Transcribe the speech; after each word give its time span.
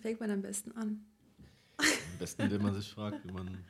fängt 0.00 0.20
man 0.20 0.30
am 0.30 0.42
besten 0.42 0.72
an? 0.72 1.04
Am 1.78 2.18
besten, 2.18 2.42
indem 2.42 2.62
man 2.62 2.74
sich 2.74 2.90
fragt, 2.90 3.24
wie 3.26 3.32
man 3.32 3.64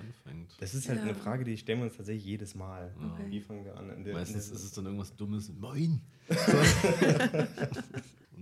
anfängt. 0.00 0.52
Das 0.60 0.74
ist 0.74 0.88
halt 0.88 0.98
Ja. 0.98 1.04
eine 1.04 1.14
Frage, 1.14 1.44
die 1.44 1.56
stellen 1.56 1.80
wir 1.80 1.86
uns 1.86 1.96
tatsächlich 1.96 2.24
jedes 2.24 2.54
Mal. 2.54 2.92
Okay. 2.96 3.30
Wie 3.30 3.40
fangen 3.40 3.64
wir 3.64 3.76
an? 3.76 3.90
In 3.90 4.04
der- 4.04 4.14
Meistens 4.14 4.46
in 4.46 4.50
der- 4.52 4.58
ist 4.58 4.64
es 4.64 4.72
dann 4.72 4.86
irgendwas 4.86 5.14
Dummes. 5.16 5.50
Moin! 5.52 6.00
Und 6.28 6.38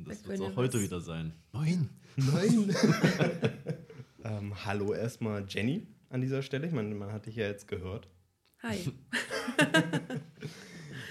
das 0.08 0.22
Da 0.22 0.28
wird 0.28 0.34
es 0.34 0.40
auch 0.40 0.56
heute 0.56 0.78
was- 0.78 0.84
wieder 0.84 1.00
sein. 1.00 1.32
Moin! 1.52 1.88
Nein! 2.16 2.74
ähm, 4.24 4.64
hallo 4.64 4.94
erstmal 4.94 5.44
Jenny 5.48 5.86
an 6.08 6.20
dieser 6.20 6.42
Stelle. 6.42 6.66
Ich 6.66 6.72
meine, 6.72 6.94
man 6.94 7.12
hat 7.12 7.26
dich 7.26 7.36
ja 7.36 7.46
jetzt 7.46 7.68
gehört. 7.68 8.08
Hi. 8.62 8.92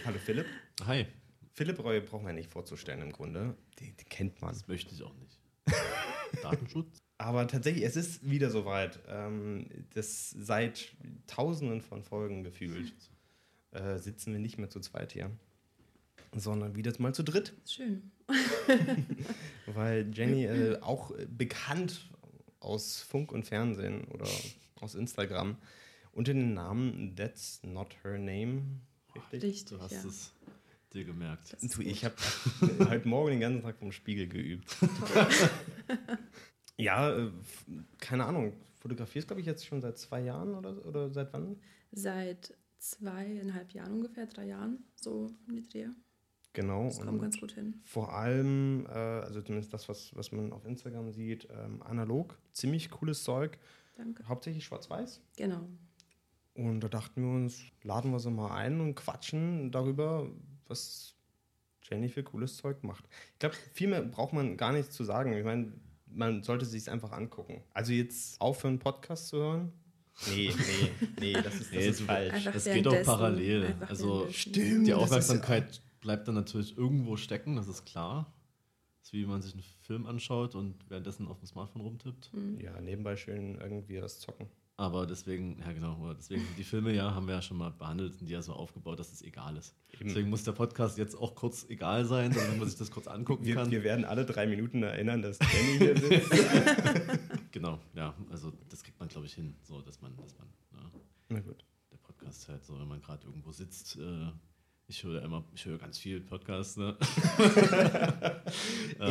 Hallo 0.05 0.17
Philipp. 0.23 0.45
Hi, 0.85 1.05
Philipp 1.53 1.79
Reue 1.83 2.01
braucht 2.01 2.23
man 2.23 2.35
nicht 2.35 2.51
vorzustellen 2.51 3.01
im 3.01 3.11
Grunde. 3.11 3.55
Die, 3.79 3.91
die 3.91 4.05
kennt 4.05 4.41
man. 4.41 4.51
das 4.53 4.67
möchte 4.67 4.93
ich 4.93 5.03
auch 5.03 5.13
nicht. 5.15 5.39
Datenschutz? 6.41 7.01
Aber 7.17 7.47
tatsächlich, 7.47 7.83
es 7.83 7.95
ist 7.95 8.29
wieder 8.29 8.49
soweit. 8.49 8.99
Ähm, 9.07 9.67
das 9.93 10.29
seit 10.29 10.93
tausenden 11.27 11.81
von 11.81 12.01
Folgen 12.03 12.43
gefühlt 12.43 12.93
äh, 13.71 13.97
sitzen 13.97 14.31
wir 14.31 14.39
nicht 14.39 14.57
mehr 14.57 14.69
zu 14.69 14.79
zweit 14.79 15.11
hier, 15.11 15.29
sondern 16.33 16.75
wieder 16.75 16.93
mal 16.99 17.13
zu 17.13 17.23
dritt. 17.23 17.53
Schön. 17.65 18.11
Weil 19.65 20.09
Jenny 20.13 20.45
äh, 20.45 20.79
auch 20.81 21.11
bekannt 21.27 22.09
aus 22.59 23.01
Funk 23.01 23.31
und 23.31 23.45
Fernsehen 23.45 24.05
oder 24.05 24.27
aus 24.79 24.95
Instagram 24.95 25.57
unter 26.11 26.33
dem 26.33 26.53
Namen 26.53 27.15
That's 27.15 27.61
Not 27.63 27.95
Her 28.03 28.17
Name. 28.17 28.61
Richtig? 29.15 29.43
Richtig, 29.43 29.65
Du 29.65 29.81
hast 29.81 29.91
ja. 29.91 30.09
es 30.09 30.33
dir 30.93 31.05
gemerkt. 31.05 31.55
Du, 31.61 31.81
ich 31.81 32.05
habe 32.05 32.15
heute 32.89 33.07
Morgen 33.07 33.31
den 33.31 33.39
ganzen 33.39 33.61
Tag 33.61 33.77
vom 33.77 33.91
Spiegel 33.91 34.27
geübt. 34.27 34.77
ja, 36.77 37.17
äh, 37.17 37.31
keine 37.99 38.25
Ahnung. 38.25 38.53
Fotografierst, 38.79 39.27
glaube 39.27 39.41
ich, 39.41 39.47
jetzt 39.47 39.65
schon 39.65 39.81
seit 39.81 39.97
zwei 39.97 40.21
Jahren 40.21 40.55
oder, 40.55 40.85
oder 40.85 41.09
seit 41.09 41.33
wann? 41.33 41.57
Seit 41.91 42.55
zweieinhalb 42.77 43.71
Jahren 43.73 43.93
ungefähr, 43.93 44.25
drei 44.25 44.45
Jahren, 44.45 44.83
so 44.95 45.27
in 45.47 45.57
die 45.57 45.67
Dreh. 45.67 45.87
Genau. 46.53 46.85
Das 46.85 46.99
kommt 46.99 47.21
ganz 47.21 47.39
gut 47.39 47.51
hin. 47.51 47.79
vor 47.83 48.13
allem, 48.13 48.85
äh, 48.87 48.89
also 48.89 49.41
zumindest 49.41 49.73
das, 49.73 49.87
was, 49.87 50.15
was 50.15 50.31
man 50.31 50.51
auf 50.51 50.65
Instagram 50.65 51.11
sieht, 51.11 51.47
ähm, 51.51 51.81
analog. 51.83 52.37
Ziemlich 52.53 52.89
cooles 52.89 53.23
Zeug. 53.23 53.59
Danke. 53.97 54.27
Hauptsächlich 54.27 54.65
schwarz-weiß. 54.65 55.21
Genau. 55.37 55.67
Und 56.55 56.81
da 56.81 56.87
dachten 56.87 57.21
wir 57.21 57.29
uns, 57.29 57.61
laden 57.83 58.11
wir 58.11 58.19
sie 58.19 58.31
mal 58.31 58.51
ein 58.51 58.81
und 58.81 58.95
quatschen 58.95 59.71
darüber, 59.71 60.29
was 60.69 61.15
Jenny 61.83 62.09
für 62.09 62.23
cooles 62.23 62.57
Zeug 62.57 62.83
macht. 62.83 63.05
Ich 63.33 63.39
glaube, 63.39 63.55
viel 63.73 63.87
mehr 63.87 64.01
braucht 64.03 64.33
man 64.33 64.57
gar 64.57 64.71
nicht 64.73 64.91
zu 64.93 65.03
sagen. 65.03 65.33
Ich 65.33 65.43
meine, 65.43 65.73
man 66.07 66.43
sollte 66.43 66.65
sich 66.65 66.89
einfach 66.89 67.11
angucken. 67.11 67.63
Also 67.73 67.93
jetzt 67.93 68.39
aufhören, 68.39 68.79
Podcast 68.79 69.29
zu 69.29 69.37
hören? 69.37 69.73
Nee, 70.27 70.51
nee, 70.53 71.07
nee, 71.19 71.33
das 71.33 71.55
ist, 71.55 71.65
das 71.65 71.71
Nee, 71.71 71.87
ist 71.87 72.01
falsch. 72.01 72.33
Einfach 72.33 72.53
Das 72.53 72.65
geht 72.65 72.87
auch 72.87 73.03
parallel. 73.03 73.75
Also. 73.87 74.27
Stimmt. 74.31 74.87
die 74.87 74.93
Aufmerksamkeit 74.93 75.81
bleibt 76.01 76.27
dann 76.27 76.35
natürlich 76.35 76.77
irgendwo 76.77 77.15
stecken, 77.15 77.55
das 77.55 77.67
ist 77.67 77.85
klar. 77.85 78.31
Das 78.99 79.09
ist 79.09 79.13
wie 79.13 79.23
wenn 79.23 79.29
man 79.29 79.41
sich 79.41 79.53
einen 79.53 79.63
Film 79.81 80.05
anschaut 80.05 80.55
und 80.55 80.75
währenddessen 80.89 81.27
auf 81.27 81.39
dem 81.39 81.47
Smartphone 81.47 81.81
rumtippt. 81.81 82.31
Ja, 82.59 82.79
nebenbei 82.81 83.15
schön 83.15 83.55
irgendwie 83.55 83.97
das 83.97 84.19
Zocken. 84.19 84.47
Aber 84.79 85.05
deswegen, 85.05 85.59
ja 85.59 85.73
genau, 85.73 86.13
deswegen, 86.13 86.47
die 86.57 86.63
Filme 86.63 86.93
ja, 86.95 87.13
haben 87.13 87.27
wir 87.27 87.33
ja 87.35 87.41
schon 87.41 87.57
mal 87.57 87.69
behandelt, 87.69 88.15
sind 88.15 88.29
die 88.29 88.33
ja 88.33 88.41
so 88.41 88.53
aufgebaut, 88.53 88.97
dass 88.97 89.11
es 89.11 89.21
egal 89.21 89.57
ist. 89.57 89.75
Eben. 89.91 90.07
Deswegen 90.07 90.29
muss 90.29 90.45
der 90.45 90.53
Podcast 90.53 90.97
jetzt 90.97 91.15
auch 91.15 91.35
kurz 91.35 91.65
egal 91.67 92.05
sein, 92.05 92.31
damit 92.33 92.57
man 92.57 92.65
sich 92.65 92.79
das 92.79 92.89
kurz 92.89 93.05
angucken 93.07 93.43
Wir, 93.43 93.55
kann. 93.55 93.71
wir 93.71 93.83
werden 93.83 94.05
alle 94.05 94.25
drei 94.25 94.47
Minuten 94.47 94.81
erinnern, 94.81 95.21
dass 95.21 95.37
Jenny 95.39 95.79
hier 95.79 95.97
sitzt. 95.97 96.31
Genau, 97.51 97.79
ja, 97.93 98.13
also 98.29 98.53
das 98.69 98.81
kriegt 98.81 98.97
man, 99.01 99.09
glaube 99.09 99.25
ich, 99.25 99.33
hin, 99.33 99.53
so 99.63 99.81
dass 99.81 99.99
man, 100.01 100.15
dass 100.15 100.37
man, 100.37 100.47
ja, 100.71 100.91
Na 101.27 101.39
gut. 101.41 101.65
der 101.91 101.97
Podcast 101.97 102.47
halt 102.47 102.63
so, 102.63 102.79
wenn 102.79 102.87
man 102.87 103.01
gerade 103.01 103.25
irgendwo 103.27 103.51
sitzt, 103.51 103.97
äh, 103.97 104.31
ich 104.89 105.03
höre 105.03 105.21
immer, 105.21 105.43
ich 105.53 105.65
höre 105.65 105.77
ganz 105.77 105.99
viel 105.99 106.19
Podcasts, 106.19 106.75
ne? 106.77 106.97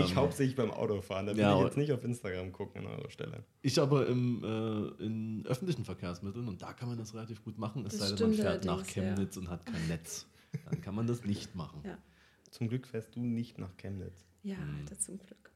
Ich 0.05 0.17
hauptsächlich 0.17 0.57
beim 0.57 0.73
Autofahren, 0.73 1.27
da 1.27 1.33
will 1.33 1.41
Ähm, 1.41 1.49
ja, 1.49 1.57
ich 1.59 1.65
jetzt 1.65 1.77
nicht 1.77 1.93
auf 1.93 2.05
Instagram 2.05 2.53
gucken 2.53 2.85
an 2.85 2.93
eurer 2.93 3.11
Stelle. 3.11 3.45
Ich 3.63 3.81
aber 3.81 4.07
im, 4.09 4.43
äh, 4.43 5.05
in 5.05 5.47
öffentlichen 5.47 5.85
Verkehrsmitteln 5.85 6.49
und 6.49 6.61
da 6.61 6.73
kann 6.73 6.89
man 6.89 6.99
das 6.99 7.15
relativ 7.15 7.43
gut 7.45 7.59
machen, 7.59 7.87
es 7.87 7.99
sei 7.99 8.15
denn, 8.15 8.31
man 8.31 8.37
fährt 8.37 8.65
nach 8.65 8.75
allerdings, 8.75 8.95
ja. 8.97 9.03
Chemnitz 9.03 9.37
und 9.37 9.49
hat 9.49 9.65
kein 9.65 9.87
Netz. 9.87 10.27
Dann 10.69 10.81
kann 10.81 10.95
man 10.95 11.07
das 11.07 11.25
nicht 11.25 11.55
machen. 11.55 11.81
Ja, 11.85 11.97
Zum 12.51 12.69
Glück 12.69 12.87
fährst 12.87 13.15
du 13.15 13.21
nicht 13.21 13.59
nach 13.59 13.77
Chemnitz. 13.77 14.27
Ja 14.49 14.57
Hm. 14.57 14.77
Alter, 14.81 14.99
zum 14.99 15.19
Glück. 15.19 15.51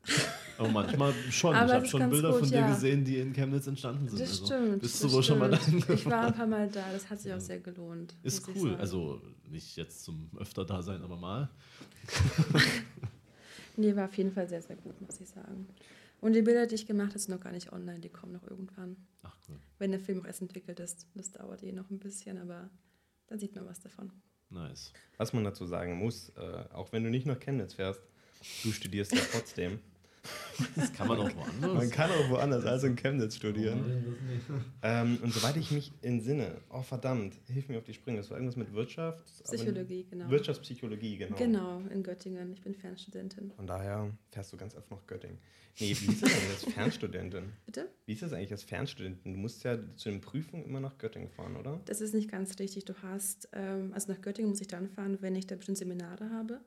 Aber 0.58 0.68
manchmal 0.68 1.12
schon. 1.30 1.54
Aber 1.54 1.66
ich 1.66 1.72
habe 1.74 1.86
schon 1.86 2.10
Bilder 2.10 2.30
gut, 2.30 2.40
von 2.40 2.48
dir 2.48 2.58
ja. 2.58 2.68
gesehen, 2.68 3.04
die 3.04 3.18
in 3.18 3.32
Chemnitz 3.32 3.66
entstanden 3.66 4.08
sind. 4.08 4.20
Das 4.20 4.30
also, 4.30 4.46
stimmt. 4.46 4.82
Bist 4.82 5.02
du 5.02 5.06
das 5.06 5.14
wohl 5.14 5.22
schon 5.22 5.38
mal 5.38 5.50
da. 5.50 5.58
Ich 5.92 6.06
war 6.06 6.26
ein 6.26 6.34
paar 6.34 6.46
Mal 6.46 6.68
da, 6.68 6.84
das 6.92 7.08
hat 7.08 7.20
sich 7.20 7.32
auch 7.32 7.40
sehr 7.40 7.60
gelohnt. 7.60 8.14
Ist 8.22 8.46
cool. 8.54 8.74
Also 8.76 9.20
nicht 9.48 9.76
jetzt 9.76 10.04
zum 10.04 10.30
öfter 10.38 10.64
da 10.64 10.82
sein, 10.82 11.02
aber 11.02 11.16
mal. 11.16 11.50
Nee, 13.76 13.96
war 13.96 14.06
auf 14.06 14.14
jeden 14.16 14.32
Fall 14.32 14.48
sehr, 14.48 14.62
sehr 14.62 14.76
gut, 14.76 15.00
muss 15.00 15.20
ich 15.20 15.28
sagen. 15.28 15.66
Und 16.20 16.34
die 16.34 16.42
Bilder, 16.42 16.66
die 16.66 16.74
ich 16.74 16.86
gemacht 16.86 17.10
habe, 17.10 17.18
sind 17.18 17.34
noch 17.34 17.42
gar 17.42 17.52
nicht 17.52 17.72
online, 17.72 18.00
die 18.00 18.08
kommen 18.08 18.32
noch 18.32 18.48
irgendwann. 18.48 18.96
Ach 19.22 19.36
cool. 19.48 19.56
Wenn 19.78 19.90
der 19.90 20.00
Film 20.00 20.20
auch 20.20 20.26
erst 20.26 20.42
entwickelt 20.42 20.78
ist. 20.78 21.06
Das 21.14 21.32
dauert 21.32 21.62
eh 21.62 21.72
noch 21.72 21.90
ein 21.90 21.98
bisschen, 21.98 22.38
aber 22.38 22.70
dann 23.26 23.38
sieht 23.38 23.54
man 23.54 23.66
was 23.66 23.80
davon. 23.80 24.12
Nice. 24.50 24.92
Was 25.16 25.32
man 25.32 25.44
dazu 25.44 25.66
sagen 25.66 25.96
muss, 25.96 26.28
äh, 26.36 26.64
auch 26.72 26.92
wenn 26.92 27.02
du 27.02 27.10
nicht 27.10 27.26
nach 27.26 27.40
Chemnitz 27.40 27.74
fährst, 27.74 28.02
du 28.62 28.72
studierst 28.72 29.14
ja 29.14 29.20
trotzdem. 29.32 29.78
Das 30.76 30.92
kann 30.92 31.08
man 31.08 31.18
auch 31.18 31.34
woanders. 31.34 31.74
Man 31.74 31.90
kann 31.90 32.10
auch 32.10 32.30
woanders 32.30 32.64
als 32.64 32.84
in 32.84 32.96
Chemnitz 32.96 33.36
studieren. 33.36 34.16
Ähm, 34.84 35.18
und 35.22 35.32
soweit 35.32 35.56
ich 35.56 35.70
mich 35.70 35.92
entsinne, 36.02 36.60
oh 36.68 36.82
verdammt, 36.82 37.38
hilf 37.46 37.68
mir 37.68 37.78
auf 37.78 37.84
die 37.84 37.94
Sprünge, 37.94 38.18
das 38.18 38.30
war 38.30 38.36
irgendwas 38.36 38.56
mit 38.56 38.72
Wirtschaft. 38.72 39.24
Psychologie, 39.44 40.04
genau. 40.10 40.28
Wirtschaftspsychologie, 40.28 41.18
genau. 41.18 41.36
Genau, 41.36 41.82
in 41.92 42.02
Göttingen. 42.02 42.52
Ich 42.52 42.62
bin 42.62 42.74
Fernstudentin. 42.74 43.52
Von 43.52 43.66
daher 43.68 44.10
fährst 44.30 44.52
du 44.52 44.56
ganz 44.56 44.74
oft 44.74 44.90
nach 44.90 45.06
Göttingen. 45.06 45.38
Nee, 45.78 45.96
wie 46.00 46.12
ist 46.12 46.22
das 46.22 46.30
eigentlich 46.30 46.50
als 46.50 46.64
Fernstudentin? 46.74 47.52
Bitte? 47.64 47.88
Wie 48.06 48.12
ist 48.12 48.22
das 48.22 48.32
eigentlich 48.32 48.50
als 48.50 48.64
Fernstudentin? 48.64 49.34
Du 49.34 49.38
musst 49.38 49.62
ja 49.62 49.78
zu 49.96 50.10
den 50.10 50.20
Prüfungen 50.20 50.64
immer 50.64 50.80
nach 50.80 50.98
Göttingen 50.98 51.30
fahren, 51.30 51.56
oder? 51.56 51.80
Das 51.84 52.00
ist 52.00 52.14
nicht 52.14 52.30
ganz 52.30 52.58
richtig. 52.58 52.84
Du 52.84 52.94
hast, 53.02 53.48
ähm, 53.52 53.92
also 53.94 54.12
nach 54.12 54.20
Göttingen 54.20 54.50
muss 54.50 54.60
ich 54.60 54.68
dann 54.68 54.88
fahren, 54.88 55.18
wenn 55.20 55.36
ich 55.36 55.46
da 55.46 55.54
bestimmte 55.54 55.78
Seminare 55.78 56.30
habe, 56.30 56.60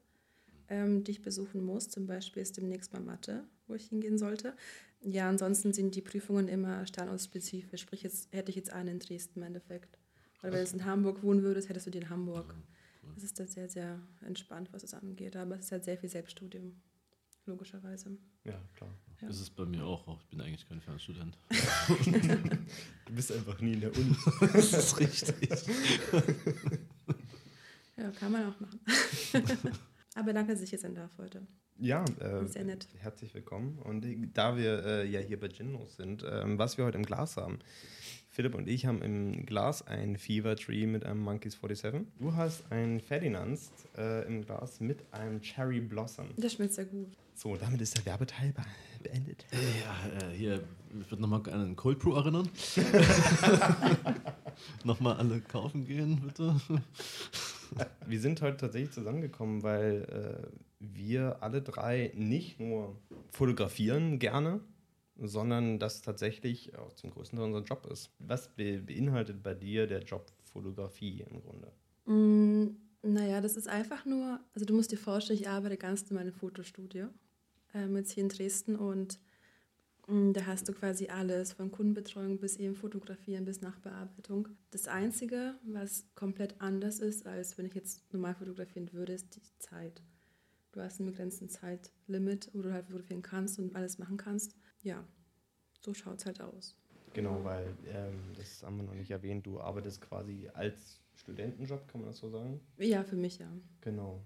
ähm, 0.69 1.03
die 1.03 1.11
ich 1.11 1.21
besuchen 1.21 1.63
muss. 1.63 1.89
Zum 1.89 2.07
Beispiel 2.07 2.41
ist 2.41 2.57
demnächst 2.57 2.93
mal 2.93 3.01
Mathe, 3.01 3.43
wo 3.67 3.75
ich 3.75 3.87
hingehen 3.87 4.17
sollte. 4.17 4.53
Ja, 5.01 5.29
ansonsten 5.29 5.73
sind 5.73 5.95
die 5.95 6.01
Prüfungen 6.01 6.47
immer 6.47 6.85
standortspezifisch. 6.87 7.81
Sprich, 7.81 8.03
jetzt 8.03 8.33
hätte 8.33 8.49
ich 8.49 8.55
jetzt 8.55 8.71
eine 8.71 8.91
in 8.91 8.99
Dresden 8.99 9.39
im 9.39 9.43
Endeffekt. 9.43 9.97
Weil 10.41 10.51
wenn 10.51 10.57
du 10.57 10.63
jetzt 10.63 10.73
in 10.73 10.85
Hamburg 10.85 11.23
wohnen 11.23 11.43
würdest, 11.43 11.69
hättest 11.69 11.87
du 11.87 11.91
die 11.91 11.99
in 11.99 12.09
Hamburg. 12.09 12.53
Das 13.13 13.23
ist 13.23 13.39
da 13.39 13.45
sehr, 13.45 13.69
sehr 13.69 13.99
entspannt, 14.25 14.69
was 14.71 14.81
das 14.81 14.93
angeht. 14.93 15.35
Aber 15.35 15.55
es 15.55 15.65
ist 15.65 15.71
halt 15.71 15.83
sehr 15.83 15.97
viel 15.97 16.09
Selbststudium, 16.09 16.75
logischerweise. 17.45 18.17
Ja, 18.43 18.59
klar. 18.75 18.89
Ja. 19.21 19.27
Das 19.27 19.39
ist 19.39 19.51
bei 19.51 19.65
mir 19.65 19.85
auch. 19.85 20.07
auch. 20.07 20.19
Ich 20.21 20.27
bin 20.27 20.41
eigentlich 20.41 20.67
kein 20.67 20.81
Fernstudent. 20.81 21.37
Du 23.05 23.13
bist 23.13 23.31
einfach 23.31 23.61
nie 23.61 23.73
in 23.73 23.81
der 23.81 23.95
Uni. 23.95 24.15
das 24.41 24.73
ist 24.73 24.99
richtig. 24.99 25.37
Ja, 27.97 28.09
kann 28.11 28.31
man 28.31 28.45
auch 28.51 28.59
machen. 28.59 28.79
Aber 30.15 30.33
danke, 30.33 30.53
dass 30.53 30.61
ich 30.61 30.69
hier 30.69 30.79
sein 30.79 30.95
darf 30.95 31.11
heute. 31.17 31.41
Ja, 31.77 32.05
äh, 32.21 32.47
Sehr 32.47 32.63
nett. 32.63 32.87
herzlich 32.99 33.33
willkommen. 33.33 33.79
Und 33.79 34.05
da 34.33 34.55
wir 34.55 34.85
äh, 34.85 35.07
ja 35.09 35.19
hier 35.19 35.37
bei 35.37 35.49
Ginnos 35.49 35.97
sind, 35.97 36.25
ähm, 36.27 36.57
was 36.57 36.77
wir 36.77 36.85
heute 36.85 36.97
im 36.97 37.05
Glas 37.05 37.35
haben. 37.35 37.59
Philipp 38.29 38.55
und 38.55 38.69
ich 38.69 38.85
haben 38.85 39.01
im 39.01 39.45
Glas 39.45 39.85
ein 39.85 40.17
Fever 40.17 40.55
Tree 40.55 40.87
mit 40.87 41.05
einem 41.05 41.19
Monkeys 41.19 41.55
47. 41.61 42.07
Du 42.17 42.33
hast 42.33 42.63
ein 42.71 43.01
Ferdinands 43.01 43.71
äh, 43.97 44.25
im 44.25 44.45
Glas 44.45 44.79
mit 44.79 45.03
einem 45.11 45.41
Cherry 45.41 45.81
Blossom. 45.81 46.27
Das 46.37 46.53
schmeckt 46.53 46.73
sehr 46.73 46.85
gut. 46.85 47.09
So, 47.33 47.57
damit 47.57 47.81
ist 47.81 47.97
der 47.97 48.05
Werbeteil 48.05 48.53
be 48.53 48.63
beendet. 49.03 49.45
Ja, 49.51 50.29
äh, 50.29 50.33
hier, 50.33 50.63
ich 50.99 51.11
würde 51.11 51.21
nochmal 51.21 51.41
an 51.51 51.63
den 51.63 51.75
Cold 51.75 51.99
Brew 51.99 52.15
erinnern. 52.15 52.49
nochmal 54.83 55.17
alle 55.17 55.41
kaufen 55.41 55.85
gehen, 55.85 56.21
bitte. 56.21 56.55
Wir 58.07 58.19
sind 58.19 58.41
heute 58.41 58.57
tatsächlich 58.57 58.91
zusammengekommen, 58.91 59.63
weil 59.63 60.03
äh, 60.43 60.47
wir 60.79 61.41
alle 61.41 61.61
drei 61.61 62.11
nicht 62.15 62.59
nur 62.59 62.95
fotografieren 63.31 64.19
gerne, 64.19 64.59
sondern 65.17 65.79
das 65.79 66.01
tatsächlich 66.01 66.77
auch 66.77 66.93
zum 66.93 67.11
größten 67.11 67.37
Teil 67.37 67.47
unser 67.47 67.63
Job 67.63 67.87
ist. 67.91 68.11
Was 68.19 68.49
be 68.49 68.79
beinhaltet 68.79 69.41
bei 69.41 69.53
dir 69.53 69.87
der 69.87 70.03
Job 70.03 70.31
Fotografie 70.43 71.25
im 71.29 71.41
Grunde? 71.41 71.71
Mm, 72.05 72.75
naja, 73.01 73.41
das 73.41 73.55
ist 73.55 73.67
einfach 73.67 74.05
nur, 74.05 74.39
also 74.53 74.65
du 74.65 74.73
musst 74.75 74.91
dir 74.91 74.97
vorstellen, 74.97 75.39
ich 75.39 75.47
arbeite 75.47 75.77
ganz 75.77 76.09
in 76.11 76.17
einem 76.17 76.33
Fotostudio, 76.33 77.07
ähm, 77.73 77.95
jetzt 77.95 78.11
hier 78.11 78.23
in 78.23 78.29
Dresden 78.29 78.75
und 78.75 79.19
da 80.07 80.45
hast 80.45 80.67
du 80.69 80.73
quasi 80.73 81.07
alles, 81.07 81.53
von 81.53 81.71
Kundenbetreuung 81.71 82.39
bis 82.39 82.57
eben 82.57 82.75
Fotografieren 82.75 83.45
bis 83.45 83.61
Nachbearbeitung. 83.61 84.49
Das 84.69 84.87
Einzige, 84.87 85.55
was 85.63 86.05
komplett 86.13 86.61
anders 86.61 86.99
ist, 86.99 87.25
als 87.25 87.57
wenn 87.57 87.65
ich 87.65 87.73
jetzt 87.73 88.13
normal 88.13 88.35
fotografieren 88.35 88.93
würde, 88.93 89.13
ist 89.13 89.35
die 89.35 89.41
Zeit. 89.59 90.03
Du 90.73 90.81
hast 90.81 90.99
einen 90.99 91.09
begrenzten 91.09 91.49
Zeitlimit, 91.49 92.51
wo 92.53 92.61
du 92.61 92.71
halt 92.71 92.85
fotografieren 92.85 93.21
kannst 93.21 93.57
und 93.59 93.75
alles 93.75 93.97
machen 93.97 94.17
kannst. 94.17 94.55
ja, 94.83 95.03
so 95.81 95.93
schaut 95.93 96.19
es 96.19 96.25
halt 96.25 96.41
aus. 96.41 96.75
Genau, 97.13 97.43
weil 97.43 97.75
ähm, 97.87 98.33
das 98.35 98.61
haben 98.61 98.77
wir 98.77 98.83
noch 98.83 98.93
nicht 98.93 99.11
erwähnt, 99.11 99.45
du 99.45 99.61
arbeitest 99.61 100.01
quasi 100.01 100.49
als 100.53 100.99
Studentenjob, 101.15 101.87
kann 101.87 102.01
man 102.01 102.09
das 102.09 102.17
so 102.17 102.29
sagen? 102.29 102.59
Ja, 102.77 103.03
für 103.03 103.15
mich 103.15 103.37
ja. 103.37 103.47
Genau. 103.81 104.21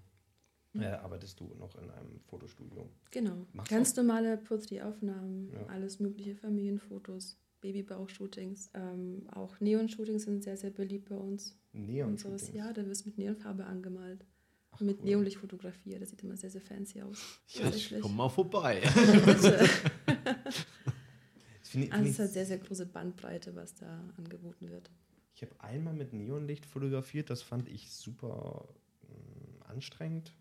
Mhm. 0.74 0.82
Äh, 0.84 0.88
arbeitest 0.88 1.40
du 1.40 1.46
noch 1.56 1.76
in 1.82 1.90
einem 1.90 2.20
Fotostudio? 2.30 2.90
Genau. 3.12 3.46
Machst 3.54 3.72
Ganz 3.72 3.96
normale 3.96 4.38
Porträtaufnahmen, 4.38 5.52
Ja. 5.52 5.66
alles 5.68 6.00
mögliche 6.00 6.36
Familienfotos, 6.36 7.38
Babybauch-Shootings. 7.62 8.70
Ähm, 8.76 9.28
auch 9.32 9.60
Neon-Shootings 9.60 10.24
sind 10.24 10.44
sehr, 10.44 10.58
sehr 10.58 10.70
beliebt 10.72 11.10
bei 11.10 11.16
uns. 11.16 11.56
Neon. 11.72 12.10
und 12.10 12.20
sowas. 12.20 12.52
Ja, 12.54 12.74
da 12.74 12.86
wird 12.86 13.06
mit 13.06 13.18
Neonfarbe 13.18 13.64
angemalt. 13.66 14.26
Ach, 14.72 14.80
mit 14.82 15.00
cool. 15.00 15.06
Neonlicht 15.06 15.38
fotografiert. 15.38 16.02
Das 16.02 16.10
sieht 16.10 16.24
immer 16.24 16.36
sehr, 16.38 16.50
sehr 16.50 16.62
fancy 16.62 17.02
aus. 17.02 17.20
Ja, 17.50 17.70
ich 17.70 17.94
komm 18.02 18.16
mal 18.16 18.30
vorbei. 18.30 18.82
Bitte. 19.26 19.68
Das 20.06 20.66
find 21.70 21.92
Also 21.92 22.06
es 22.06 22.12
ich 22.16 22.20
hat 22.20 22.30
sehr, 22.32 22.46
sehr 22.46 22.58
große 22.60 22.86
Bandbreite, 22.88 23.56
was 23.56 23.76
da 23.76 24.04
angeboten 24.18 24.70
wird. 24.70 24.90
Ich 25.36 25.42
habe 25.44 25.54
einmal 25.60 25.94
mit 25.94 26.14
Neonlicht 26.14 26.66
fotografiert, 26.66 27.30
das 27.30 27.42
fand 27.42 27.70
ich 27.70 27.92
super 27.92 28.68
mh, 29.04 29.66
anstrengend. 29.68 30.34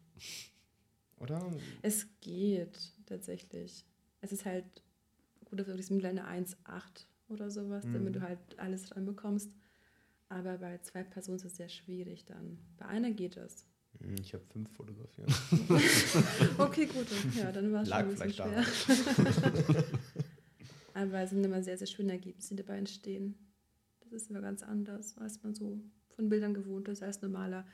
Oder? 1.18 1.52
Es 1.82 2.06
geht 2.20 2.92
tatsächlich. 3.06 3.84
Es 4.20 4.32
ist 4.32 4.44
halt 4.44 4.64
gut, 5.44 5.58
dass 5.60 5.66
du 5.66 5.74
diesem 5.76 6.04
eine 6.04 6.26
1,8 6.26 7.06
oder 7.28 7.50
sowas, 7.50 7.84
Mhm. 7.84 7.94
damit 7.94 8.14
du 8.16 8.20
halt 8.22 8.38
alles 8.58 8.94
reinbekommst. 8.94 9.50
Aber 10.28 10.58
bei 10.58 10.78
zwei 10.78 11.02
Personen 11.02 11.38
ist 11.38 11.44
es 11.46 11.56
sehr 11.56 11.68
schwierig 11.68 12.24
dann. 12.26 12.58
Bei 12.76 12.86
einer 12.86 13.10
geht 13.10 13.36
es. 13.36 13.66
Hm, 14.00 14.16
Ich 14.20 14.34
habe 14.34 14.44
fünf 14.52 14.70
fotografiert. 14.72 15.28
Okay, 16.58 16.86
gut. 16.86 17.06
Ja, 17.36 17.50
dann 17.50 17.72
war 17.72 17.82
es 17.82 17.88
schon 17.88 17.96
ein 17.98 18.08
bisschen 18.10 18.32
schwer. 18.32 18.64
Aber 20.94 21.20
es 21.20 21.30
sind 21.30 21.44
immer 21.44 21.62
sehr, 21.62 21.78
sehr 21.78 21.86
schöne 21.86 22.12
Ergebnisse, 22.12 22.54
die 22.54 22.62
dabei 22.62 22.78
entstehen. 22.78 23.34
Das 24.00 24.12
ist 24.12 24.30
immer 24.30 24.40
ganz 24.40 24.62
anders, 24.62 25.16
als 25.18 25.42
man 25.42 25.54
so 25.54 25.80
von 26.16 26.28
Bildern 26.28 26.54
gewohnt 26.54 26.88
ist, 26.88 27.02
als 27.02 27.22
normaler 27.22 27.66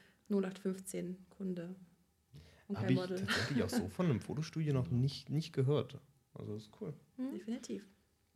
0815 2.69 2.69
Kunde. 2.69 2.69
Und 2.69 2.77
Habe 2.77 2.87
kein 2.87 2.95
ich 2.95 3.01
Model. 3.01 3.27
tatsächlich 3.27 3.63
auch 3.65 3.69
so 3.71 3.89
von 3.89 4.07
einem 4.07 4.21
Fotostudio 4.21 4.73
noch 4.75 4.91
nicht, 4.91 5.31
nicht 5.31 5.53
gehört. 5.53 5.99
Also 6.35 6.57
ist 6.57 6.71
cool. 6.81 6.93
Hm, 7.17 7.33
Definitiv. 7.33 7.85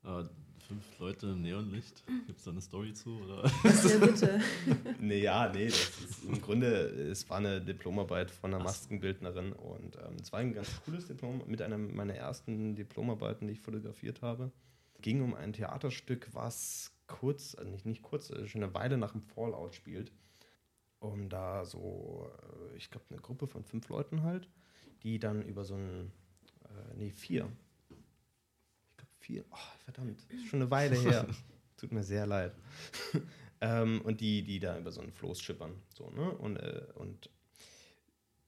Aber 0.03 0.31
fünf 0.67 0.99
Leute 0.99 1.27
im 1.29 1.43
Neonlicht. 1.43 2.05
Gibt 2.27 2.39
es 2.39 2.45
da 2.45 2.51
eine 2.51 2.61
Story 2.61 2.93
zu? 2.93 3.19
Oder? 3.19 3.51
Ja, 3.65 3.99
bitte. 3.99 4.41
Nee, 5.01 5.23
ja, 5.23 5.51
nee, 5.53 5.67
das 5.67 5.89
ist 5.89 6.25
im 6.25 6.41
Grunde, 6.41 6.69
es 7.11 7.29
war 7.31 7.39
eine 7.39 7.61
Diplomarbeit 7.61 8.31
von 8.31 8.55
einer. 8.55 8.63
Maskenbildnerin 8.63 9.53
und 9.53 9.97
ähm, 9.97 10.17
es 10.21 10.31
war 10.33 10.41
ein 10.41 10.53
ganz 10.53 10.69
cooles 10.85 11.07
Diplom, 11.07 11.43
mit 11.47 11.63
einer 11.63 11.79
meiner 11.79 12.15
ersten 12.15 12.77
Diplomarbeiten, 12.77 13.47
die 13.47 13.55
ich 13.55 13.61
fotografiert 13.61 14.21
habe. 14.23 14.53
Ging 15.01 15.23
um 15.23 15.35
ein 15.35 15.53
Theaterstück, 15.53 16.29
was 16.33 16.93
kurz, 17.07 17.55
also 17.55 17.71
nicht, 17.71 17.87
nicht 17.87 18.03
kurz, 18.03 18.31
äh, 18.31 18.47
schon 18.47 18.63
eine 18.63 18.75
Weile 18.75 18.99
nach 18.99 19.13
dem 19.13 19.23
Fallout 19.23 19.75
spielt. 19.75 20.13
Um 21.01 21.29
da 21.29 21.65
so, 21.65 22.31
äh, 22.73 22.77
ich 22.77 22.91
glaube, 22.91 23.07
eine 23.11 23.21
Gruppe 23.21 23.47
von 23.47 23.65
fünf 23.65 23.89
Leuten 23.89 24.23
halt, 24.23 24.49
die 25.03 25.19
dann 25.19 25.43
über 25.43 25.65
so 25.65 25.75
ein, 25.75 26.11
äh, 26.65 26.97
nee, 26.97 27.11
vier. 27.11 27.51
Ich 28.91 28.97
glaube, 28.97 29.13
vier. 29.19 29.45
Oh, 29.51 29.79
verdammt, 29.85 30.25
ist 30.31 30.47
schon 30.47 30.63
eine 30.63 30.71
Weile 30.71 30.97
her. 30.97 31.27
Tut 31.77 31.93
mir 31.93 32.03
sehr 32.03 32.27
leid. 32.27 32.53
ähm, 33.61 34.01
und 34.03 34.21
die, 34.21 34.43
die 34.43 34.59
da 34.59 34.77
über 34.79 34.91
so 34.91 35.01
einen 35.01 35.13
Floß 35.13 35.41
schippern. 35.41 35.75
So, 35.95 36.11
ne? 36.11 36.33
Und, 36.33 36.57
äh, 36.57 36.87
und 36.97 37.31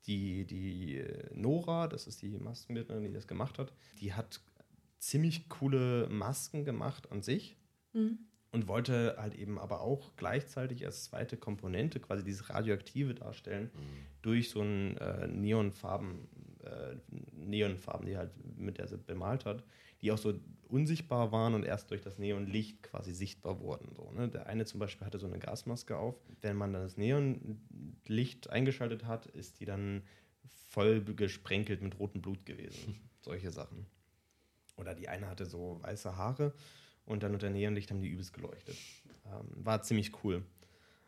die, 0.06 0.44
die 0.44 1.05
Nora, 1.32 1.87
das 1.87 2.08
ist 2.08 2.23
die 2.23 2.31
Maskenbildnerin, 2.31 3.05
die 3.05 3.12
das 3.12 3.29
gemacht 3.29 3.58
hat, 3.58 3.73
die 4.00 4.14
hat 4.14 4.41
ziemlich 4.99 5.49
coole 5.49 6.08
Masken 6.08 6.64
gemacht 6.64 7.12
an 7.12 7.23
sich 7.23 7.56
Hm. 7.93 8.19
Und 8.52 8.67
wollte 8.67 9.17
halt 9.19 9.35
eben 9.35 9.58
aber 9.58 9.81
auch 9.81 10.17
gleichzeitig 10.17 10.85
als 10.85 11.05
zweite 11.05 11.37
Komponente 11.37 12.00
quasi 12.00 12.25
dieses 12.25 12.50
Radioaktive 12.50 13.14
darstellen 13.14 13.70
durch 14.23 14.50
so 14.50 14.61
einen 14.61 14.97
äh, 14.97 15.29
Neonfarben, 15.29 16.29
äh, 16.64 16.97
Neonfarben, 17.32 18.06
die 18.06 18.17
halt 18.17 18.32
mit 18.56 18.79
der 18.79 18.88
sie 18.88 18.99
bemalt 18.99 19.44
hat, 19.44 19.62
die 20.02 20.11
auch 20.11 20.19
so 20.19 20.35
unsichtbar 20.69 21.32
waren 21.32 21.55
und 21.55 21.64
erst 21.64 21.91
durch 21.91 22.00
das 22.00 22.19
Neonlicht 22.19 22.82
quasi 22.82 23.12
sichtbar 23.12 23.61
wurden. 23.61 23.93
So, 23.94 24.11
ne? 24.12 24.29
Der 24.29 24.47
eine 24.47 24.64
zum 24.64 24.81
Beispiel 24.81 25.06
hatte 25.06 25.19
so 25.19 25.26
eine 25.26 25.38
Gasmaske 25.38 25.97
auf. 25.97 26.17
Wenn 26.41 26.56
man 26.56 26.73
dann 26.73 26.82
das 26.82 26.97
Neonlicht 26.97 28.50
eingeschaltet 28.50 29.05
hat, 29.05 29.26
ist 29.26 29.61
die 29.61 29.64
dann 29.64 30.02
voll 30.69 31.02
gesprenkelt 31.02 31.82
mit 31.82 31.99
rotem 31.99 32.23
Blut 32.23 32.47
gewesen. 32.47 32.97
Solche 33.20 33.50
Sachen. 33.50 33.87
Oder 34.76 34.94
die 34.94 35.08
eine 35.08 35.29
hatte 35.29 35.44
so 35.44 35.79
weiße 35.82 36.17
Haare 36.17 36.55
und 37.05 37.23
dann 37.23 37.32
unter 37.32 37.50
Neonlicht 37.50 37.91
haben 37.91 38.00
die 38.00 38.08
übelst 38.08 38.32
geleuchtet. 38.32 38.76
Ähm, 39.26 39.64
war 39.64 39.82
ziemlich 39.82 40.25
cool. 40.25 40.44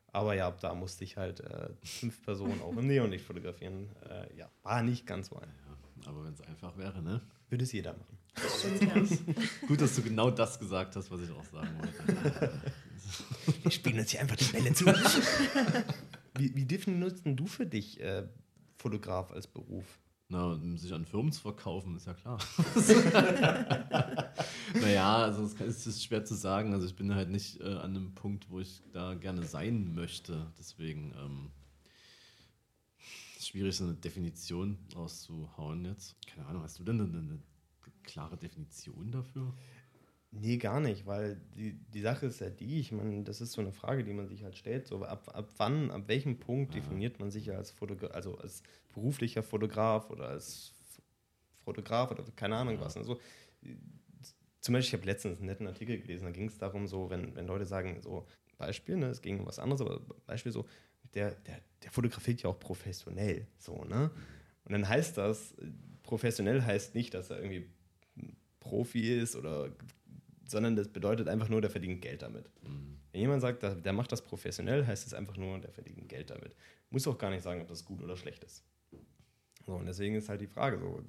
Aber 0.09 0.35
ja, 0.35 0.51
da 0.51 0.75
musste 0.75 1.05
ich 1.05 1.17
halt 1.17 1.41
äh, 1.41 1.71
fünf 1.83 2.23
Personen 2.23 2.61
auch 2.61 2.77
im 2.77 2.87
Neonlicht 2.87 3.25
fotografieren. 3.25 3.89
Äh, 4.09 4.37
ja, 4.37 4.51
war 4.63 4.83
nicht 4.83 5.07
ganz 5.07 5.29
so 5.29 5.37
einfach. 5.37 5.79
Ja, 6.03 6.09
aber 6.09 6.25
wenn 6.25 6.35
es 6.35 6.41
einfach 6.43 6.77
wäre, 6.77 7.03
ne? 7.03 7.23
Würde 7.49 7.65
es 7.65 7.73
jeder 7.73 7.95
machen. 7.95 8.19
Gut, 9.67 9.81
dass 9.81 9.97
du 9.97 10.03
genau 10.03 10.31
das 10.31 10.59
gesagt 10.59 10.97
hast, 10.97 11.11
was 11.11 11.21
ich 11.21 11.31
auch 11.31 11.45
sagen 11.45 11.79
wollte. 11.79 12.61
Wir 13.63 13.71
spielen 13.71 13.99
uns 13.99 14.11
hier 14.11 14.21
einfach 14.21 14.37
die 14.37 14.45
Bälle 14.45 14.73
zu. 14.73 14.87
wie, 16.39 16.55
wie 16.55 16.65
definierst 16.65 17.25
denn 17.25 17.37
du 17.37 17.47
für 17.47 17.67
dich 17.67 18.01
äh, 18.01 18.27
Fotograf 18.79 19.33
als 19.33 19.47
Beruf? 19.47 19.85
Na, 20.33 20.47
um 20.47 20.79
sich 20.79 20.95
an 20.95 21.05
Firmen 21.05 21.31
zu 21.31 21.43
verkaufen, 21.43 21.95
ist 21.95 22.07
ja 22.07 22.15
klar. 22.15 22.39
naja, 24.81 25.17
also 25.17 25.45
es 25.45 25.87
ist 25.87 26.03
schwer 26.03 26.25
zu 26.25 26.35
sagen. 26.35 26.73
Also 26.73 26.87
ich 26.87 26.97
bin 26.97 27.15
halt 27.15 27.29
nicht 27.29 27.61
äh, 27.61 27.65
an 27.65 27.95
einem 27.95 28.15
Punkt, 28.15 28.49
wo 28.49 28.59
ich 28.59 28.83
da 28.95 29.13
gerne 29.13 29.43
sein 29.43 29.95
möchte. 29.95 30.51
Deswegen 30.59 31.13
ähm, 31.23 31.51
schwierig, 33.39 33.77
so 33.77 33.85
eine 33.85 33.93
Definition 33.93 34.79
rauszuhauen 34.97 35.85
jetzt. 35.85 36.17
Keine 36.27 36.47
Ahnung, 36.47 36.63
hast 36.63 36.79
du 36.79 36.85
denn 36.85 36.99
eine, 36.99 37.19
eine 37.19 37.39
klare 38.03 38.39
Definition 38.39 39.13
dafür? 39.13 39.53
Nee, 40.35 40.57
gar 40.57 40.81
nicht, 40.81 41.07
weil 41.07 41.39
die, 41.55 41.75
die 41.75 42.01
Sache 42.01 42.25
ist 42.27 42.41
ja 42.41 42.49
die, 42.49 42.81
ich 42.81 42.91
meine, 42.91 43.23
das 43.23 43.43
ist 43.43 43.53
so 43.53 43.61
eine 43.61 43.71
Frage, 43.71 44.03
die 44.03 44.15
man 44.15 44.29
sich 44.29 44.45
halt 44.45 44.57
stellt, 44.57 44.87
so 44.87 45.05
ab, 45.05 45.31
ab 45.37 45.51
wann, 45.59 45.91
ab 45.91 46.05
welchem 46.07 46.39
Punkt 46.41 46.75
Ja. 46.75 46.81
definiert 46.81 47.21
man 47.21 47.31
sich 47.31 47.53
als 47.53 47.71
Fotograf, 47.71 48.13
also 48.13 48.39
als 48.39 48.63
beruflicher 48.95 49.43
Fotograf 49.43 50.09
oder 50.09 50.29
als 50.31 50.73
Fotograf 51.65 52.11
oder 52.11 52.25
keine 52.35 52.57
Ahnung 52.57 52.77
Ja. 52.77 52.81
was. 52.81 52.97
Also, 52.97 53.21
zum 54.63 54.73
Beispiel, 54.73 54.89
ich 54.97 55.01
habe 55.03 55.07
letztens 55.11 55.39
einen 55.39 55.47
netten 55.47 55.67
Artikel 55.67 55.99
gelesen, 56.01 56.25
da 56.25 56.31
ging 56.31 56.49
es 56.49 56.57
darum, 56.57 56.87
so, 56.87 57.11
wenn, 57.11 57.35
wenn 57.37 57.47
Leute 57.47 57.67
sagen, 57.67 58.01
so, 58.01 58.27
Beispiel, 58.57 58.97
ne, 58.97 59.07
es 59.09 59.21
ging 59.21 59.41
um 59.41 59.47
was 59.47 59.59
anderes, 59.59 59.83
aber 59.83 60.01
Beispiel 60.27 60.53
so, 60.53 60.67
der, 61.15 61.33
der, 61.33 61.61
der 61.83 61.91
fotografiert 61.91 62.43
ja 62.43 62.49
auch 62.49 62.59
professionell, 62.59 63.47
so, 63.59 63.85
ne? 63.85 64.11
Und 64.65 64.73
dann 64.73 64.89
heißt 64.89 65.19
das, 65.19 65.55
professionell 66.05 66.63
heißt 66.63 66.95
nicht, 66.95 67.13
dass 67.13 67.31
er 67.31 67.39
irgendwie 67.43 67.69
Profi 68.61 69.13
ist 69.19 69.35
oder 69.35 69.71
sondern 70.47 70.77
das 70.77 70.89
bedeutet 70.89 71.29
einfach 71.29 71.49
nur, 71.49 71.61
der 71.61 71.71
verdient 71.71 72.03
Geld 72.03 72.23
damit. 72.23 72.51
Hm. 72.65 72.99
Wenn 73.13 73.21
jemand 73.21 73.43
sagt, 73.43 73.63
der, 73.63 73.93
macht 73.93 74.11
das 74.13 74.23
professionell, 74.25 74.87
heißt 74.87 75.07
es 75.07 75.15
einfach 75.15 75.37
nur, 75.37 75.59
der 75.59 75.71
verdient 75.71 76.09
Geld 76.09 76.31
damit. 76.31 76.57
Muss 76.91 77.07
auch 77.07 77.19
gar 77.19 77.31
nicht 77.31 77.43
sagen, 77.43 77.61
ob 77.61 77.69
das 77.69 77.85
gut 77.85 78.03
oder 78.03 78.17
schlecht 78.17 78.43
ist. 78.45 78.65
So, 79.67 79.75
und 79.75 79.87
deswegen 79.87 80.15
ist 80.17 80.29
halt 80.29 80.41
die 80.41 80.47
Frage, 80.47 80.79
so, 80.79 81.03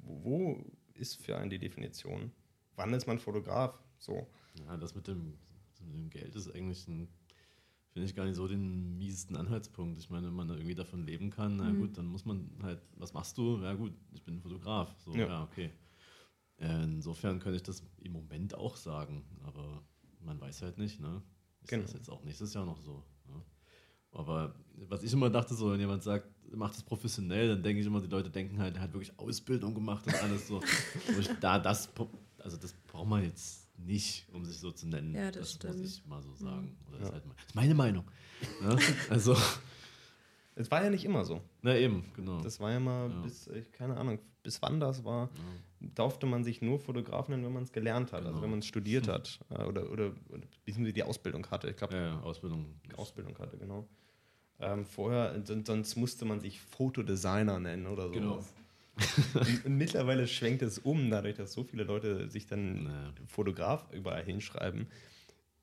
wo, 0.00 0.64
ist 0.94 1.22
für 1.22 1.36
einen 1.36 1.50
die 1.50 1.58
Definition? 1.58 2.32
Wann 2.76 2.92
ist 2.94 3.06
man 3.06 3.18
Fotograf? 3.18 3.78
So. 3.98 4.26
Ja, 4.66 4.76
das 4.76 4.94
mit 4.94 5.06
dem, 5.06 5.38
das 5.70 5.80
mit 5.82 5.94
dem 5.94 6.10
Geld 6.10 6.34
ist 6.34 6.52
eigentlich 6.54 6.88
ein, 6.88 7.08
finde 7.90 8.06
ich 8.06 8.14
gar 8.16 8.24
nicht 8.24 8.34
so 8.36 8.48
den 8.48 8.96
miesesten 8.98 9.36
Anhaltspunkt. 9.36 9.98
Ich 10.00 10.10
meine, 10.10 10.26
wenn 10.28 10.34
man 10.34 10.48
irgendwie 10.50 10.74
davon 10.74 11.04
leben 11.04 11.30
kann, 11.30 11.56
na 11.56 11.70
Mhm. 11.72 11.78
gut, 11.78 11.98
dann 11.98 12.06
muss 12.06 12.24
man 12.24 12.50
halt, 12.62 12.80
was 12.96 13.12
machst 13.12 13.36
du? 13.38 13.60
Ja 13.62 13.74
gut, 13.74 13.92
ich 14.12 14.22
bin 14.24 14.40
Fotograf. 14.40 14.94
So, 14.98 15.12
Ja. 15.14 15.26
ja, 15.26 15.42
okay. 15.44 15.70
Insofern 16.58 17.38
könnte 17.38 17.56
ich 17.56 17.62
das 17.62 17.82
im 18.00 18.12
Moment 18.12 18.54
auch 18.54 18.76
sagen, 18.76 19.24
aber 19.44 19.82
man 20.24 20.40
weiß 20.40 20.62
halt 20.62 20.78
nicht, 20.78 20.98
ne? 21.00 21.22
Ist 21.62 21.68
Genau. 21.70 21.82
das 21.84 21.92
jetzt 21.92 22.10
auch 22.10 22.22
nächstes 22.24 22.52
Jahr 22.54 22.64
noch 22.66 22.80
so? 22.80 23.04
Ne? 23.28 23.42
Aber 24.12 24.54
was 24.88 25.02
ich 25.02 25.12
immer 25.12 25.30
dachte, 25.30 25.54
so, 25.54 25.70
wenn 25.72 25.78
jemand 25.80 26.02
sagt, 26.02 26.26
macht 26.52 26.74
das 26.74 26.82
professionell, 26.82 27.48
dann 27.48 27.62
denke 27.62 27.80
ich 27.80 27.86
immer, 27.86 28.00
die 28.00 28.06
Leute 28.08 28.30
denken 28.30 28.58
halt, 28.58 28.74
er 28.76 28.82
hat 28.82 28.92
wirklich 28.92 29.16
Ausbildung 29.18 29.74
gemacht 29.74 30.06
und 30.06 30.14
alles 30.14 30.48
so. 30.48 30.60
Ich, 31.20 31.28
da, 31.40 31.58
das, 31.58 31.88
also 32.38 32.56
das 32.56 32.72
braucht 32.86 33.08
man 33.08 33.22
jetzt 33.22 33.68
nicht, 33.78 34.26
um 34.32 34.44
sich 34.44 34.58
so 34.58 34.72
zu 34.72 34.88
nennen. 34.88 35.14
Ja, 35.14 35.30
das 35.30 35.40
muss 35.42 35.52
stimmt. 35.54 35.84
ich 35.84 36.04
mal 36.06 36.22
so 36.22 36.34
sagen. 36.34 36.76
Oder 36.88 36.98
das, 36.98 37.08
Ja. 37.10 37.16
ist 37.16 37.24
halt 37.24 37.24
das 37.38 37.46
ist 37.46 37.54
meine 37.54 37.74
Meinung. 37.74 38.04
Ne? 38.62 38.76
Also, 39.10 39.36
Es 40.56 40.68
war 40.72 40.82
ja 40.82 40.90
nicht 40.90 41.04
immer 41.04 41.24
so. 41.24 41.40
na 41.62 41.76
eben, 41.76 42.04
genau. 42.16 42.40
Das 42.40 42.58
war 42.58 42.72
ja 42.72 42.80
mal 42.80 43.10
Ja. 43.10 43.20
bis, 43.20 43.46
ich, 43.48 43.70
keine 43.70 43.96
Ahnung, 43.96 44.18
bis 44.42 44.60
wann 44.62 44.80
das 44.80 45.04
war, 45.04 45.26
ja. 45.32 45.42
Durfte 45.80 46.26
man 46.26 46.44
sich 46.44 46.60
nur 46.62 46.78
Fotograf 46.80 47.28
nennen, 47.28 47.44
wenn 47.44 47.52
man 47.52 47.62
es 47.62 47.72
gelernt 47.72 48.12
hat, 48.12 48.20
also 48.20 48.30
Genau. 48.32 48.42
wenn 48.42 48.50
man 48.50 48.58
es 48.60 48.66
studiert 48.66 49.06
hat 49.08 49.38
äh, 49.50 49.62
oder, 49.64 49.90
oder, 49.90 50.12
oder 50.28 50.46
beziehungsweise 50.64 50.92
die 50.92 51.02
Ausbildung 51.02 51.46
hatte. 51.50 51.70
Ich 51.70 51.76
glaube, 51.76 51.94
Ja, 51.94 52.02
ja, 52.06 52.20
Ausbildung. 52.20 52.74
Ausbildung 52.96 53.38
hatte, 53.38 53.56
genau. 53.58 53.86
Ähm, 54.60 54.84
vorher, 54.84 55.40
son- 55.44 55.64
sonst 55.64 55.94
musste 55.96 56.24
man 56.24 56.40
sich 56.40 56.60
Fotodesigner 56.60 57.60
nennen 57.60 57.86
oder 57.86 58.08
so. 58.08 58.12
Genau. 58.14 58.44
mittlerweile 59.64 60.26
schwenkt 60.26 60.62
es 60.62 60.78
um, 60.80 61.10
dadurch, 61.10 61.36
dass 61.36 61.52
so 61.52 61.62
viele 61.62 61.84
Leute 61.84 62.28
sich 62.28 62.46
dann 62.46 62.82
Naja. 62.84 63.12
Fotograf 63.26 63.86
überall 63.92 64.24
hinschreiben, 64.24 64.88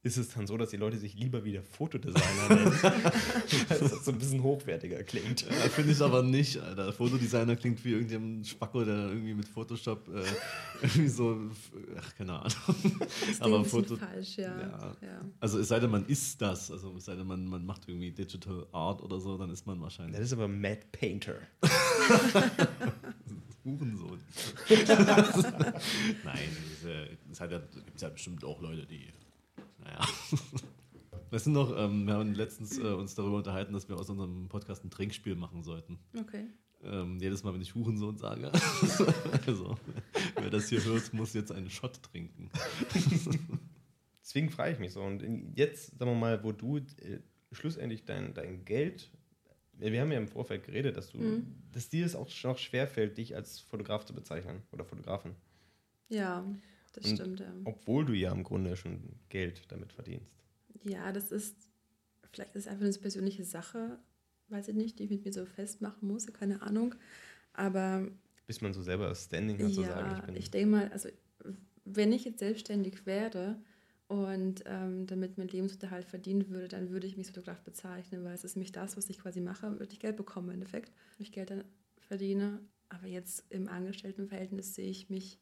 ist 0.05 0.17
es 0.17 0.29
dann 0.29 0.45
so, 0.45 0.55
dass 0.55 0.69
die 0.69 0.77
Leute 0.77 0.97
sich 0.97 1.15
lieber 1.15 1.43
wieder 1.43 1.63
Fotodesigner 1.63 2.47
nennen, 2.49 2.71
weil 2.81 3.79
das 3.79 4.05
so 4.05 4.11
ein 4.11 4.19
bisschen 4.19 4.43
hochwertiger 4.43 5.01
klingt. 5.01 5.41
Ja, 5.41 5.49
Finde 5.69 5.93
ich 5.93 5.99
aber 5.99 6.21
nicht, 6.21 6.59
Alter. 6.59 6.93
Fotodesigner 6.93 7.55
klingt 7.55 7.83
wie 7.83 7.93
irgendein 7.93 8.45
Spacko, 8.45 8.85
der 8.85 9.09
irgendwie 9.09 9.33
mit 9.33 9.47
Photoshop 9.47 10.07
äh, 10.09 10.23
irgendwie 10.83 11.07
so, 11.07 11.49
ach, 11.97 12.15
keine 12.15 12.33
Ahnung. 12.33 12.53
Das 13.27 13.41
aber 13.41 13.65
Foto. 13.65 13.95
falsch, 13.95 14.37
ja. 14.37 14.55
Ja. 14.55 14.95
ja. 15.01 15.21
Also 15.39 15.57
es 15.57 15.69
sei 15.69 15.79
denn, 15.79 15.89
man 15.89 16.05
ist 16.05 16.39
das. 16.39 16.69
Also 16.69 16.95
es 16.95 17.05
sei 17.05 17.15
denn, 17.15 17.25
man, 17.25 17.47
man 17.47 17.65
macht 17.65 17.89
irgendwie 17.89 18.11
Digital 18.11 18.67
Art 18.73 19.01
oder 19.01 19.19
so, 19.19 19.39
dann 19.39 19.49
ist 19.49 19.65
man 19.65 19.81
wahrscheinlich 19.81 20.17
Das 20.17 20.27
ist 20.27 20.33
aber 20.33 20.47
Matt 20.47 20.91
Painter. 20.91 21.33
Hurensohn. 23.65 24.19
Nein, 26.23 26.49
es, 26.71 26.85
äh, 26.85 27.07
es 27.31 27.41
hat 27.41 27.51
ja, 27.51 27.57
gibt 27.57 27.99
ja 27.99 28.09
bestimmt 28.09 28.43
auch 28.43 28.61
Leute, 28.61 28.85
die. 28.85 29.07
Naja. 29.85 30.01
Wir 31.31 31.39
sind 31.39 31.53
noch, 31.53 31.75
ähm, 31.77 32.05
wir 32.07 32.13
haben 32.13 32.33
letztens 32.33 32.77
äh, 32.77 32.83
uns 32.83 33.15
darüber 33.15 33.37
unterhalten, 33.37 33.73
dass 33.73 33.89
wir 33.89 33.97
aus 33.97 34.09
unserem 34.09 34.47
Podcast 34.47 34.85
ein 34.85 34.89
Trinkspiel 34.91 35.35
machen 35.35 35.63
sollten. 35.63 35.99
Okay. 36.17 36.45
Ähm, 36.83 37.17
jedes 37.19 37.43
Mal, 37.43 37.53
wenn 37.53 37.61
ich 37.61 37.75
Hurensohn 37.75 38.17
sage. 38.17 38.51
also, 39.47 39.75
wer 40.39 40.49
das 40.49 40.69
hier 40.69 40.81
hört, 40.85 41.13
muss 41.13 41.33
jetzt 41.33 41.51
einen 41.51 41.69
Shot 41.69 42.01
trinken. 42.03 42.49
Deswegen 44.21 44.49
frage 44.49 44.73
ich 44.73 44.79
mich 44.79 44.93
so. 44.93 45.01
Und 45.01 45.53
jetzt, 45.55 45.97
sagen 45.97 46.11
wir 46.11 46.15
mal, 46.15 46.43
wo 46.43 46.51
du 46.53 46.77
äh, 46.77 47.19
schlussendlich 47.51 48.05
dein, 48.05 48.33
dein 48.33 48.63
Geld. 48.63 49.09
Wir 49.73 49.99
haben 49.99 50.11
ja 50.11 50.19
im 50.19 50.29
Vorfeld 50.29 50.63
geredet, 50.63 50.95
dass 50.95 51.09
du, 51.09 51.17
Mhm. 51.17 51.55
dass 51.73 51.89
dir 51.89 52.05
es 52.05 52.15
auch 52.15 52.29
noch 52.43 52.57
schwerfällt, 52.57 53.17
dich 53.17 53.35
als 53.35 53.59
Fotograf 53.59 54.05
zu 54.05 54.13
bezeichnen 54.13 54.61
oder 54.71 54.85
Fotografin. 54.85 55.35
Ja, 56.07 56.45
das 56.97 57.05
Und 57.05 57.15
stimmt, 57.15 57.39
ja. 57.39 57.53
Obwohl 57.63 58.05
du 58.05 58.13
ja 58.13 58.31
im 58.31 58.43
Grunde 58.43 58.75
schon 58.75 59.01
Geld 59.29 59.63
damit 59.69 59.93
verdienst. 59.93 60.31
Ja, 60.83 61.11
das 61.11 61.31
ist, 61.31 61.55
vielleicht 62.31 62.55
ist 62.55 62.65
es 62.65 62.67
einfach 62.67 62.85
eine 62.85 62.93
persönliche 62.93 63.43
Sache, 63.43 63.99
weiß 64.49 64.67
ich 64.67 64.75
nicht, 64.75 64.99
die 64.99 65.03
ich 65.03 65.09
mit 65.09 65.25
mir 65.25 65.33
so 65.33 65.45
festmachen 65.45 66.07
muss, 66.07 66.27
keine 66.27 66.61
Ahnung. 66.61 66.95
Aber 67.53 68.07
Bis 68.47 68.61
man 68.61 68.73
so 68.73 68.81
selber 68.81 69.07
das 69.07 69.25
Standing 69.25 69.57
hat, 69.63 69.73
zu 69.73 69.83
sagen, 69.83 70.11
ja, 70.11 70.17
ich 70.17 70.23
bin. 70.25 70.35
ich 70.35 70.51
denke 70.51 70.69
mal, 70.69 70.91
also 70.91 71.09
wenn 71.85 72.11
ich 72.11 72.25
jetzt 72.25 72.39
selbstständig 72.39 73.05
werde 73.05 73.59
und 74.07 74.63
ähm, 74.65 75.07
damit 75.07 75.37
mein 75.37 75.47
Lebensunterhalt 75.47 76.05
verdienen 76.05 76.49
würde, 76.49 76.67
dann 76.67 76.89
würde 76.89 77.07
ich 77.07 77.17
mich 77.17 77.27
Fotograf 77.27 77.61
bezeichnen, 77.61 78.23
weil 78.23 78.33
es 78.33 78.43
ist 78.43 78.55
nämlich 78.55 78.71
das, 78.71 78.97
was 78.97 79.09
ich 79.09 79.19
quasi 79.19 79.41
mache, 79.41 79.79
würde 79.79 79.93
ich 79.93 79.99
Geld 79.99 80.17
bekommen 80.17 80.49
im 80.49 80.55
Endeffekt, 80.55 80.91
wenn 81.17 81.25
ich 81.25 81.31
Geld 81.31 81.49
dann 81.49 81.63
verdiene. 81.99 82.59
Aber 82.89 83.07
jetzt 83.07 83.45
im 83.49 83.67
Angestelltenverhältnis 83.67 84.75
sehe 84.75 84.89
ich 84.89 85.09
mich 85.09 85.39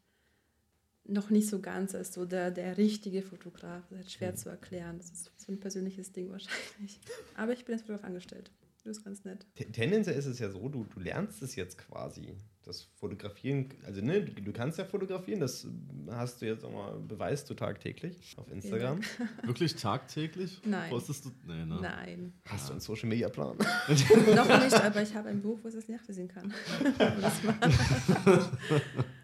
noch 1.05 1.29
nicht 1.29 1.47
so 1.49 1.59
ganz 1.59 1.93
als 1.95 2.13
so 2.13 2.25
der, 2.25 2.49
der 2.51 2.77
richtige 2.77 3.21
Fotograf. 3.21 3.83
Das 3.89 3.91
ist 3.91 3.97
halt 3.97 4.11
schwer 4.11 4.31
Mhm. 4.31 4.37
zu 4.37 4.49
erklären. 4.49 4.97
Das 4.97 5.11
ist 5.11 5.31
so 5.37 5.51
ein 5.51 5.59
persönliches 5.59 6.11
Ding 6.13 6.29
wahrscheinlich. 6.31 6.99
Aber 7.35 7.51
ich 7.53 7.65
bin 7.65 7.73
als 7.73 7.81
Fotograf 7.81 8.05
angestellt. 8.05 8.51
Das 8.85 8.97
ist 8.97 9.03
ganz 9.03 9.23
nett. 9.23 9.45
Te- 9.55 9.71
Tendenziell 9.71 10.17
ist 10.17 10.25
es 10.25 10.39
ja 10.39 10.49
so, 10.49 10.67
du, 10.69 10.83
du 10.85 10.99
lernst 10.99 11.41
es 11.41 11.55
jetzt 11.55 11.77
quasi. 11.77 12.35
Das 12.65 12.81
Fotografieren, 12.81 13.69
also 13.85 13.99
ne, 14.01 14.21
du, 14.23 14.41
du 14.41 14.53
kannst 14.53 14.77
ja 14.77 14.85
fotografieren, 14.85 15.41
das 15.41 15.67
hast 16.11 16.41
du 16.41 16.45
jetzt 16.45 16.63
auch 16.63 16.71
mal, 16.71 16.97
beweist 16.99 17.49
du 17.49 17.53
tagtäglich 17.55 18.35
auf 18.37 18.49
Instagram. 18.49 19.01
Wirklich 19.43 19.75
tagtäglich? 19.75 20.61
Nein. 20.65 20.89
Postest 20.89 21.25
du? 21.25 21.31
Nee, 21.45 21.65
ne? 21.65 21.79
Nein. 21.81 22.33
Hast 22.45 22.69
du 22.69 22.71
einen 22.73 22.79
Social 22.79 23.09
Media 23.09 23.27
Plan? 23.29 23.57
Noch 24.35 24.63
nicht, 24.63 24.73
aber 24.81 25.01
ich 25.01 25.13
habe 25.13 25.29
ein 25.29 25.41
Buch, 25.41 25.59
wo 25.61 25.67
ich 25.67 25.75
das 25.75 25.89
nachlesen 25.89 26.29
kann. 26.29 26.53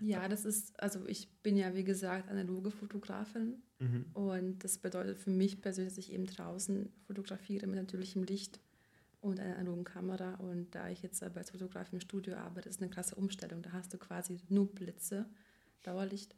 ja, 0.01 0.27
das 0.27 0.46
ist, 0.46 0.77
also 0.81 1.05
ich 1.08 1.29
bin 1.41 1.55
ja 1.58 1.74
wie 1.75 1.84
gesagt 1.84 2.29
analoge 2.29 2.72
Fotografin 2.72 3.62
Mhm. 3.81 4.08
und 4.13 4.63
das 4.65 4.77
bedeutet 4.77 5.19
für 5.19 5.29
mich 5.29 5.62
persönlich, 5.62 5.93
dass 5.93 5.98
ich 6.05 6.12
eben 6.12 6.25
draußen 6.25 6.91
fotografiere 7.08 7.65
mit 7.65 7.77
natürlichem 7.77 8.24
Licht 8.24 8.60
und 9.21 9.39
einer 9.39 9.57
analogen 9.57 9.83
Kamera. 9.83 10.35
Und 10.35 10.73
da 10.75 10.89
ich 10.89 11.01
jetzt 11.01 11.21
als 11.21 11.51
Fotografin 11.51 11.95
im 11.95 12.01
Studio 12.01 12.35
arbeite, 12.35 12.69
ist 12.69 12.81
eine 12.81 12.89
klasse 12.89 13.15
Umstellung. 13.15 13.61
Da 13.61 13.71
hast 13.71 13.93
du 13.93 13.97
quasi 13.97 14.39
nur 14.49 14.73
Blitze, 14.73 15.25
Dauerlicht 15.83 16.35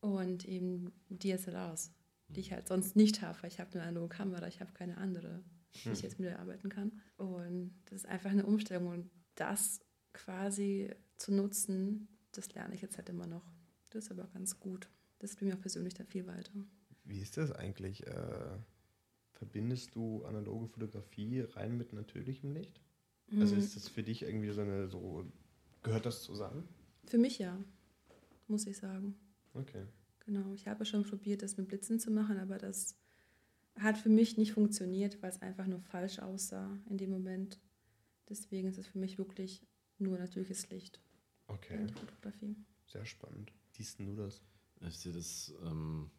und 0.00 0.46
eben 0.46 0.92
DSLRs, 1.10 1.92
die 2.28 2.40
ich 2.40 2.52
halt 2.52 2.68
sonst 2.68 2.96
nicht 2.96 3.22
habe, 3.22 3.42
weil 3.42 3.50
ich 3.50 3.60
habe 3.60 3.70
nur 3.72 3.82
eine 3.82 3.90
analoge 3.90 4.16
Kamera, 4.16 4.46
ich 4.46 4.60
habe 4.60 4.72
keine 4.72 4.96
andere, 4.96 5.42
die 5.84 5.90
ich 5.90 6.02
jetzt 6.02 6.18
mit 6.18 6.32
arbeiten 6.32 6.68
kann. 6.68 7.00
Und 7.16 7.74
das 7.86 8.00
ist 8.00 8.06
einfach 8.06 8.30
eine 8.30 8.46
Umstellung 8.46 8.88
und 8.88 9.10
das 9.34 9.80
quasi 10.12 10.90
zu 11.16 11.32
nutzen, 11.32 12.08
das 12.32 12.52
lerne 12.54 12.74
ich 12.74 12.82
jetzt 12.82 12.96
halt 12.96 13.08
immer 13.08 13.26
noch. 13.26 13.44
Das 13.90 14.04
ist 14.04 14.10
aber 14.10 14.26
ganz 14.28 14.58
gut. 14.60 14.88
Das 15.18 15.36
bringt 15.36 15.50
mir 15.50 15.56
auch 15.56 15.60
persönlich 15.60 15.94
dann 15.94 16.06
viel 16.06 16.26
weiter. 16.26 16.52
Wie 17.04 17.20
ist 17.20 17.36
das 17.36 17.52
eigentlich? 17.52 18.06
Äh, 18.06 18.58
verbindest 19.40 19.94
du 19.94 20.22
analoge 20.26 20.68
Fotografie 20.68 21.40
rein 21.40 21.76
mit 21.78 21.92
natürlichem 21.94 22.52
Licht? 22.52 22.80
Also 23.40 23.54
Mhm. 23.54 23.60
ist 23.60 23.74
das 23.74 23.88
für 23.88 24.02
dich 24.02 24.22
irgendwie 24.22 24.50
so 24.50 24.60
eine, 24.60 24.86
so, 24.88 25.24
gehört 25.82 26.04
das 26.04 26.22
zusammen? 26.22 26.68
Für 27.06 27.18
mich 27.18 27.38
ja, 27.38 27.58
muss 28.48 28.66
ich 28.66 28.76
sagen. 28.76 29.16
Okay. 29.54 29.86
Genau, 30.26 30.52
ich 30.52 30.68
habe 30.68 30.84
schon 30.84 31.04
probiert, 31.04 31.42
das 31.42 31.56
mit 31.56 31.68
Blitzen 31.68 31.98
zu 31.98 32.10
machen, 32.10 32.38
aber 32.38 32.58
das 32.58 32.96
hat 33.78 33.96
für 33.98 34.10
mich 34.10 34.36
nicht 34.36 34.52
funktioniert, 34.52 35.22
weil 35.22 35.30
es 35.30 35.40
einfach 35.42 35.66
nur 35.66 35.80
falsch 35.80 36.18
aussah 36.18 36.78
in 36.88 36.98
dem 36.98 37.10
Moment. 37.10 37.58
Deswegen 38.28 38.68
ist 38.68 38.78
es 38.78 38.86
für 38.88 38.98
mich 38.98 39.18
wirklich 39.18 39.66
nur 39.98 40.18
natürliches 40.18 40.68
Licht 40.70 41.00
Okay, 41.48 41.78
in 41.78 41.86
der 41.88 41.96
Fotografie. 41.96 42.56
sehr 42.86 43.04
spannend. 43.06 43.52
Siehst 43.72 43.98
du 44.00 44.14
das? 44.14 44.42
Ich 44.82 44.98
sehe 44.98 45.12
das, 45.12 45.54
ähm, 45.64 46.10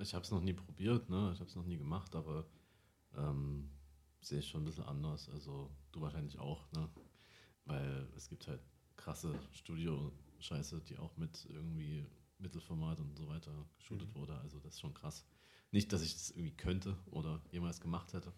ich 0.00 0.14
habe 0.14 0.24
es 0.24 0.30
noch 0.30 0.40
nie 0.40 0.52
probiert, 0.54 1.08
ne? 1.10 1.30
ich 1.34 1.40
habe 1.40 1.48
es 1.50 1.56
noch 1.56 1.64
nie 1.66 1.78
gemacht, 1.78 2.14
aber 2.14 2.46
ähm, 3.16 3.70
sehe 4.20 4.38
ich 4.40 4.48
schon 4.48 4.62
ein 4.62 4.64
bisschen 4.64 4.84
anders. 4.84 5.28
Also 5.28 5.70
du 5.92 6.00
wahrscheinlich 6.00 6.38
auch, 6.38 6.70
ne? 6.72 6.88
weil 7.66 8.08
es 8.16 8.28
gibt 8.28 8.46
halt 8.46 8.60
krasse 8.96 9.38
Studio-Scheiße, 9.52 10.80
die 10.82 10.98
auch 10.98 11.16
mit 11.16 11.46
irgendwie 11.48 12.06
Mittelformat 12.38 13.00
und 13.00 13.16
so 13.16 13.28
weiter 13.28 13.52
geshootet 13.78 14.08
Mhm. 14.14 14.14
wurde. 14.20 14.38
Also 14.38 14.58
das 14.60 14.74
ist 14.74 14.80
schon 14.80 14.94
krass. 14.94 15.26
Nicht, 15.72 15.92
dass 15.92 16.02
ich 16.02 16.12
das 16.14 16.30
irgendwie 16.30 16.56
könnte 16.56 16.96
oder 17.10 17.40
jemals 17.50 17.80
gemacht 17.80 18.12
hätte. 18.12 18.32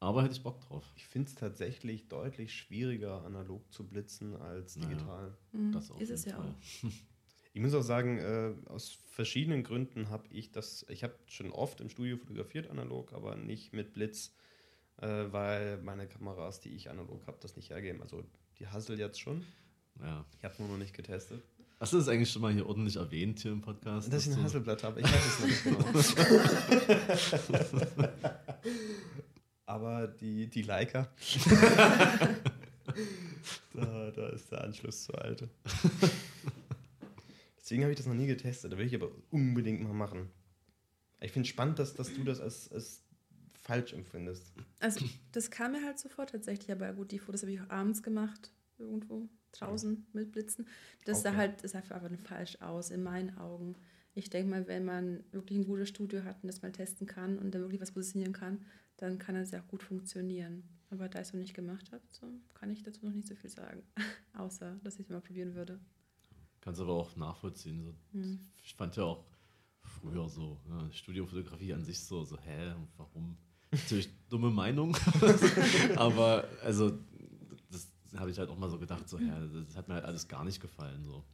Aber 0.00 0.22
hätte 0.22 0.32
ich 0.32 0.42
Bock 0.42 0.60
drauf. 0.62 0.90
Ich 0.96 1.06
finde 1.06 1.28
es 1.28 1.34
tatsächlich 1.34 2.08
deutlich 2.08 2.54
schwieriger, 2.54 3.22
analog 3.24 3.70
zu 3.70 3.86
blitzen 3.86 4.34
als 4.34 4.76
Naja. 4.76 4.88
digital. 4.88 5.36
Mhm. 5.52 5.72
Das 5.72 5.90
auf 5.90 6.00
ist 6.00 6.10
es 6.10 6.24
ja 6.24 6.42
jeden 6.42 6.54
Fall. 6.54 6.54
auch. 6.54 6.92
Ich 7.52 7.60
muss 7.60 7.74
auch 7.74 7.82
sagen, 7.82 8.18
äh, 8.18 8.52
aus 8.66 8.96
verschiedenen 9.10 9.64
Gründen 9.64 10.08
habe 10.08 10.28
ich 10.30 10.52
das, 10.52 10.86
ich 10.88 11.02
habe 11.02 11.14
schon 11.26 11.50
oft 11.50 11.80
im 11.80 11.90
Studio 11.90 12.16
fotografiert 12.16 12.70
analog, 12.70 13.12
aber 13.12 13.34
nicht 13.34 13.72
mit 13.72 13.92
Blitz, 13.92 14.32
äh, 14.98 15.24
weil 15.30 15.78
meine 15.78 16.06
Kameras, 16.06 16.60
die 16.60 16.68
ich 16.70 16.90
analog 16.90 17.26
habe, 17.26 17.38
das 17.40 17.56
nicht 17.56 17.70
hergeben. 17.70 18.02
Also 18.02 18.22
die 18.58 18.68
Hassel 18.68 19.00
jetzt 19.00 19.20
schon. 19.20 19.44
Ja. 20.00 20.24
Ich 20.38 20.44
habe 20.44 20.54
nur 20.58 20.68
noch 20.68 20.78
nicht 20.78 20.94
getestet. 20.94 21.42
Hast 21.80 21.92
du 21.92 21.96
das 21.96 22.06
eigentlich 22.08 22.30
schon 22.30 22.42
mal 22.42 22.52
hier 22.52 22.66
ordentlich 22.66 22.96
erwähnt 22.96 23.40
hier 23.40 23.52
im 23.52 23.62
Podcast? 23.62 24.12
Dass 24.12 24.26
ich 24.26 24.36
ein 24.36 24.42
Hasselblatt 24.42 24.84
habe, 24.84 25.00
ich 25.00 25.06
weiß 25.06 25.26
es 25.26 25.40
noch 25.40 25.46
nicht 25.46 25.64
genau. 25.64 25.78
Aber 29.66 30.06
die, 30.06 30.46
die 30.48 30.62
Leica, 30.62 31.08
da, 33.72 34.10
da 34.10 34.28
ist 34.28 34.52
der 34.52 34.64
Anschluss 34.64 35.04
zur 35.04 35.22
alte. 35.22 35.48
Deswegen 37.70 37.84
habe 37.84 37.92
ich 37.92 37.98
das 37.98 38.06
noch 38.06 38.14
nie 38.14 38.26
getestet. 38.26 38.72
Da 38.72 38.78
will 38.78 38.86
ich 38.86 38.96
aber 38.96 39.12
unbedingt 39.30 39.80
mal 39.80 39.92
machen. 39.92 40.28
Ich 41.20 41.30
finde 41.30 41.46
es 41.46 41.50
spannend, 41.50 41.78
dass, 41.78 41.94
dass 41.94 42.12
du 42.12 42.24
das 42.24 42.40
als, 42.40 42.72
als 42.72 43.04
falsch 43.60 43.92
empfindest. 43.92 44.52
Also 44.80 45.06
das 45.30 45.52
kam 45.52 45.70
mir 45.72 45.84
halt 45.84 45.96
sofort 46.00 46.30
tatsächlich, 46.30 46.72
aber 46.72 46.92
gut, 46.94 47.12
die 47.12 47.20
Fotos 47.20 47.42
habe 47.42 47.52
ich 47.52 47.60
auch 47.60 47.70
abends 47.70 48.02
gemacht, 48.02 48.52
irgendwo 48.76 49.28
draußen 49.52 50.04
mit 50.12 50.32
Blitzen. 50.32 50.66
Das 51.04 51.22
sah 51.22 51.28
Okay. 51.28 51.38
halt, 51.38 51.62
das 51.62 51.70
sah 51.70 51.78
einfach 51.78 52.10
falsch 52.18 52.60
aus, 52.60 52.90
in 52.90 53.04
meinen 53.04 53.38
Augen. 53.38 53.76
Ich 54.14 54.30
denke 54.30 54.50
mal, 54.50 54.66
wenn 54.66 54.84
man 54.84 55.22
wirklich 55.30 55.56
ein 55.56 55.64
gutes 55.64 55.90
Studio 55.90 56.24
hat 56.24 56.42
und 56.42 56.48
das 56.48 56.62
mal 56.62 56.72
testen 56.72 57.06
kann 57.06 57.38
und 57.38 57.54
da 57.54 57.60
wirklich 57.60 57.80
was 57.80 57.92
positionieren 57.92 58.32
kann, 58.32 58.64
dann 58.96 59.20
kann 59.20 59.36
es 59.36 59.52
ja 59.52 59.60
auch 59.60 59.68
gut 59.68 59.84
funktionieren. 59.84 60.64
Aber 60.90 61.08
da 61.08 61.20
ich 61.20 61.28
es 61.28 61.32
noch 61.32 61.40
nicht 61.40 61.54
gemacht 61.54 61.92
habe, 61.92 62.02
so, 62.10 62.26
kann 62.52 62.70
ich 62.70 62.82
dazu 62.82 63.06
noch 63.06 63.14
nicht 63.14 63.28
so 63.28 63.36
viel 63.36 63.50
sagen. 63.50 63.84
Außer, 64.32 64.80
dass 64.82 64.94
ich 64.94 65.02
es 65.02 65.08
mal 65.08 65.20
probieren 65.20 65.54
würde. 65.54 65.78
Kannst 66.60 66.80
aber 66.80 66.92
auch 66.92 67.16
nachvollziehen. 67.16 67.82
So. 67.82 67.94
Hm. 68.12 68.50
Ich 68.62 68.74
fand 68.74 68.96
ja 68.96 69.04
auch 69.04 69.24
früher 69.82 70.28
so, 70.28 70.60
ja, 70.68 70.92
Studiofotografie 70.92 71.72
an 71.72 71.84
sich 71.84 72.00
so, 72.00 72.24
so, 72.24 72.38
hä, 72.38 72.74
warum? 72.96 73.36
Natürlich 73.70 74.08
dumme 74.28 74.50
Meinung, 74.50 74.96
aber 75.96 76.44
also 76.62 76.98
das 77.70 77.88
habe 78.16 78.30
ich 78.30 78.38
halt 78.38 78.50
auch 78.50 78.58
mal 78.58 78.68
so 78.68 78.78
gedacht, 78.78 79.08
so, 79.08 79.18
hä, 79.18 79.30
das 79.66 79.76
hat 79.76 79.88
mir 79.88 79.94
halt 79.94 80.04
alles 80.04 80.26
gar 80.26 80.44
nicht 80.44 80.60
gefallen. 80.60 81.04
So. 81.04 81.24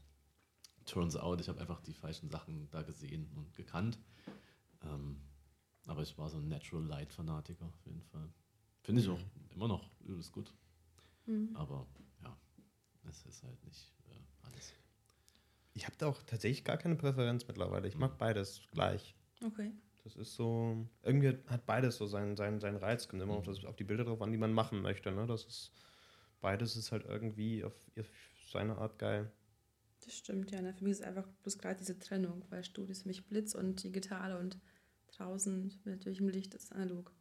Turns 0.85 1.17
out, 1.17 1.41
ich 1.41 1.49
habe 1.49 1.61
einfach 1.61 1.81
die 1.81 1.95
falschen 1.95 2.29
Sachen 2.29 2.69
da 2.71 2.83
gesehen 2.83 3.29
und 3.35 3.55
gekannt. 3.55 3.99
Ähm, 4.83 5.17
aber 5.87 6.03
ich 6.03 6.17
war 6.19 6.29
so 6.29 6.39
ein 6.39 6.49
Natural 6.49 6.85
Light 6.85 7.13
Fanatiker 7.13 7.65
auf 7.65 7.87
jeden 7.87 8.03
Fall. 8.03 8.29
Finde 8.83 9.01
ich 9.01 9.09
auch 9.09 9.21
immer 9.55 9.69
noch 9.69 9.89
übelst 10.05 10.33
gut. 10.33 10.53
Hm. 11.25 11.51
Aber 11.57 11.87
ja, 12.23 12.37
es 13.09 13.25
ist 13.25 13.43
halt 13.43 13.65
nicht 13.65 13.93
äh, 14.05 14.47
alles. 14.47 14.75
Ich 15.77 15.85
habe 15.85 15.95
da 15.99 16.07
auch 16.07 16.23
tatsächlich 16.23 16.65
gar 16.65 16.79
keine 16.79 16.97
Präferenz 16.97 17.47
mittlerweile. 17.47 17.87
Ich 17.87 17.99
mag 17.99 18.17
beides 18.17 18.63
gleich. 18.73 19.15
Okay. 19.45 19.73
Das 20.05 20.17
ist 20.17 20.35
so, 20.35 20.89
irgendwie 21.03 21.37
hat 21.49 21.67
beides 21.67 21.97
so 21.97 22.07
seinen, 22.07 22.35
seinen, 22.35 22.61
seinen 22.61 22.77
Reiz. 22.77 23.09
Kommt 23.09 23.23
immer 23.23 23.35
auf, 23.35 23.45
das, 23.45 23.63
auf 23.67 23.77
die 23.77 23.85
Bilder 23.85 24.05
drauf 24.05 24.23
an, 24.23 24.33
die 24.33 24.39
man 24.39 24.55
machen 24.55 24.81
möchte. 24.81 25.13
Ne? 25.13 25.27
Das 25.27 25.45
ist, 25.45 25.73
beides 26.41 26.77
ist 26.77 26.93
halt 26.93 27.05
irgendwie 27.05 27.63
auf 27.63 27.75
seine 28.51 28.79
Art 28.79 28.99
geil. 28.99 29.31
Das 30.03 30.15
stimmt, 30.15 30.51
ja. 30.51 30.61
Für 30.73 30.83
mich 30.83 30.93
ist 30.93 31.03
einfach 31.03 31.27
bloß 31.43 31.59
gerade 31.59 31.77
diese 31.77 31.99
Trennung, 31.99 32.47
weil 32.49 32.65
Studio 32.65 32.93
ist 32.93 33.03
für 33.03 33.09
mich 33.09 33.27
Blitz 33.27 33.55
und 33.55 33.85
digital 33.85 34.39
und 34.39 34.59
draußen 35.09 35.79
natürlich 35.85 36.21
im 36.21 36.29
Licht 36.29 36.55
ist 36.55 36.73
analog. 36.73 37.13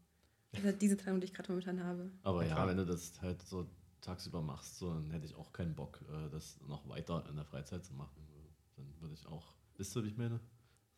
Das 0.52 0.62
ist 0.62 0.66
halt 0.66 0.82
diese 0.82 0.96
Trennung, 0.96 1.20
die 1.20 1.26
ich 1.26 1.34
gerade 1.34 1.52
momentan 1.52 1.84
habe. 1.84 2.10
Aber 2.24 2.46
ja, 2.46 2.54
Klar. 2.54 2.70
wenn 2.70 2.78
du 2.78 2.86
das 2.86 3.22
halt 3.22 3.42
so 3.42 3.68
tagsüber 4.00 4.42
machst, 4.42 4.78
so, 4.78 4.94
dann 4.94 5.12
hätte 5.12 5.26
ich 5.26 5.36
auch 5.36 5.52
keinen 5.52 5.76
Bock, 5.76 6.00
äh, 6.10 6.30
das 6.30 6.58
noch 6.68 6.88
weiter 6.88 7.26
in 7.28 7.36
der 7.36 7.46
Freizeit 7.46 7.84
zu 7.84 7.94
machen. 7.94 8.26
Dann 8.76 8.86
würde 9.02 9.14
ich 9.14 9.26
auch, 9.28 9.54
wisst 9.78 9.96
ihr, 9.96 10.04
wie 10.04 10.10
ich 10.10 10.18
meine? 10.18 10.40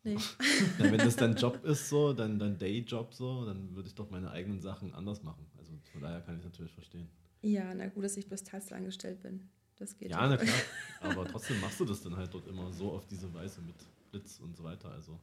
Nee. 0.04 0.16
Ja, 0.78 0.90
wenn 0.92 0.98
das 0.98 1.16
dein 1.16 1.34
Job 1.36 1.64
ist, 1.64 1.88
so, 1.88 2.12
dein, 2.12 2.38
dein 2.38 2.56
Dayjob 2.58 3.12
so, 3.14 3.44
dann 3.44 3.74
würde 3.74 3.88
ich 3.88 3.94
doch 3.94 4.10
meine 4.10 4.30
eigenen 4.30 4.60
Sachen 4.60 4.94
anders 4.94 5.22
machen. 5.22 5.46
Also 5.58 5.72
von 5.92 6.00
daher 6.00 6.20
kann 6.20 6.38
ich 6.38 6.44
natürlich 6.44 6.72
verstehen. 6.72 7.08
Ja, 7.42 7.72
na 7.74 7.86
gut, 7.88 8.04
dass 8.04 8.16
ich 8.16 8.26
bloß 8.28 8.44
Teilzeit 8.44 8.72
angestellt 8.78 9.22
bin. 9.22 9.48
Das 9.76 9.96
geht 9.96 10.10
Ja, 10.10 10.26
na 10.28 10.36
klar. 10.36 10.54
Aber 11.00 11.24
trotzdem 11.26 11.60
machst 11.60 11.78
du 11.80 11.84
das 11.84 12.02
dann 12.02 12.16
halt 12.16 12.32
dort 12.34 12.46
immer 12.48 12.72
so 12.72 12.92
auf 12.92 13.06
diese 13.06 13.32
Weise 13.34 13.60
mit 13.60 13.74
Blitz 14.10 14.38
und 14.40 14.56
so 14.56 14.64
weiter. 14.64 14.90
Also 14.90 15.18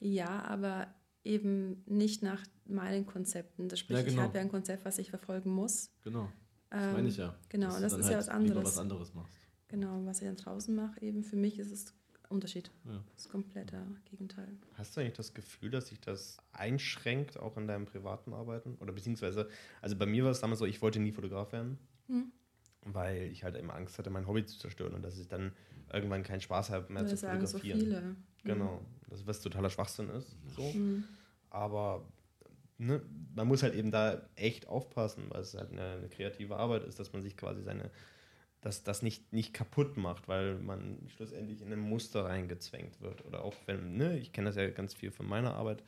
Ja, 0.00 0.42
aber 0.44 0.92
eben 1.22 1.82
nicht 1.86 2.22
nach 2.22 2.42
meinen 2.66 3.06
Konzepten. 3.06 3.68
Das 3.68 3.78
sprich, 3.80 3.98
Ja, 3.98 4.02
genau. 4.02 4.16
ich 4.16 4.22
habe 4.28 4.38
ja 4.38 4.40
ein 4.44 4.50
Konzept, 4.50 4.84
was 4.84 4.98
ich 4.98 5.10
verfolgen 5.10 5.50
muss. 5.50 5.90
genau, 6.02 6.28
das 6.70 6.80
Ähm, 6.82 6.92
meine 6.94 7.08
ich 7.08 7.16
ja. 7.18 7.36
Genau, 7.50 7.78
das 7.78 7.92
dann 7.92 8.00
ist 8.00 8.10
ja 8.10 8.18
was 8.18 8.28
anderes. 8.28 8.64
was 8.64 8.78
anderes 8.78 9.14
machst. 9.14 9.36
Genau, 9.68 10.04
was 10.06 10.20
ich 10.22 10.26
dann 10.26 10.36
draußen 10.36 10.74
mache, 10.74 11.00
eben 11.02 11.22
für 11.22 11.36
mich 11.36 11.58
ist 11.58 11.70
es 11.70 11.94
Unterschied. 12.30 12.70
Ja. 12.86 13.02
Das 13.16 13.28
kompletter 13.28 13.86
Gegenteil. 14.10 14.48
Hast 14.74 14.96
du 14.96 15.00
eigentlich 15.00 15.14
das 15.16 15.34
Gefühl, 15.34 15.70
dass 15.70 15.88
sich 15.88 16.00
das 16.00 16.38
einschränkt, 16.52 17.38
auch 17.38 17.56
in 17.56 17.66
deinem 17.66 17.86
privaten 17.86 18.32
Arbeiten? 18.32 18.76
Oder 18.80 18.92
beziehungsweise, 18.92 19.48
also 19.82 19.96
bei 19.96 20.06
mir 20.06 20.24
war 20.24 20.30
es 20.30 20.40
damals 20.40 20.60
so, 20.60 20.64
ich 20.66 20.80
wollte 20.80 21.00
nie 21.00 21.12
Fotograf 21.12 21.52
werden, 21.52 21.78
Hm. 22.06 22.30
weil 22.82 23.22
ich 23.24 23.44
halt 23.44 23.56
immer 23.56 23.74
Angst 23.74 23.98
hatte, 23.98 24.10
mein 24.10 24.26
Hobby 24.26 24.44
zu 24.46 24.58
zerstören 24.58 24.94
und 24.94 25.02
dass 25.02 25.18
ich 25.18 25.28
dann 25.28 25.52
irgendwann 25.92 26.22
keinen 26.22 26.40
Spaß 26.40 26.70
habe 26.70 26.92
mehr 26.92 27.04
zu 27.04 27.12
Das 27.12 27.20
sagen 27.20 27.44
so 27.46 27.58
fotografieren. 27.58 27.80
viele. 27.80 28.16
Genau, 28.44 28.80
das, 29.08 29.26
was 29.26 29.40
totaler 29.42 29.68
Schwachsinn 29.70 30.08
ist. 30.10 30.36
So. 30.56 30.62
Mhm. 30.72 31.04
Aber 31.50 32.06
ne, 32.78 33.02
man 33.34 33.48
muss 33.48 33.62
halt 33.62 33.74
eben 33.74 33.90
da 33.90 34.22
echt 34.36 34.68
aufpassen, 34.68 35.24
weil 35.30 35.42
es 35.42 35.54
halt 35.54 35.72
eine, 35.72 35.96
eine 35.98 36.08
kreative 36.08 36.56
Arbeit 36.56 36.84
ist, 36.84 36.98
dass 37.00 37.12
man 37.12 37.22
sich 37.22 37.36
quasi 37.36 37.62
seine, 37.62 37.90
dass 38.60 38.82
das 38.82 39.02
nicht, 39.02 39.32
nicht 39.32 39.54
kaputt 39.54 39.96
macht, 39.96 40.28
weil 40.28 40.58
man 40.58 40.98
schlussendlich 41.08 41.62
in 41.62 41.72
ein 41.72 41.78
Muster 41.78 42.26
reingezwängt 42.26 43.00
wird. 43.00 43.24
Oder 43.24 43.42
auch 43.42 43.54
wenn, 43.66 43.96
ne, 43.96 44.18
ich 44.18 44.32
kenne 44.32 44.48
das 44.48 44.56
ja 44.56 44.68
ganz 44.68 44.94
viel 44.94 45.10
von 45.10 45.26
meiner 45.26 45.54
Arbeit, 45.54 45.82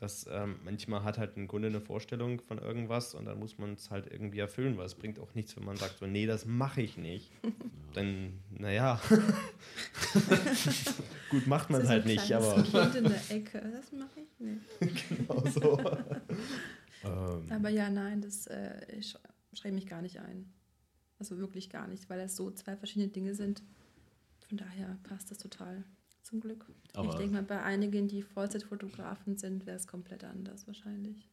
dass 0.00 0.26
ähm, 0.30 0.56
manchmal 0.64 1.04
hat 1.04 1.18
halt 1.18 1.36
ein 1.36 1.46
Kunde 1.46 1.68
eine 1.68 1.80
Vorstellung 1.80 2.40
von 2.40 2.56
irgendwas 2.56 3.14
und 3.14 3.26
dann 3.26 3.38
muss 3.38 3.58
man 3.58 3.74
es 3.74 3.90
halt 3.90 4.10
irgendwie 4.10 4.38
erfüllen, 4.38 4.78
weil 4.78 4.86
es 4.86 4.94
bringt 4.94 5.18
auch 5.18 5.34
nichts, 5.34 5.54
wenn 5.56 5.64
man 5.64 5.76
sagt, 5.76 5.98
so, 5.98 6.06
nee, 6.06 6.26
das 6.26 6.46
mache 6.46 6.80
ich 6.80 6.96
nicht. 6.96 7.30
Dann, 7.92 8.38
naja, 8.50 9.00
gut 11.30 11.46
macht 11.48 11.70
man 11.70 11.88
halt 11.88 12.06
nicht, 12.06 12.32
aber 12.32 12.62
Kind 12.62 12.94
in 12.94 13.04
der 13.04 13.30
Ecke. 13.30 13.60
Das 13.72 13.90
mache 13.90 14.20
ich 14.20 14.38
nicht. 14.38 15.08
genau 15.18 15.44
so. 15.46 15.80
ähm, 17.04 17.46
Aber 17.50 17.68
ja, 17.68 17.90
nein, 17.90 18.22
das 18.22 18.46
äh, 18.46 18.80
ich 18.96 19.16
schreibe 19.52 19.74
mich 19.74 19.88
gar 19.88 20.02
nicht 20.02 20.20
ein. 20.20 20.52
Also 21.20 21.38
wirklich 21.38 21.70
gar 21.70 21.86
nicht, 21.86 22.08
weil 22.10 22.18
das 22.18 22.34
so 22.34 22.50
zwei 22.50 22.76
verschiedene 22.76 23.08
Dinge 23.08 23.34
sind. 23.34 23.62
Von 24.48 24.56
daher 24.56 24.98
passt 25.04 25.30
das 25.30 25.38
total. 25.38 25.84
Zum 26.22 26.40
Glück. 26.40 26.66
ich 26.88 26.98
Aber 26.98 27.16
denke 27.16 27.34
mal, 27.34 27.42
bei 27.42 27.62
einigen, 27.62 28.08
die 28.08 28.22
Vollzeitfotografen 28.22 29.36
sind, 29.36 29.66
wäre 29.66 29.76
es 29.76 29.86
komplett 29.86 30.24
anders 30.24 30.66
wahrscheinlich. 30.66 31.28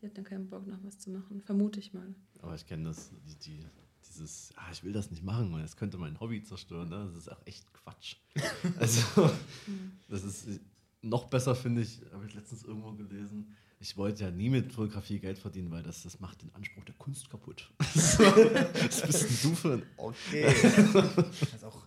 Die 0.00 0.06
hätten 0.06 0.14
dann 0.14 0.24
keinen 0.24 0.48
Bock, 0.48 0.66
noch 0.66 0.82
was 0.84 0.98
zu 0.98 1.10
machen. 1.10 1.40
Vermute 1.40 1.80
ich 1.80 1.92
mal. 1.92 2.14
Aber 2.40 2.54
ich 2.54 2.66
kenne 2.66 2.84
das, 2.84 3.10
die, 3.26 3.34
die, 3.34 3.66
dieses, 4.08 4.52
ah, 4.56 4.70
ich 4.70 4.84
will 4.84 4.92
das 4.92 5.10
nicht 5.10 5.22
machen, 5.22 5.52
weil 5.52 5.62
das 5.62 5.76
könnte 5.76 5.98
mein 5.98 6.20
Hobby 6.20 6.42
zerstören. 6.42 6.88
Ne? 6.88 7.04
Das 7.06 7.16
ist 7.16 7.32
auch 7.32 7.44
echt 7.46 7.72
Quatsch. 7.72 8.16
also, 8.78 9.30
das 10.08 10.22
ist 10.22 10.60
noch 11.02 11.24
besser, 11.24 11.54
finde 11.54 11.82
ich, 11.82 12.00
habe 12.12 12.26
ich 12.26 12.34
letztens 12.34 12.64
irgendwo 12.64 12.92
gelesen. 12.92 13.54
Ich 13.78 13.96
wollte 13.96 14.24
ja 14.24 14.30
nie 14.30 14.48
mit 14.48 14.72
Fotografie 14.72 15.18
Geld 15.18 15.38
verdienen, 15.38 15.70
weil 15.70 15.82
das, 15.82 16.02
das 16.02 16.18
macht 16.20 16.42
den 16.42 16.54
Anspruch 16.54 16.84
der 16.84 16.94
Kunst 16.94 17.28
kaputt. 17.28 17.70
was 17.78 19.02
bist 19.06 19.44
du 19.44 19.54
für 19.54 19.74
ein 19.74 19.82
Okay. 19.96 20.46
also 21.52 21.66
auch 21.66 21.82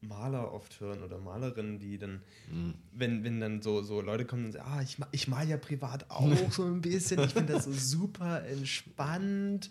Maler 0.00 0.52
oft 0.52 0.78
hören 0.80 1.02
oder 1.02 1.18
Malerinnen, 1.18 1.78
die 1.80 1.98
dann, 1.98 2.20
Mhm. 2.52 2.74
wenn, 2.92 3.24
wenn 3.24 3.40
dann 3.40 3.62
so, 3.62 3.82
so 3.82 4.00
Leute 4.00 4.24
kommen 4.24 4.46
und 4.46 4.52
sagen, 4.52 4.64
ah, 4.70 4.80
ich, 4.82 4.98
ma- 4.98 5.08
ich 5.10 5.26
mal 5.28 5.46
ja 5.48 5.56
privat 5.56 6.08
auch 6.10 6.32
so 6.52 6.64
ein 6.64 6.80
bisschen. 6.80 7.20
Ich 7.20 7.32
finde 7.32 7.52
das 7.54 7.64
so 7.64 7.72
super 7.98 8.44
entspannt, 8.46 9.70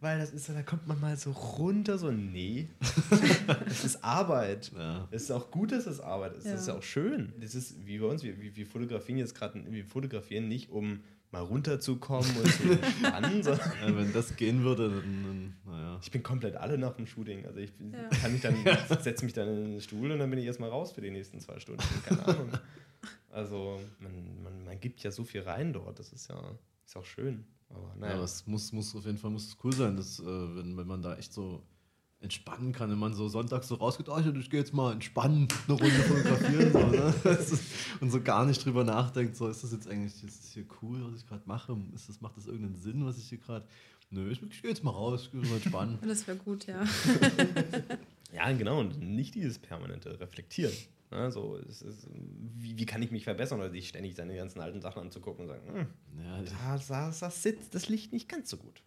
weil 0.00 0.18
das 0.18 0.30
ist, 0.32 0.46
so, 0.46 0.52
da 0.52 0.62
kommt 0.62 0.86
man 0.86 1.00
mal 1.00 1.16
so 1.16 1.30
runter, 1.30 1.98
so, 1.98 2.10
nee, 2.10 2.68
das 3.68 3.84
ist 3.84 4.02
Arbeit. 4.04 4.72
Ja. 4.76 5.06
Es 5.10 5.22
ist 5.24 5.30
auch 5.30 5.50
gut, 5.50 5.72
dass 5.72 5.86
es 5.86 6.00
Arbeit 6.00 6.34
ist. 6.36 6.46
Das 6.46 6.60
ist 6.62 6.66
Ja. 6.66 6.72
ja 6.74 6.78
auch 6.80 6.82
schön. 6.82 7.32
Das 7.40 7.54
ist 7.54 7.86
wie 7.86 7.98
bei 7.98 8.06
uns, 8.06 8.22
wir, 8.22 8.40
wir 8.40 8.54
wir 8.56 8.66
fotografieren 8.66 9.18
jetzt 9.18 9.34
gerade, 9.34 9.62
wir 9.70 9.84
fotografieren 9.84 10.48
nicht, 10.48 10.70
um 10.70 11.00
mal 11.34 11.42
runterzukommen 11.42 12.30
und 12.36 12.48
zu 12.50 12.70
entspannen, 12.72 13.42
Ja, 13.44 13.96
wenn 13.96 14.12
das 14.12 14.34
gehen 14.36 14.62
würde, 14.64 14.88
dann, 14.88 15.24
dann 15.64 15.72
naja. 15.74 15.98
ich 16.02 16.10
bin 16.10 16.22
komplett 16.22 16.56
alle 16.56 16.78
nach 16.78 16.94
dem 16.94 17.06
Shooting. 17.06 17.44
Also 17.46 17.58
ich 17.60 17.72
bin- 17.74 17.92
Ja. 17.92 18.08
kann 18.08 18.32
mich 18.32 18.40
dann, 18.42 18.54
setze 19.00 19.24
mich 19.24 19.34
dann 19.34 19.48
in 19.48 19.64
den 19.72 19.80
Stuhl 19.80 20.10
und 20.10 20.18
dann 20.18 20.30
bin 20.30 20.38
ich 20.38 20.46
erstmal 20.46 20.70
raus 20.70 20.92
für 20.92 21.00
die 21.02 21.10
nächsten 21.10 21.40
zwei 21.40 21.58
Stunden. 21.60 21.82
Keine 22.06 22.24
Ahnung. 22.26 22.48
Also 23.30 23.80
man, 24.00 24.42
man, 24.42 24.64
man 24.64 24.80
gibt 24.80 25.02
ja 25.02 25.10
so 25.10 25.24
viel 25.24 25.42
rein 25.42 25.72
dort. 25.72 25.98
Das 25.98 26.12
ist 26.12 26.28
ja 26.28 26.40
ist 26.86 26.96
auch 26.96 27.04
schön. 27.04 27.44
Aber 27.70 27.80
Ja, 27.80 27.94
naja. 27.98 28.14
aber 28.14 28.24
es 28.24 28.46
muss, 28.46 28.72
muss 28.72 28.94
auf 28.94 29.04
jeden 29.04 29.18
Fall 29.18 29.30
muss 29.30 29.48
es 29.48 29.56
cool 29.64 29.72
sein, 29.72 29.96
dass, 29.96 30.20
äh, 30.20 30.24
wenn, 30.24 30.76
wenn 30.76 30.86
man 30.86 31.02
da 31.02 31.16
echt 31.16 31.32
so 31.32 31.62
entspannen 32.20 32.72
kann, 32.72 32.90
wenn 32.90 32.98
man 32.98 33.12
so 33.14 33.28
sonntags 33.28 33.68
so 33.68 33.74
rausgeht, 33.74 34.08
oh, 34.08 34.18
ich 34.18 34.50
gehe 34.50 34.60
jetzt 34.60 34.72
mal 34.72 34.92
entspannen, 34.92 35.46
eine 35.68 35.76
Runde 35.76 35.90
fotografieren 35.90 36.72
so, 36.72 36.86
ne? 36.86 37.14
Und 38.00 38.10
so 38.10 38.20
gar 38.20 38.46
nicht 38.46 38.64
drüber 38.64 38.82
nachdenkt, 38.82 39.36
so 39.36 39.48
ist 39.48 39.62
das 39.62 39.72
jetzt 39.72 39.88
eigentlich 39.88 40.22
ist 40.24 40.42
das 40.42 40.52
hier 40.52 40.64
cool, 40.82 41.04
was 41.04 41.20
ich 41.20 41.26
gerade 41.26 41.42
mache? 41.46 41.76
Ist 41.94 42.08
das, 42.08 42.20
macht 42.20 42.36
das 42.36 42.46
irgendeinen 42.46 42.76
Sinn, 42.76 43.04
was 43.04 43.18
ich 43.18 43.28
hier 43.28 43.38
gerade. 43.38 43.66
Nö, 44.10 44.30
ich, 44.30 44.42
ich 44.42 44.62
gehe 44.62 44.70
jetzt 44.70 44.84
mal 44.84 44.90
raus, 44.90 45.24
ich 45.24 45.32
gehe 45.32 45.40
mal 45.40 45.56
entspannen. 45.56 45.98
Das 46.06 46.26
wäre 46.26 46.38
gut, 46.38 46.66
ja. 46.66 46.84
ja, 48.32 48.52
genau. 48.52 48.80
Und 48.80 49.00
nicht 49.00 49.34
dieses 49.34 49.58
permanente 49.58 50.18
Reflektieren. 50.20 50.72
Also, 51.10 51.58
es 51.68 51.82
ist, 51.82 52.08
wie, 52.56 52.76
wie 52.78 52.86
kann 52.86 53.02
ich 53.02 53.10
mich 53.10 53.24
verbessern 53.24 53.60
oder 53.60 53.70
sich 53.70 53.88
ständig 53.88 54.14
seine 54.16 54.34
ganzen 54.34 54.60
alten 54.60 54.80
Sachen 54.80 55.02
anzugucken 55.02 55.44
und 55.44 55.48
sagen, 55.48 55.62
hm, 55.66 55.86
Ja, 56.24 56.42
da, 56.42 56.78
da, 56.88 57.12
das 57.18 57.42
sitzt 57.42 57.74
das 57.74 57.88
Licht 57.88 58.12
nicht 58.12 58.28
ganz 58.28 58.50
so 58.50 58.56
gut. 58.56 58.82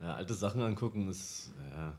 ja, 0.00 0.14
alte 0.14 0.34
Sachen 0.34 0.60
angucken 0.62 1.08
ist, 1.08 1.52
ja, 1.80 1.98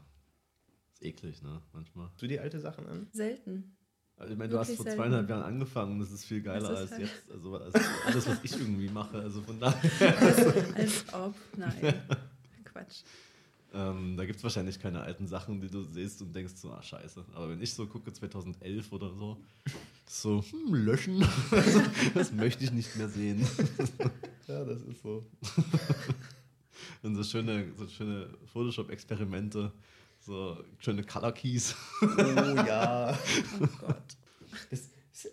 ist 0.93 1.03
eklig, 1.03 1.41
ne? 1.41 1.61
Manchmal. 1.73 2.09
Du 2.19 2.27
die 2.27 2.39
alte 2.39 2.59
Sachen 2.59 2.87
an? 2.87 3.07
Selten. 3.11 3.75
Also, 4.17 4.33
ich 4.33 4.37
meine, 4.37 4.51
du 4.51 4.59
hast 4.59 4.75
vor 4.75 4.83
selten. 4.83 4.99
zweieinhalb 4.99 5.29
Jahren 5.29 5.43
angefangen 5.43 5.93
und 5.93 5.99
das 5.99 6.11
ist 6.11 6.25
viel 6.25 6.41
geiler 6.43 6.69
Das 6.69 6.79
als 6.79 6.83
ist 6.83 6.91
halt- 6.91 7.01
jetzt. 7.01 7.31
Also, 7.31 7.55
als 7.57 7.75
alles, 8.05 8.27
was 8.27 8.37
ich 8.43 8.51
irgendwie 8.53 8.89
mache. 8.89 9.17
Also 9.19 9.41
von 9.41 9.59
daher. 9.59 9.81
Als 10.75 11.11
ob. 11.13 11.33
Nein. 11.57 11.93
Quatsch. 12.63 13.01
Ähm, 13.73 14.17
da 14.17 14.25
gibt 14.25 14.37
es 14.37 14.43
wahrscheinlich 14.43 14.79
keine 14.79 14.99
alten 15.01 15.25
Sachen, 15.27 15.61
die 15.61 15.69
du 15.69 15.81
siehst 15.83 16.21
und 16.21 16.35
denkst 16.35 16.53
so, 16.57 16.71
ah, 16.71 16.83
scheiße. 16.83 17.23
Aber 17.33 17.49
wenn 17.49 17.61
ich 17.61 17.73
so 17.73 17.87
gucke, 17.87 18.11
2011 18.11 18.91
oder 18.91 19.11
so, 19.13 19.37
so, 20.05 20.43
hm, 20.43 20.75
löschen, 20.75 21.25
das 22.13 22.31
möchte 22.33 22.65
ich 22.65 22.71
nicht 22.73 22.93
mehr 22.97 23.07
sehen. 23.07 23.47
Ja, 24.47 24.65
das 24.65 24.81
ist 24.81 25.01
so. 25.01 25.25
Und 27.03 27.15
so 27.15 27.23
schöne, 27.23 27.73
so 27.75 27.87
schöne 27.87 28.29
Photoshop-Experimente, 28.53 29.71
so 30.19 30.63
schöne 30.77 31.03
Color 31.03 31.31
Keys. 31.31 31.75
Oh 32.01 32.05
ja. 32.65 33.17
Oh 33.59 33.67
Gott. 33.79 34.17
Das, 34.69 34.89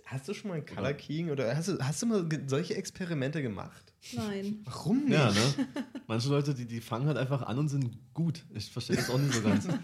hast 0.06 0.28
du 0.28 0.34
schon 0.34 0.50
mal 0.50 0.54
ein 0.56 0.66
Color 0.66 0.94
Keying 0.94 1.30
oder 1.30 1.54
hast 1.54 1.68
du, 1.68 1.78
hast 1.78 2.02
du 2.02 2.06
mal 2.06 2.26
solche 2.46 2.74
Experimente 2.74 3.42
gemacht? 3.42 3.92
Nein. 4.12 4.60
Warum 4.64 5.04
nicht? 5.04 5.12
Ja, 5.12 5.30
ne? 5.30 5.68
Manche 6.06 6.28
Leute, 6.28 6.54
die, 6.54 6.66
die 6.66 6.80
fangen 6.80 7.06
halt 7.06 7.18
einfach 7.18 7.42
an 7.42 7.58
und 7.58 7.68
sind 7.68 7.98
gut. 8.14 8.44
Ich 8.54 8.70
verstehe 8.70 8.96
das 8.96 9.10
auch 9.10 9.18
nicht 9.18 9.34
so 9.34 9.42
ganz. 9.42 9.68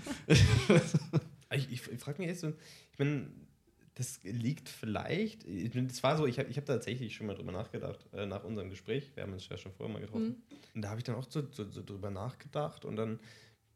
Ich, 1.53 1.71
ich, 1.71 1.89
ich 1.89 2.01
frage 2.01 2.19
mich 2.19 2.27
jetzt 2.27 2.41
so, 2.41 2.49
ich 2.49 2.99
meine, 2.99 3.31
das 3.97 4.21
liegt 4.25 4.69
vielleicht, 4.69 5.45
das 5.47 6.03
war 6.03 6.17
so, 6.17 6.27
ich 6.27 6.39
habe 6.39 6.49
ich 6.51 6.57
hab 6.57 6.67
tatsächlich 6.67 7.15
schon 7.15 7.27
mal 7.29 7.35
drüber 7.35 7.53
nachgedacht, 7.53 8.09
äh, 8.13 8.27
nach 8.27 8.43
unserem 8.45 8.71
Gespräch, 8.71 9.13
wir 9.15 9.23
haben 9.23 9.33
uns 9.33 9.49
ja 9.49 9.57
schon 9.57 9.73
vorher 9.73 9.93
mal 9.93 10.01
getroffen, 10.01 10.43
und 10.75 10.83
da 10.83 10.89
habe 10.91 10.99
ich 10.99 11.05
dann 11.05 11.15
auch 11.15 11.31
so, 11.31 11.47
so, 11.51 11.69
so 11.69 11.83
drüber 11.83 12.11
nachgedacht 12.11 12.85
und 12.85 12.97
dann 12.97 13.21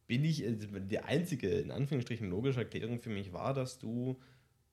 bin 0.09 0.25
ich, 0.25 0.43
äh, 0.45 0.57
die 0.57 0.99
einzige, 0.99 1.49
in 1.51 1.71
Anführungsstrichen, 1.71 2.29
logische 2.31 2.61
Erklärung 2.61 2.99
für 3.01 3.11
mich 3.11 3.33
war, 3.33 3.55
dass 3.55 3.79
du 3.79 4.21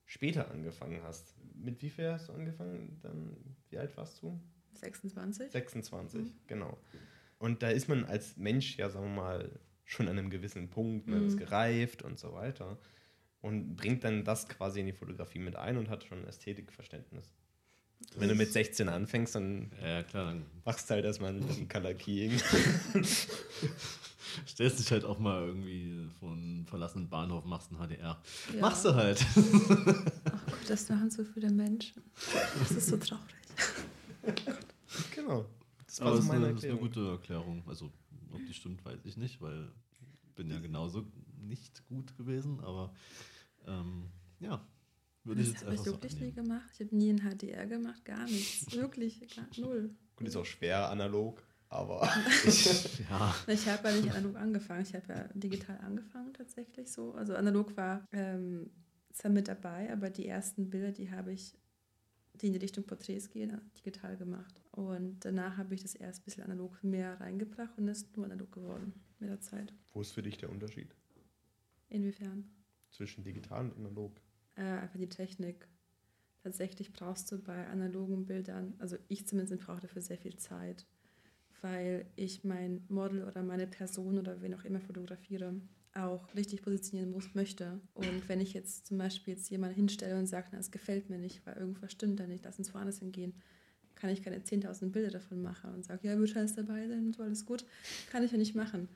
später 0.04 0.50
angefangen 0.50 1.02
hast. 1.02 1.34
Mit 1.54 1.80
wie 1.82 1.90
viel 1.90 2.10
hast 2.10 2.28
du 2.28 2.32
angefangen? 2.32 2.98
Dann, 3.02 3.36
wie 3.70 3.78
alt 3.78 3.96
warst 3.96 4.22
du? 4.22 4.40
26? 4.74 5.50
26, 5.52 6.32
genau. 6.46 6.76
Und 7.38 7.62
da 7.62 7.68
ist 7.70 7.88
man 7.88 8.04
als 8.04 8.36
Mensch 8.36 8.76
ja, 8.78 8.88
sagen 8.90 9.06
wir 9.14 9.22
mal, 9.22 9.60
schon 9.84 10.08
an 10.08 10.18
einem 10.18 10.30
gewissen 10.30 10.68
Punkt, 10.70 11.06
man 11.06 11.20
Mhm. 11.20 11.26
ist 11.28 11.36
gereift 11.36 12.02
und 12.02 12.18
so 12.18 12.32
weiter. 12.32 12.78
Und 13.40 13.76
bringt 13.76 14.02
dann 14.02 14.24
das 14.24 14.48
quasi 14.48 14.80
in 14.80 14.86
die 14.86 14.92
Fotografie 14.92 15.38
mit 15.38 15.56
ein 15.56 15.76
und 15.76 15.88
hat 15.88 16.04
schon 16.04 16.18
ein 16.18 16.26
Ästhetikverständnis. 16.26 17.32
Wenn 18.16 18.28
du 18.28 18.34
mit 18.34 18.52
16 18.52 18.88
anfängst, 18.88 19.34
dann 19.34 19.70
Ja, 19.82 20.02
klar, 20.02 20.26
dann 20.26 20.46
machst 20.64 20.90
du 20.90 20.94
halt 20.94 21.04
erstmal 21.04 21.30
ein 21.30 21.46
bisschen 21.46 21.68
Color 21.68 21.94
Keying. 21.94 22.40
stellst 24.46 24.78
dich 24.78 24.90
halt 24.90 25.04
auch 25.04 25.18
mal 25.18 25.46
irgendwie 25.46 26.08
vor 26.18 26.32
einen 26.32 26.66
verlassenen 26.66 27.08
Bahnhof, 27.08 27.44
machst 27.44 27.70
ein 27.72 27.76
HDR. 27.78 28.20
Ja. 28.54 28.60
Machst 28.60 28.84
du 28.84 28.94
halt. 28.94 29.24
Ach 30.24 30.46
Gott, 30.46 30.58
das 30.68 30.88
machen 30.88 31.10
so 31.10 31.24
viele 31.24 31.50
Menschen. 31.50 32.02
Das 32.58 32.70
ist 32.72 32.88
so 32.88 32.96
traurig. 32.96 33.34
genau. 35.14 35.46
Das 35.86 36.00
Aber 36.00 36.10
war 36.10 36.16
das 36.16 36.26
so 36.26 36.32
ist 36.32 36.32
meine 36.32 36.46
eine, 36.46 36.54
das 36.54 36.64
ist 36.64 36.70
eine 36.70 36.78
gute 36.78 37.08
Erklärung. 37.08 37.62
Also, 37.66 37.92
ob 38.32 38.44
die 38.46 38.54
stimmt, 38.54 38.84
weiß 38.84 38.98
ich 39.04 39.16
nicht, 39.16 39.40
weil 39.40 39.70
ich 40.24 40.34
bin 40.34 40.50
ja 40.50 40.58
genauso 40.58 41.06
nicht 41.46 41.86
gut 41.88 42.16
gewesen, 42.16 42.60
aber 42.60 42.92
ähm, 43.66 44.10
ja, 44.40 44.66
würde 45.24 45.42
ich 45.42 45.52
Das 45.52 45.54
jetzt 45.54 45.64
habe 45.64 45.74
ich 45.74 45.80
einfach 45.80 45.92
so 45.92 46.02
wirklich 46.02 46.20
nie 46.20 46.32
gemacht. 46.32 46.70
Ich 46.74 46.80
habe 46.80 46.96
nie 46.96 47.10
ein 47.12 47.18
HDR 47.20 47.66
gemacht, 47.66 48.04
gar 48.04 48.24
nichts. 48.24 48.72
Wirklich, 48.76 49.20
gar, 49.34 49.46
null. 49.58 49.90
Gut, 50.14 50.28
ist 50.28 50.36
auch 50.36 50.44
schwer 50.46 50.88
analog, 50.88 51.42
aber 51.68 52.02
Ja, 53.10 53.34
Ich 53.48 53.66
habe 53.68 53.88
ja 53.88 53.96
nicht 53.96 54.10
analog 54.10 54.36
angefangen. 54.36 54.82
Ich 54.82 54.94
habe 54.94 55.12
ja 55.12 55.28
digital 55.34 55.78
angefangen 55.78 56.32
tatsächlich 56.32 56.90
so. 56.92 57.12
Also 57.14 57.34
analog 57.34 57.76
war 57.76 58.04
ähm, 58.12 58.70
zwar 59.12 59.30
mit 59.30 59.48
dabei, 59.48 59.92
aber 59.92 60.10
die 60.10 60.26
ersten 60.26 60.70
Bilder, 60.70 60.92
die 60.92 61.10
habe 61.10 61.32
ich, 61.32 61.58
die 62.34 62.46
in 62.48 62.52
die 62.52 62.58
Richtung 62.58 62.84
Porträts 62.84 63.28
gehen, 63.30 63.60
digital 63.78 64.16
gemacht. 64.16 64.62
Und 64.72 65.24
danach 65.24 65.56
habe 65.56 65.74
ich 65.74 65.82
das 65.82 65.94
erst 65.94 66.20
ein 66.20 66.24
bisschen 66.24 66.44
analog 66.44 66.82
mehr 66.84 67.20
reingebracht 67.20 67.76
und 67.78 67.88
ist 67.88 68.16
nur 68.16 68.26
analog 68.26 68.52
geworden 68.52 68.92
mit 69.18 69.28
der 69.30 69.40
Zeit. 69.40 69.72
wo 69.92 70.02
ist 70.02 70.12
für 70.12 70.22
dich 70.22 70.36
der 70.38 70.50
Unterschied 70.50 70.94
Inwiefern? 71.88 72.50
zwischen 72.96 73.24
digital 73.24 73.66
und 73.66 73.76
analog? 73.76 74.20
Äh, 74.56 74.62
einfach 74.62 74.98
die 74.98 75.08
Technik. 75.08 75.68
Tatsächlich 76.42 76.92
brauchst 76.92 77.30
du 77.30 77.38
bei 77.38 77.66
analogen 77.66 78.26
Bildern, 78.26 78.74
also 78.78 78.96
ich 79.08 79.26
zumindest 79.26 79.60
brauche 79.64 79.80
dafür 79.80 80.00
sehr 80.00 80.18
viel 80.18 80.36
Zeit, 80.36 80.86
weil 81.60 82.06
ich 82.14 82.44
mein 82.44 82.84
Model 82.88 83.24
oder 83.24 83.42
meine 83.42 83.66
Person 83.66 84.18
oder 84.18 84.40
wen 84.42 84.54
auch 84.54 84.64
immer 84.64 84.80
fotografiere, 84.80 85.60
auch 85.94 86.32
richtig 86.34 86.62
positionieren 86.62 87.10
muss, 87.10 87.34
möchte. 87.34 87.80
Und 87.94 88.28
wenn 88.28 88.40
ich 88.40 88.52
jetzt 88.52 88.86
zum 88.86 88.98
Beispiel 88.98 89.34
jetzt 89.34 89.50
jemanden 89.50 89.74
hinstelle 89.74 90.18
und 90.18 90.26
sage, 90.26 90.48
na, 90.52 90.58
es 90.58 90.70
gefällt 90.70 91.10
mir 91.10 91.18
nicht, 91.18 91.44
weil 91.46 91.56
irgendwas 91.56 91.90
stimmt 91.90 92.20
da 92.20 92.26
nicht, 92.26 92.44
lass 92.44 92.58
uns 92.58 92.72
woanders 92.72 93.00
hingehen, 93.00 93.34
kann 93.96 94.10
ich 94.10 94.22
keine 94.22 94.38
10.000 94.38 94.92
Bilder 94.92 95.10
davon 95.10 95.42
machen 95.42 95.74
und 95.74 95.84
sage, 95.84 96.06
ja, 96.06 96.18
wird 96.18 96.36
alles 96.36 96.54
dabei 96.54 96.86
sein 96.86 97.06
und 97.06 97.16
so, 97.16 97.22
alles 97.22 97.44
gut. 97.44 97.64
Kann 98.10 98.22
ich 98.22 98.30
ja 98.30 98.38
nicht 98.38 98.54
machen. 98.54 98.88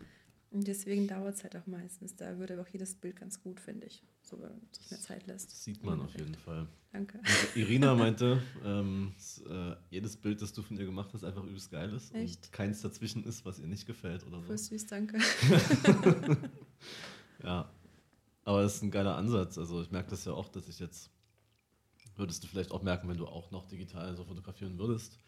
Und 0.52 0.66
deswegen 0.66 1.06
dauert 1.06 1.36
es 1.36 1.44
halt 1.44 1.54
auch 1.56 1.66
meistens. 1.66 2.16
Da 2.16 2.36
würde 2.38 2.54
aber 2.54 2.62
auch 2.62 2.68
jedes 2.68 2.94
Bild 2.96 3.16
ganz 3.16 3.40
gut, 3.40 3.60
finde 3.60 3.86
ich, 3.86 4.02
so 4.22 4.36
wenn 4.40 4.48
man 4.50 4.60
sich 4.72 4.90
mehr 4.90 5.00
Zeit 5.00 5.26
lässt. 5.28 5.52
das 5.52 5.62
sieht 5.64 5.84
man 5.84 6.00
auf 6.00 6.12
jeden 6.16 6.34
Fall. 6.34 6.66
Danke. 6.92 7.18
Und 7.18 7.56
Irina 7.56 7.94
meinte, 7.96 8.42
ähm, 8.64 9.12
dass, 9.16 9.42
äh, 9.42 9.76
jedes 9.90 10.16
Bild, 10.16 10.42
das 10.42 10.52
du 10.52 10.62
von 10.62 10.76
ihr 10.76 10.86
gemacht 10.86 11.10
hast, 11.14 11.22
einfach 11.22 11.44
übelst 11.44 11.70
geil 11.70 11.92
ist 11.94 12.12
Echt? 12.14 12.46
und 12.46 12.52
keins 12.52 12.80
dazwischen 12.80 13.22
ist, 13.24 13.44
was 13.44 13.60
ihr 13.60 13.68
nicht 13.68 13.86
gefällt 13.86 14.26
oder 14.26 14.42
Voll 14.42 14.58
so. 14.58 14.70
süß, 14.70 14.86
danke. 14.86 15.18
Ja, 17.42 17.70
aber 18.44 18.62
das 18.62 18.76
ist 18.76 18.82
ein 18.82 18.90
geiler 18.90 19.16
Ansatz. 19.16 19.56
Also 19.56 19.80
ich 19.82 19.90
merke 19.90 20.10
das 20.10 20.24
ja 20.24 20.32
auch, 20.32 20.48
dass 20.48 20.68
ich 20.68 20.78
jetzt, 20.78 21.10
würdest 22.16 22.42
du 22.42 22.48
vielleicht 22.48 22.70
auch 22.70 22.82
merken, 22.82 23.08
wenn 23.08 23.16
du 23.16 23.26
auch 23.26 23.50
noch 23.50 23.66
digital 23.66 24.14
so 24.16 24.24
fotografieren 24.24 24.78
würdest, 24.78 25.18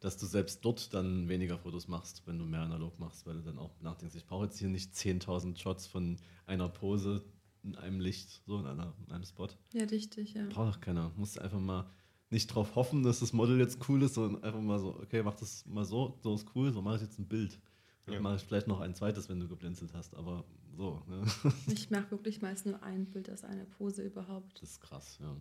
dass 0.00 0.16
du 0.18 0.26
selbst 0.26 0.64
dort 0.64 0.92
dann 0.92 1.28
weniger 1.28 1.58
Fotos 1.58 1.88
machst, 1.88 2.26
wenn 2.26 2.38
du 2.38 2.44
mehr 2.44 2.60
analog 2.60 2.98
machst, 2.98 3.26
weil 3.26 3.36
du 3.36 3.42
dann 3.42 3.58
auch 3.58 3.80
nachdenkst, 3.80 4.14
ich 4.16 4.26
brauche 4.26 4.44
jetzt 4.44 4.58
hier 4.58 4.68
nicht 4.68 4.92
10.000 4.94 5.56
Shots 5.58 5.86
von 5.86 6.18
einer 6.46 6.68
Pose 6.68 7.24
in 7.62 7.76
einem 7.76 8.00
Licht, 8.00 8.42
so 8.46 8.58
in, 8.58 8.66
einer, 8.66 8.94
in 9.06 9.12
einem 9.12 9.24
Spot. 9.24 9.48
Ja, 9.72 9.84
richtig, 9.84 10.34
ja. 10.34 10.46
Braucht 10.48 10.74
doch 10.76 10.80
keiner. 10.80 11.10
Musst 11.16 11.38
einfach 11.40 11.60
mal 11.60 11.88
nicht 12.30 12.48
drauf 12.48 12.74
hoffen, 12.74 13.02
dass 13.02 13.20
das 13.20 13.32
Model 13.32 13.58
jetzt 13.58 13.88
cool 13.88 14.02
ist, 14.02 14.14
sondern 14.14 14.42
einfach 14.42 14.60
mal 14.60 14.78
so, 14.78 14.96
okay, 15.00 15.22
mach 15.22 15.34
das 15.36 15.64
mal 15.66 15.84
so, 15.84 16.18
so 16.22 16.34
ist 16.34 16.46
cool, 16.54 16.72
so 16.72 16.82
mache 16.82 16.96
ich 16.96 17.02
jetzt 17.02 17.18
ein 17.18 17.26
Bild. 17.28 17.58
Dann 18.04 18.14
Ja. 18.16 18.20
mache 18.20 18.36
ich 18.36 18.42
vielleicht 18.42 18.66
noch 18.66 18.80
ein 18.80 18.94
zweites, 18.94 19.28
wenn 19.30 19.40
du 19.40 19.48
geblinzelt 19.48 19.94
hast, 19.94 20.14
aber 20.14 20.44
so, 20.76 21.02
ne? 21.06 21.22
Ich 21.72 21.90
mache 21.90 22.10
wirklich 22.10 22.42
meist 22.42 22.66
nur 22.66 22.82
ein 22.82 23.06
Bild 23.06 23.30
aus 23.30 23.44
einer 23.44 23.64
Pose 23.64 24.02
überhaupt. 24.02 24.60
Das 24.60 24.72
ist 24.72 24.80
krass, 24.80 25.18
ja. 25.22 25.34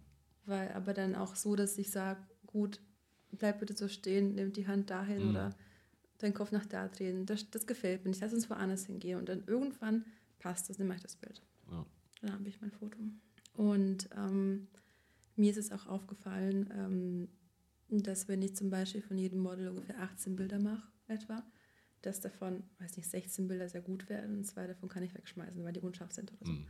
Weil 0.46 0.72
aber 0.74 0.94
dann 0.94 1.16
auch 1.16 1.36
so, 1.36 1.56
dass 1.56 1.78
ich 1.78 1.90
sage, 1.92 2.22
gut, 2.46 2.80
bleib 3.38 3.60
bitte 3.60 3.76
so 3.76 3.88
stehen, 3.88 4.36
nimm 4.36 4.54
die 4.54 4.68
Hand 4.68 4.90
dahin 4.90 5.24
Mhm. 5.24 5.30
oder 5.32 5.56
deinen 6.20 6.34
Kopf 6.34 6.52
nach 6.52 6.66
da 6.66 6.88
drehen. 6.88 7.26
Das, 7.26 7.50
das 7.52 7.68
gefällt 7.68 8.04
mir 8.04 8.10
nicht. 8.12 8.22
Lass 8.22 8.34
uns 8.34 8.50
woanders 8.50 8.86
hingehen. 8.86 9.20
Und 9.20 9.30
dann 9.30 9.44
irgendwann 9.48 10.06
passt 10.40 10.70
das, 10.70 10.78
dann 10.78 10.88
mache 10.88 10.98
ich 10.98 11.04
das 11.04 11.16
Bild. 11.16 11.42
ja. 11.72 11.86
Dann 12.22 12.34
habe 12.34 12.48
ich 12.48 12.62
mein 12.62 12.72
Foto. 12.72 12.98
Und 13.56 14.10
ähm, 14.16 14.68
mir 15.36 15.52
ist 15.52 15.58
es 15.58 15.72
auch 15.72 15.88
aufgefallen, 15.88 16.70
ähm, 16.74 17.28
dass 17.90 18.28
wenn 18.28 18.42
ich 18.42 18.56
zum 18.56 18.70
Beispiel 18.70 19.02
von 19.02 19.18
jedem 19.18 19.40
Model 19.40 19.68
ungefähr 19.68 20.00
18 20.00 20.36
Bilder 20.38 20.60
mache, 20.60 20.88
etwa, 21.08 21.44
dass 22.02 22.22
davon, 22.22 22.64
weiß 22.80 22.96
nicht, 22.98 23.10
16 23.10 23.48
Bilder 23.48 23.68
sehr 23.70 23.82
gut 23.82 24.10
werden 24.10 24.38
und 24.38 24.46
zwei 24.46 24.66
davon 24.68 24.88
kann 24.90 25.04
ich 25.04 25.14
wegschmeißen, 25.14 25.64
weil 25.64 25.74
die 25.74 25.82
unscharf 25.82 26.12
sind 26.14 26.32
oder 26.34 26.46
so. 26.46 26.52
Mhm. 26.54 26.68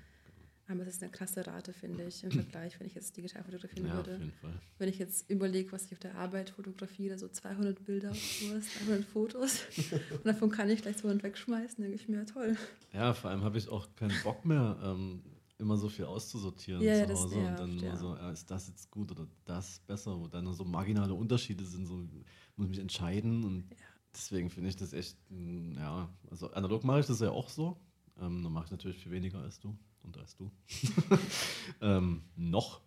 Aber 0.67 0.85
das 0.85 0.95
ist 0.95 1.03
eine 1.03 1.11
krasse 1.11 1.45
Rate, 1.45 1.73
finde 1.73 2.05
ich, 2.05 2.23
im 2.23 2.31
Vergleich, 2.31 2.79
wenn 2.79 2.87
ich 2.87 2.95
jetzt 2.95 3.15
digital 3.17 3.43
fotografieren 3.43 3.87
Ja, 3.87 3.99
auf 3.99 4.07
würde. 4.07 4.17
jeden 4.19 4.31
Fall. 4.31 4.53
Wenn 4.77 4.89
ich 4.89 4.97
jetzt 4.97 5.29
überlege, 5.29 5.71
was 5.71 5.85
ich 5.85 5.91
auf 5.93 5.99
der 5.99 6.15
Arbeit 6.15 6.51
fotografiere, 6.51 7.17
so 7.17 7.27
200 7.27 7.83
Bilder 7.83 8.09
oder 8.11 8.17
sowas, 8.17 8.65
200 8.85 9.05
Fotos 9.05 9.61
und 10.11 10.25
davon 10.25 10.49
kann 10.49 10.69
ich 10.69 10.81
gleich 10.81 10.97
200 10.97 11.23
wegschmeißen, 11.23 11.81
denke 11.83 11.95
ich 11.95 12.07
mir, 12.07 12.17
ja, 12.17 12.25
toll. 12.25 12.55
Ja, 12.93 13.13
vor 13.13 13.29
allem 13.31 13.43
habe 13.43 13.57
ich 13.57 13.67
auch 13.69 13.87
keinen 13.95 14.15
Bock 14.23 14.45
mehr, 14.45 14.77
ähm, 14.83 15.21
immer 15.59 15.77
so 15.77 15.87
viel 15.89 16.05
auszusortieren 16.05 16.81
Ja, 16.83 17.07
zu 17.07 17.13
Hause 17.13 17.35
und 17.37 17.59
dann 17.59 17.79
ja. 17.79 17.95
so, 17.97 18.15
ja, 18.15 18.31
ist 18.31 18.49
das 18.49 18.67
jetzt 18.67 18.89
gut 18.91 19.11
oder 19.11 19.27
das 19.45 19.79
besser, 19.79 20.19
wo 20.19 20.27
dann 20.27 20.51
so 20.53 20.63
marginale 20.65 21.13
Unterschiede 21.13 21.63
sind, 21.65 21.85
so 21.85 21.95
muss 22.55 22.65
ich 22.65 22.69
mich 22.69 22.79
entscheiden 22.79 23.43
und 23.43 23.69
deswegen 24.13 24.49
finde 24.49 24.69
ich 24.69 24.75
das 24.75 24.93
echt, 24.93 25.17
mm, 25.29 25.73
ja, 25.77 26.09
also 26.29 26.51
analog 26.51 26.83
mache 26.83 26.99
ich 27.01 27.05
das 27.05 27.19
ja 27.19 27.31
auch 27.31 27.49
so, 27.49 27.77
ähm, 28.19 28.43
dann 28.43 28.51
mache 28.51 28.65
ich 28.65 28.71
natürlich 28.71 28.97
viel 28.97 29.11
weniger 29.11 29.39
als 29.39 29.59
du 29.59 29.75
und 30.03 30.17
als 30.17 30.35
du. 30.35 30.51
ähm, 31.81 32.23
noch. 32.35 32.81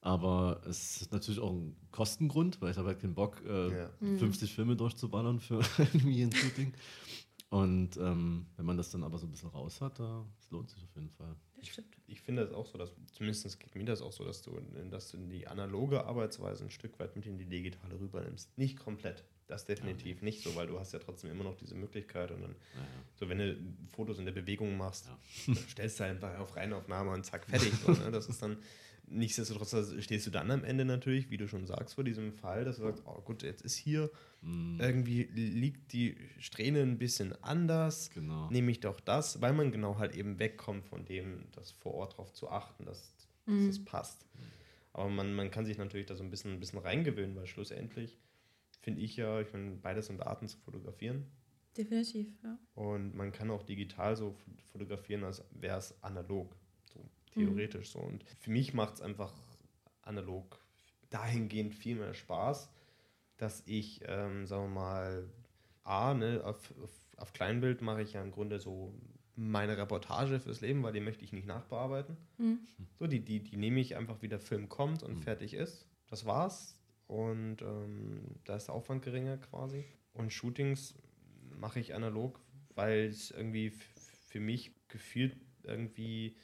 Aber 0.00 0.60
es 0.66 1.00
ist 1.00 1.12
natürlich 1.12 1.40
auch 1.40 1.52
ein 1.52 1.76
Kostengrund, 1.90 2.60
weil 2.60 2.70
ich 2.72 2.76
habe 2.76 2.88
halt 2.88 3.00
keinen 3.00 3.14
Bock, 3.14 3.42
äh, 3.46 3.78
Ja. 3.78 3.90
Mhm. 4.00 4.18
50 4.18 4.54
Filme 4.54 4.76
durchzuballern 4.76 5.40
für 5.40 5.60
irgendwie 5.78 6.22
ein 6.22 6.32
Shooting. 6.32 6.74
Und 7.48 7.96
ähm, 7.98 8.46
wenn 8.56 8.66
man 8.66 8.76
das 8.76 8.90
dann 8.90 9.04
aber 9.04 9.16
so 9.16 9.26
ein 9.26 9.30
bisschen 9.30 9.48
raus 9.50 9.80
hat, 9.80 9.98
da, 10.00 10.26
das 10.36 10.50
lohnt 10.50 10.68
sich 10.70 10.82
auf 10.82 10.94
jeden 10.94 11.10
Fall. 11.10 11.36
Das 11.56 11.68
stimmt. 11.68 11.96
Ich 12.06 12.20
finde 12.20 12.42
es 12.42 12.52
auch 12.52 12.66
so, 12.66 12.76
dass, 12.76 12.90
zumindest 13.12 13.60
geht 13.60 13.74
mir 13.76 13.84
das 13.84 14.02
auch 14.02 14.12
so, 14.12 14.24
dass 14.24 14.42
du, 14.42 14.60
dass 14.90 15.10
du 15.10 15.16
die 15.18 15.46
analoge 15.46 16.04
Arbeitsweise 16.04 16.64
ein 16.64 16.70
Stück 16.70 16.98
weit 16.98 17.14
mit 17.16 17.26
in 17.26 17.38
die 17.38 17.46
digitale 17.46 17.98
rübernimmst. 17.98 18.58
Nicht 18.58 18.78
komplett. 18.78 19.24
Das 19.46 19.64
definitiv 19.66 20.22
nicht 20.22 20.42
so, 20.42 20.54
weil 20.56 20.66
du 20.66 20.78
hast 20.80 20.92
ja 20.92 20.98
trotzdem 20.98 21.30
immer 21.30 21.44
noch 21.44 21.56
diese 21.56 21.74
Möglichkeit 21.74 22.30
und 22.30 22.40
dann, 22.42 22.56
Naja. 22.74 22.88
so 23.16 23.28
wenn 23.28 23.38
du 23.38 23.56
Fotos 23.94 24.18
in 24.18 24.24
der 24.24 24.32
Bewegung 24.32 24.76
machst, 24.76 25.06
Ja. 25.06 25.18
dann 25.54 25.68
stellst 25.68 26.00
du 26.00 26.04
einfach 26.04 26.38
auf 26.38 26.56
Reinaufnahme 26.56 27.10
und 27.10 27.24
zack, 27.26 27.44
fertig. 27.46 27.72
So, 27.84 27.92
ne? 27.92 28.10
Das 28.10 28.26
ist 28.28 28.40
dann, 28.40 28.56
nichtsdestotrotz 29.06 29.70
da 29.72 29.84
stehst 30.00 30.26
du 30.26 30.30
dann 30.30 30.50
am 30.50 30.64
Ende 30.64 30.86
natürlich, 30.86 31.28
wie 31.30 31.36
du 31.36 31.46
schon 31.46 31.66
sagst, 31.66 31.94
vor 31.94 32.04
diesem 32.04 32.32
Fall, 32.32 32.64
dass 32.64 32.76
du 32.76 32.82
sagst, 32.84 33.02
oh 33.06 33.20
gut, 33.20 33.42
jetzt 33.42 33.62
ist 33.62 33.76
hier, 33.76 34.10
Mm, 34.40 34.78
irgendwie 34.78 35.22
liegt 35.24 35.92
die 35.94 36.16
Strähne 36.38 36.80
ein 36.82 36.98
bisschen 36.98 37.32
anders, 37.42 38.10
genau. 38.10 38.50
nehme 38.50 38.70
ich 38.70 38.80
doch 38.80 39.00
das, 39.00 39.40
weil 39.40 39.54
man 39.54 39.72
genau 39.72 39.96
halt 39.98 40.14
eben 40.16 40.38
wegkommt 40.38 40.84
von 40.86 41.04
dem, 41.06 41.44
das 41.52 41.70
vor 41.70 41.94
Ort 41.94 42.12
darauf 42.14 42.32
zu 42.34 42.50
achten, 42.50 42.84
dass, 42.84 43.14
dass 43.16 43.28
Mhm. 43.46 43.68
es 43.70 43.82
passt. 43.84 44.26
Aber 44.92 45.08
man, 45.08 45.34
man 45.34 45.50
kann 45.50 45.64
sich 45.64 45.76
natürlich 45.78 46.06
da 46.06 46.14
so 46.14 46.22
ein 46.22 46.30
bisschen, 46.30 46.52
ein 46.52 46.60
bisschen 46.60 46.78
reingewöhnen, 46.78 47.34
weil 47.36 47.46
schlussendlich 47.46 48.18
finde 48.84 49.00
ich 49.00 49.16
ja, 49.16 49.40
ich 49.40 49.52
meine, 49.52 49.72
beides 49.76 50.06
sind 50.06 50.20
Arten 50.22 50.46
zu 50.46 50.58
fotografieren. 50.58 51.26
Definitiv, 51.76 52.28
ja. 52.44 52.56
Und 52.74 53.14
man 53.16 53.32
kann 53.32 53.50
auch 53.50 53.62
digital 53.62 54.14
so 54.14 54.36
fotografieren, 54.70 55.24
als 55.24 55.42
wäre 55.52 55.78
es 55.78 56.00
analog. 56.02 56.54
So 56.92 57.00
theoretisch 57.32 57.90
so. 57.90 57.98
Und 57.98 58.22
für 58.40 58.50
mich 58.50 58.74
macht 58.74 58.94
es 58.94 59.00
einfach 59.00 59.32
analog 60.02 60.60
dahingehend 61.10 61.74
viel 61.74 61.96
mehr 61.96 62.14
Spaß, 62.14 62.70
dass 63.38 63.62
ich, 63.66 64.02
ähm, 64.06 64.46
sagen 64.46 64.64
wir 64.64 64.80
mal, 64.80 65.30
A, 65.82 66.14
ne, 66.14 66.42
auf, 66.44 66.72
auf, 66.82 66.90
auf 67.16 67.32
Kleinbild 67.32 67.80
mache 67.82 68.02
ich 68.02 68.12
ja 68.12 68.22
im 68.22 68.30
Grunde 68.30 68.60
so 68.60 68.94
meine 69.36 69.76
Reportage 69.76 70.38
fürs 70.38 70.60
Leben, 70.60 70.82
weil 70.82 70.92
die 70.92 71.00
möchte 71.00 71.24
ich 71.24 71.32
nicht 71.32 71.46
nachbearbeiten. 71.46 72.16
Mhm. 72.38 72.60
So, 72.94 73.06
die, 73.06 73.20
die, 73.24 73.40
die 73.42 73.56
nehme 73.56 73.80
ich 73.80 73.96
einfach, 73.96 74.22
wie 74.22 74.28
der 74.28 74.38
Film 74.38 74.68
kommt 74.68 75.02
und 75.02 75.14
Mhm. 75.16 75.22
fertig 75.22 75.54
ist. 75.54 75.88
Das 76.08 76.24
war's. 76.24 76.78
Und 77.06 77.62
ähm, 77.62 78.20
da 78.44 78.56
ist 78.56 78.66
der 78.66 78.74
Aufwand 78.74 79.02
geringer 79.02 79.36
quasi. 79.36 79.84
Und 80.12 80.32
Shootings 80.32 80.94
mache 81.58 81.80
ich 81.80 81.94
analog, 81.94 82.40
weil 82.74 83.06
es 83.06 83.30
irgendwie 83.30 83.72
für 84.26 84.40
mich 84.40 84.72
gefühlt 84.88 85.36
irgendwie 85.62 86.36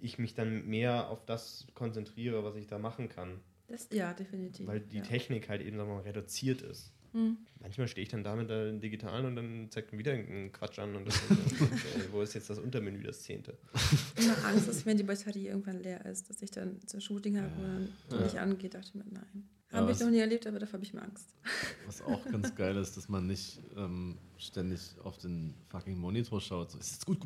ich 0.00 0.18
mich 0.18 0.34
dann 0.34 0.66
mehr 0.66 1.10
auf 1.10 1.24
das 1.24 1.66
konzentriere, 1.74 2.44
was 2.44 2.56
ich 2.56 2.66
da 2.66 2.78
machen 2.78 3.08
kann. 3.08 3.40
Das, 3.68 3.88
ja, 3.92 4.12
definitiv. 4.12 4.66
Weil 4.66 4.80
die 4.80 4.98
ja. 4.98 5.02
Technik 5.02 5.48
halt 5.48 5.62
eben, 5.62 5.76
sagen 5.76 5.88
wir 5.90 5.96
mal, 5.96 6.02
reduziert 6.02 6.62
ist. 6.62 6.92
Mhm. 7.12 7.38
Manchmal 7.60 7.86
stehe 7.88 8.02
ich 8.02 8.08
dann 8.08 8.24
da 8.24 8.34
mit 8.34 8.50
der 8.50 8.72
digitalen 8.72 9.24
und 9.26 9.36
dann 9.36 9.70
zeigt 9.70 9.92
mir 9.92 9.98
wieder 9.98 10.12
einen 10.12 10.52
Quatsch 10.52 10.78
an 10.80 10.96
und, 10.96 11.06
das, 11.06 11.16
äh, 11.16 11.18
wo 12.12 12.22
ist 12.22 12.34
jetzt 12.34 12.50
das 12.50 12.58
Untermenü, 12.58 13.02
das 13.02 13.22
zehnte? 13.22 13.56
Immer 14.16 14.44
Angst, 14.44 14.68
dass 14.68 14.84
wenn 14.84 14.96
die 14.96 15.04
Batterie 15.04 15.46
irgendwann 15.46 15.80
leer 15.80 16.04
ist, 16.06 16.28
dass 16.28 16.42
ich 16.42 16.50
dann 16.50 16.80
so 16.86 16.98
ein 16.98 17.00
Shooting 17.00 17.38
habe 17.38 17.54
und 17.54 17.88
dann 18.10 18.18
Ja. 18.18 18.24
nicht 18.24 18.38
angeht, 18.38 18.74
dachte 18.74 18.88
ich 18.88 18.94
mir, 18.94 19.04
nein. 19.10 19.48
Ja, 19.74 19.80
habe 19.80 19.90
ich 19.92 19.96
was- 19.98 20.04
noch 20.04 20.10
nie 20.10 20.18
erlebt, 20.18 20.46
aber 20.46 20.58
dafür 20.58 20.74
habe 20.74 20.84
ich 20.84 20.94
mir 20.94 21.02
Angst. 21.02 21.34
Was 21.86 22.02
auch 22.02 22.24
ganz 22.24 22.54
geil 22.54 22.76
ist, 22.76 22.96
dass 22.96 23.08
man 23.08 23.26
nicht 23.26 23.60
ähm, 23.76 24.18
ständig 24.38 24.80
auf 25.02 25.18
den 25.18 25.54
fucking 25.68 25.98
Monitor 25.98 26.40
schaut. 26.40 26.70
So, 26.70 26.78
ist 26.78 26.92
jetzt 26.92 27.06
gut? 27.06 27.18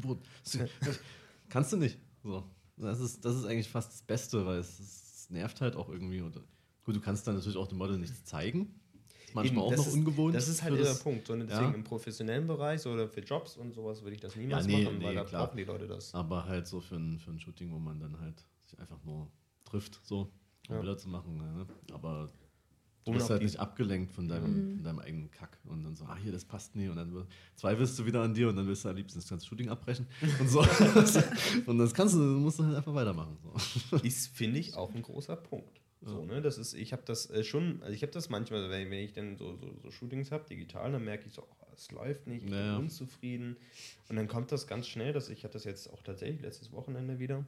Ist- 0.45 0.59
Kannst 1.49 1.73
du 1.73 1.77
nicht. 1.77 1.99
So. 2.23 2.45
Das, 2.77 3.01
ist, 3.01 3.25
das 3.25 3.37
ist 3.37 3.45
eigentlich 3.45 3.69
fast 3.69 3.93
das 3.93 4.03
Beste, 4.03 4.45
weil 4.47 4.59
es, 4.59 4.79
es 4.79 5.31
nervt 5.31 5.61
halt 5.61 5.77
auch 5.77 5.89
irgendwie. 5.89 6.21
Und, 6.21 6.41
gut, 6.85 6.97
du 6.97 7.01
kannst 7.01 7.27
dann 7.27 7.35
natürlich 7.35 7.57
auch 7.57 7.67
dem 7.69 7.79
Model 7.79 7.99
nichts 7.99 8.25
zeigen. 8.25 8.75
Manchmal 9.35 9.47
Eben, 9.47 9.59
auch 9.59 9.77
noch 9.77 9.87
ist, 9.87 9.93
ungewohnt. 9.93 10.35
Das 10.35 10.49
ist 10.49 10.63
halt 10.63 10.75
der 10.79 10.85
das- 10.85 11.03
Punkt. 11.03 11.27
So, 11.27 11.35
und 11.35 11.41
Ja. 11.41 11.47
deswegen 11.47 11.75
im 11.75 11.85
professionellen 11.85 12.47
Bereich 12.47 12.81
so, 12.81 12.91
oder 12.93 13.09
für 13.09 13.21
Jobs 13.21 13.57
und 13.57 13.75
sowas 13.75 14.03
würde 14.03 14.15
ich 14.15 14.21
das 14.23 14.37
niemals 14.37 14.67
Ja, 14.67 14.73
nee, 14.79 14.85
machen, 14.85 15.03
weil 15.03 15.09
nee, 15.11 15.15
da 15.17 15.25
klar. 15.25 15.47
brauchen 15.47 15.57
die 15.59 15.65
Leute 15.65 15.87
das. 15.87 16.15
Aber 16.15 16.47
halt 16.47 16.67
so 16.67 16.81
für 16.81 16.97
ein, 16.97 17.19
für 17.19 17.31
ein 17.31 17.39
Shooting, 17.39 17.71
wo 17.73 17.79
man 17.79 18.01
dann 18.01 18.19
halt 18.21 18.43
sich 18.67 18.79
einfach 18.79 19.03
nur 19.05 19.31
trifft, 19.65 20.01
so, 20.03 20.31
um 20.69 20.75
Ja. 20.75 20.81
Bilder 20.81 20.97
zu 20.99 21.09
machen. 21.09 21.37
Ne? 21.37 21.67
Aber 21.93 22.31
du 23.05 23.13
bist 23.13 23.31
halt 23.31 23.43
nicht 23.43 23.59
abgelenkt 23.59 24.13
von 24.13 24.29
deinem, 24.29 24.75
von 24.77 24.85
deinem 24.85 24.99
eigenen 24.99 25.31
Kack. 25.31 25.59
Und 25.65 25.83
dann 25.85 25.95
so, 25.97 26.05
ah, 26.05 26.17
hier, 26.23 26.33
das 26.33 26.45
passt 26.45 26.77
nie. 26.77 26.89
Und 26.89 26.97
dann 26.97 27.27
zweifelst 27.57 27.99
du 27.99 28.07
wieder 28.07 28.23
an 28.23 28.35
dir 28.35 28.49
und 28.49 28.57
dann 28.57 28.67
willst 28.67 28.85
du 28.85 28.89
am 28.91 28.97
liebsten 28.97 29.19
das 29.19 29.29
ganze 29.29 29.47
Shooting 29.47 29.69
abbrechen. 29.71 30.07
Und 30.41 30.49
so. 30.49 30.61
und 31.67 31.79
das 31.79 31.95
kannst 31.95 32.15
du, 32.15 32.19
musst 32.19 32.59
du 32.59 32.65
halt 32.65 32.77
einfach 32.77 32.95
weitermachen. 32.95 33.37
So. 33.91 33.97
Ist, 34.03 34.29
finde 34.37 34.59
ich, 34.59 34.75
auch 34.75 34.95
ein 34.95 35.03
großer 35.03 35.37
Punkt. 35.37 35.81
So, 36.01 36.25
ne? 36.25 36.41
das 36.41 36.59
ist, 36.59 36.75
ich 36.75 36.93
habe 36.93 37.03
das 37.05 37.29
äh, 37.29 37.43
schon, 37.43 37.83
also 37.83 37.93
ich 37.93 38.03
habe 38.03 38.13
das 38.13 38.29
manchmal, 38.29 38.71
wenn, 38.71 38.89
wenn 38.89 39.01
ich 39.01 39.13
dann 39.15 39.37
so, 39.37 39.57
so, 39.57 39.75
so 39.83 39.91
Shootings 39.91 40.31
habe, 40.31 40.45
digital, 40.49 40.93
dann 40.93 41.05
merke 41.05 41.27
ich 41.27 41.35
so, 41.35 41.43
oh, 41.43 41.67
es 41.75 41.91
läuft 41.91 42.29
nicht, 42.29 42.45
ich 42.45 42.51
Ja, 42.53 42.57
ja. 42.57 42.73
bin 42.77 42.85
unzufrieden. 42.85 43.57
Und 44.09 44.15
dann 44.15 44.29
kommt 44.29 44.53
das 44.53 44.69
ganz 44.69 44.87
schnell, 44.87 45.13
dass 45.13 45.29
ich 45.29 45.43
hatte 45.43 45.55
das 45.55 45.65
jetzt 45.65 45.93
auch 45.93 46.01
tatsächlich 46.03 46.41
letztes 46.41 46.71
Wochenende 46.71 47.19
wieder, 47.19 47.45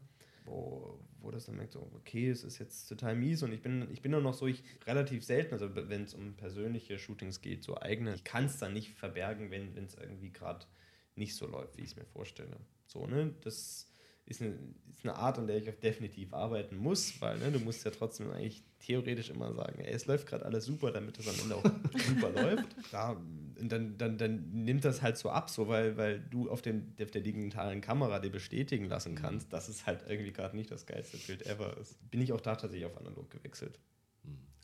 wo, 0.50 0.98
wo 1.20 1.30
das 1.30 1.46
dann 1.46 1.56
merkt, 1.56 1.72
so, 1.72 1.90
okay, 1.94 2.28
es 2.28 2.44
ist 2.44 2.58
jetzt 2.58 2.88
total 2.88 3.16
mies 3.16 3.42
und 3.42 3.52
ich 3.52 3.62
bin, 3.62 3.88
ich 3.90 4.02
bin 4.02 4.14
auch 4.14 4.20
noch 4.20 4.34
so, 4.34 4.46
ich 4.46 4.62
relativ 4.86 5.24
selten, 5.24 5.54
also 5.54 5.74
wenn 5.74 6.04
es 6.04 6.14
um 6.14 6.34
persönliche 6.34 6.98
Shootings 6.98 7.40
geht, 7.40 7.62
so 7.62 7.80
eigene, 7.80 8.14
ich 8.14 8.24
kann 8.24 8.46
es 8.46 8.58
dann 8.58 8.72
nicht 8.72 8.94
verbergen, 8.94 9.50
wenn 9.50 9.76
es 9.84 9.94
irgendwie 9.94 10.32
gerade 10.32 10.66
nicht 11.14 11.36
so 11.36 11.46
läuft, 11.46 11.76
wie 11.76 11.82
ich 11.82 11.90
es 11.90 11.96
mir 11.96 12.06
vorstelle. 12.06 12.56
So, 12.86 13.06
ne, 13.06 13.34
das 13.42 13.92
ist 14.30 14.40
eine, 14.40 14.50
ist 14.88 15.04
eine 15.04 15.14
Art, 15.14 15.38
an 15.38 15.46
der 15.46 15.56
ich 15.58 15.68
auch 15.68 15.74
definitiv 15.74 16.32
arbeiten 16.32 16.76
muss, 16.76 17.20
weil 17.20 17.38
ne, 17.38 17.50
du 17.52 17.58
musst 17.60 17.84
ja 17.84 17.90
trotzdem 17.90 18.30
eigentlich 18.30 18.62
theoretisch 18.78 19.30
immer 19.30 19.52
sagen, 19.54 19.80
ey, 19.80 19.92
es 19.92 20.06
läuft 20.06 20.26
gerade 20.26 20.44
alles 20.46 20.64
super, 20.64 20.90
damit 20.92 21.18
es 21.18 21.28
am 21.28 21.34
Ende 21.42 21.56
auch 21.56 21.64
super 22.06 22.30
läuft. 22.30 22.66
Da, 22.92 23.10
und 23.12 23.68
dann, 23.70 23.98
dann, 23.98 24.16
dann 24.18 24.50
nimmt 24.64 24.84
das 24.84 25.02
halt 25.02 25.18
so 25.18 25.28
ab, 25.30 25.50
so 25.50 25.68
weil, 25.68 25.96
weil 25.96 26.20
du 26.30 26.48
auf, 26.50 26.62
dem, 26.62 26.92
auf 27.02 27.10
der 27.10 27.20
digitalen 27.22 27.80
Kamera 27.80 28.18
dir 28.20 28.30
bestätigen 28.30 28.86
lassen 28.86 29.14
kannst, 29.16 29.52
dass 29.52 29.68
es 29.68 29.84
halt 29.86 30.04
irgendwie 30.08 30.32
gerade 30.32 30.56
nicht 30.56 30.70
das 30.70 30.86
geilste 30.86 31.18
Bild 31.18 31.44
ever 31.46 31.76
ist. 31.78 31.98
Bin 32.10 32.20
ich 32.22 32.32
auch 32.32 32.40
da 32.40 32.54
tatsächlich 32.56 32.86
auf 32.86 32.96
analog 32.96 33.30
gewechselt. 33.30 33.78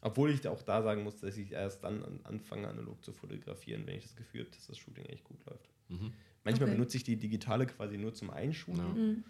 Obwohl 0.03 0.31
ich 0.31 0.47
auch 0.47 0.63
da 0.63 0.83
sagen 0.83 1.03
muss, 1.03 1.17
dass 1.21 1.37
ich 1.37 1.53
erst 1.53 1.83
dann 1.83 2.05
an- 2.05 2.21
anfange, 2.25 2.69
analog 2.69 3.03
zu 3.05 3.13
fotografieren, 3.13 3.87
wenn 3.87 3.97
ich 3.97 4.05
das 4.05 4.15
Gefühl 4.15 4.43
habe, 4.43 4.51
dass 4.51 4.67
das 4.67 4.79
Shooting 4.79 5.07
echt 5.07 5.25
gut 5.25 5.45
läuft. 5.47 5.69
Mhm. 5.89 6.13
Manchmal 6.45 6.69
Okay. 6.69 6.77
benutze 6.77 6.97
ich 6.99 7.05
die 7.05 7.17
digitale 7.17 7.67
quasi 7.67 7.97
nur 7.99 8.15
zum 8.15 8.31
Einshooten. 8.31 8.79
Ja. 8.79 8.85
Mhm. 8.89 9.25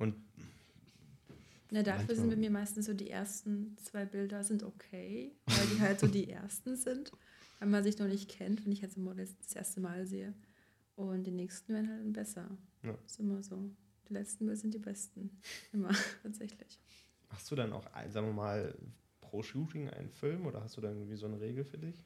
Und 0.00 0.16
Na, 1.70 1.82
dafür 1.84 1.98
Manchmal- 1.98 2.16
sind 2.16 2.30
bei 2.30 2.36
mir 2.36 2.50
meistens 2.50 2.86
so 2.86 2.94
die 2.94 3.10
ersten 3.10 3.76
zwei 3.78 4.04
Bilder 4.04 4.42
sind 4.42 4.64
okay, 4.64 5.32
weil 5.46 5.66
die 5.68 5.80
halt 5.80 6.00
so 6.00 6.08
die 6.08 6.28
ersten 6.30 6.74
sind. 6.76 7.12
Weil 7.60 7.68
man 7.68 7.84
sich 7.84 7.98
noch 7.98 8.08
nicht 8.08 8.28
kennt, 8.30 8.64
wenn 8.64 8.72
ich 8.72 8.80
jetzt 8.80 8.96
ein 8.96 9.04
Model 9.04 9.28
das 9.42 9.54
erste 9.54 9.80
Mal 9.80 10.06
sehe. 10.06 10.34
Und 10.96 11.24
die 11.24 11.30
nächsten 11.30 11.72
werden 11.74 11.88
halt 11.88 12.00
dann 12.00 12.12
besser. 12.12 12.58
Ja. 12.82 12.98
Ist 13.06 13.20
immer 13.20 13.42
so. 13.42 13.70
Die 14.08 14.14
letzten 14.14 14.46
Bilder 14.46 14.56
sind 14.60 14.74
die 14.74 14.78
besten. 14.78 15.30
Immer, 15.72 15.90
tatsächlich. 16.22 16.80
Machst 17.30 17.50
du 17.50 17.54
dann 17.54 17.72
auch, 17.72 17.84
sagen 18.08 18.26
wir 18.26 18.32
mal, 18.32 18.74
pro 19.20 19.42
Shooting 19.42 19.88
einen 19.90 20.08
Film 20.10 20.46
oder 20.46 20.62
hast 20.62 20.76
du 20.76 20.80
dann 20.80 20.96
irgendwie 20.96 21.16
so 21.16 21.26
eine 21.26 21.38
Regel 21.40 21.64
für 21.64 21.78
dich? 21.78 22.04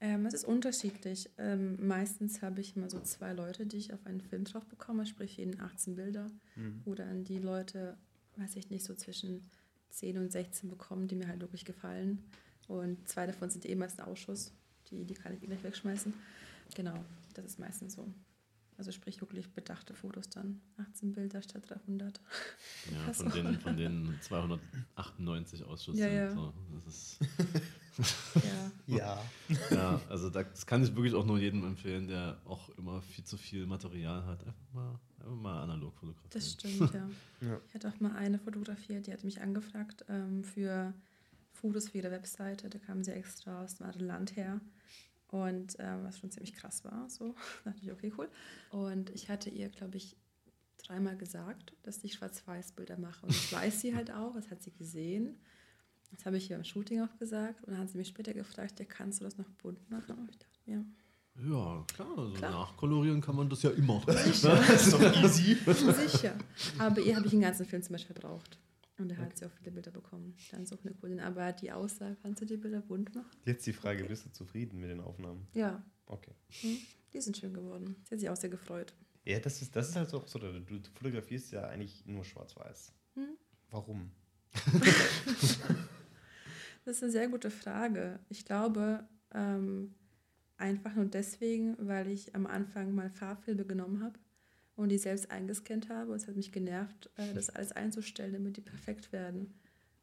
Ähm, 0.00 0.26
es 0.26 0.34
ist 0.34 0.44
unterschiedlich. 0.44 1.30
Ähm, 1.38 1.86
meistens 1.86 2.42
habe 2.42 2.60
ich 2.60 2.76
immer 2.76 2.90
so 2.90 3.00
zwei 3.00 3.32
Leute, 3.32 3.66
die 3.66 3.78
ich 3.78 3.92
auf 3.92 4.04
einen 4.04 4.20
Film 4.20 4.44
drauf 4.44 4.66
bekomme, 4.66 5.06
sprich 5.06 5.36
jeden 5.38 5.60
18 5.60 5.96
Bilder. 5.96 6.30
Oder 6.84 7.06
an 7.06 7.24
die 7.24 7.38
Leute, 7.38 7.96
weiß 8.36 8.56
ich 8.56 8.70
nicht, 8.70 8.84
so 8.84 8.94
zwischen 8.94 9.50
10 9.90 10.18
und 10.18 10.32
16 10.32 10.68
bekommen, 10.68 11.08
die 11.08 11.16
mir 11.16 11.28
halt 11.28 11.40
wirklich 11.40 11.64
gefallen. 11.64 12.22
Und 12.68 13.08
zwei 13.08 13.26
davon 13.26 13.50
sind 13.50 13.64
eben 13.64 13.82
als 13.82 13.98
ein 13.98 14.06
Ausschuss. 14.06 14.52
Die, 14.90 15.04
die 15.04 15.14
kann 15.14 15.32
ich 15.32 15.40
gleich 15.40 15.62
wegschmeißen. 15.62 16.12
Genau, 16.74 17.04
das 17.34 17.44
ist 17.46 17.58
meistens 17.58 17.94
so. 17.94 18.06
Also 18.78 18.92
sprich 18.92 19.20
wirklich 19.22 19.48
bedachte 19.48 19.94
Fotos 19.94 20.28
dann. 20.28 20.60
18 20.76 21.12
Bilder 21.12 21.40
statt 21.40 21.62
300. 21.68 22.20
Ja, 22.92 23.12
von 23.14 23.30
den, 23.30 23.58
von 23.58 23.76
den 23.76 24.18
298 24.20 25.64
Ausschüssen. 25.64 25.98
Ja, 25.98 26.08
ja. 26.08 26.34
So, 26.34 26.52
das 26.74 26.86
ist, 26.86 27.18
Ja, 28.34 28.72
Ja. 28.86 29.20
ja, 29.70 30.00
also 30.08 30.30
da, 30.30 30.44
das 30.44 30.66
kann 30.66 30.82
ich 30.82 30.94
wirklich 30.94 31.14
auch 31.14 31.24
nur 31.24 31.38
jedem 31.38 31.64
empfehlen, 31.64 32.06
der 32.06 32.40
auch 32.44 32.68
immer 32.78 33.02
viel 33.02 33.24
zu 33.24 33.36
viel 33.36 33.66
Material 33.66 34.24
hat. 34.26 34.46
Einfach 34.46 34.72
mal, 34.72 35.00
einfach 35.18 35.34
mal 35.34 35.62
analog 35.62 35.94
fotografieren. 35.96 36.30
das 36.32 36.52
stimmt, 36.52 36.94
ja. 36.94 37.08
Ja. 37.40 37.60
Ich 37.68 37.74
hatte 37.74 37.88
auch 37.88 38.00
mal 38.00 38.14
eine 38.16 38.38
fotografiert, 38.38 39.06
die 39.06 39.12
hatte 39.12 39.26
mich 39.26 39.40
angefragt 39.40 40.04
ähm, 40.08 40.42
für 40.44 40.94
Fotos 41.52 41.88
für 41.90 41.98
ihre 41.98 42.10
Webseite. 42.10 42.70
Da 42.70 42.78
kam 42.78 43.02
sie 43.02 43.12
extra 43.12 43.62
aus 43.62 43.80
einem 43.80 43.90
anderen 43.90 44.06
Land 44.06 44.36
her. 44.36 44.60
Und 45.28 45.76
ähm, 45.80 46.04
was 46.04 46.18
schon 46.18 46.30
ziemlich 46.30 46.54
krass 46.54 46.84
war. 46.84 47.10
So, 47.10 47.34
da 47.64 47.70
dachte 47.70 47.84
ich, 47.84 47.92
okay, 47.92 48.12
cool. 48.16 48.28
Und 48.70 49.10
ich 49.10 49.28
hatte 49.28 49.50
ihr, 49.50 49.68
glaube 49.68 49.96
ich, 49.96 50.16
dreimal 50.78 51.16
gesagt, 51.16 51.72
dass 51.82 52.04
ich 52.04 52.14
Schwarz-Weiß-Bilder 52.14 52.96
mache. 52.98 53.26
Und 53.26 53.34
das 53.34 53.52
weiß 53.52 53.80
sie 53.80 53.94
halt 53.94 54.10
auch, 54.12 54.34
das 54.34 54.50
hat 54.50 54.62
sie 54.62 54.70
gesehen. 54.72 55.36
Das 56.10 56.24
habe 56.26 56.36
ich 56.36 56.48
ihr 56.50 56.56
beim 56.56 56.64
Shooting 56.64 57.02
auch 57.02 57.18
gesagt. 57.18 57.62
Und 57.64 57.72
dann 57.72 57.80
hat 57.82 57.90
sie 57.90 57.98
mich 57.98 58.08
später 58.08 58.32
gefragt, 58.32 58.78
ja, 58.78 58.84
kannst 58.86 59.20
du 59.20 59.24
das 59.24 59.36
noch 59.38 59.48
bunt 59.62 59.88
machen? 59.90 60.16
Und 60.18 60.30
ich 60.30 60.38
dachte 60.38 60.58
mir, 60.66 60.84
Ja, 61.50 61.84
klar, 61.94 62.18
also 62.18 62.32
Klar. 62.34 62.50
nachkolorieren 62.50 63.20
kann 63.20 63.36
man 63.36 63.48
das 63.48 63.62
ja 63.62 63.70
immer. 63.70 64.02
Das 64.06 64.26
ist 64.26 64.44
doch 64.92 65.22
easy. 65.22 65.54
Sicher. 66.08 66.34
Aber 66.78 67.00
ihr 67.00 67.16
habe 67.16 67.26
ich 67.26 67.32
einen 67.32 67.42
ganzen 67.42 67.66
Film 67.66 67.82
zum 67.82 67.92
Beispiel 67.92 68.14
verbraucht. 68.16 68.58
Und 68.98 69.10
da 69.10 69.16
hat 69.16 69.36
sie 69.36 69.44
auch 69.44 69.50
viele 69.58 69.72
Bilder 69.72 69.90
bekommen. 69.90 70.34
Dann 70.52 70.64
so 70.64 70.78
eine 70.82 70.94
Kundin. 70.94 71.20
Aber 71.20 71.52
die 71.52 71.70
Aussage, 71.70 72.16
kannst 72.22 72.40
du 72.40 72.46
die 72.46 72.56
Bilder 72.56 72.80
bunt 72.80 73.14
machen? 73.14 73.28
Jetzt 73.44 73.66
die 73.66 73.74
Frage, 73.74 74.04
bist 74.04 74.24
du 74.24 74.32
zufrieden 74.32 74.80
mit 74.80 74.88
den 74.88 75.00
Aufnahmen? 75.02 75.46
Ja, 75.52 75.82
Okay. 76.06 76.32
hm, 76.62 76.78
die 77.12 77.20
sind 77.20 77.36
schön 77.36 77.52
geworden. 77.52 77.96
Sie 78.04 78.14
hat 78.14 78.20
sich 78.20 78.30
auch 78.30 78.36
sehr 78.36 78.48
gefreut. 78.48 78.94
Ja, 79.24 79.38
das 79.40 79.60
ist, 79.60 79.74
das 79.76 79.88
ist 79.90 79.96
halt 79.96 80.14
auch 80.14 80.26
so, 80.28 80.38
du, 80.38 80.60
du 80.60 80.78
fotografierst 80.94 81.50
ja 81.52 81.64
eigentlich 81.68 82.06
nur 82.06 82.24
schwarz-weiß. 82.24 82.92
Hm. 83.14 83.36
Warum? 83.70 84.10
Das 86.86 86.98
ist 86.98 87.02
eine 87.02 87.12
sehr 87.12 87.28
gute 87.28 87.50
Frage. 87.50 88.20
Ich 88.28 88.44
glaube, 88.44 89.04
ähm, 89.34 89.92
einfach 90.56 90.94
nur 90.94 91.06
deswegen, 91.06 91.76
weil 91.80 92.06
ich 92.06 92.36
am 92.36 92.46
Anfang 92.46 92.94
mal 92.94 93.10
Farbfilme 93.10 93.64
genommen 93.64 94.04
habe 94.04 94.16
und 94.76 94.90
die 94.90 94.98
selbst 94.98 95.32
eingescannt 95.32 95.88
habe. 95.88 96.12
Und 96.12 96.18
es 96.18 96.28
hat 96.28 96.36
mich 96.36 96.52
genervt, 96.52 97.10
äh, 97.16 97.34
das 97.34 97.50
alles 97.50 97.72
einzustellen, 97.72 98.34
damit 98.34 98.56
die 98.56 98.60
perfekt 98.60 99.12
werden. 99.12 99.52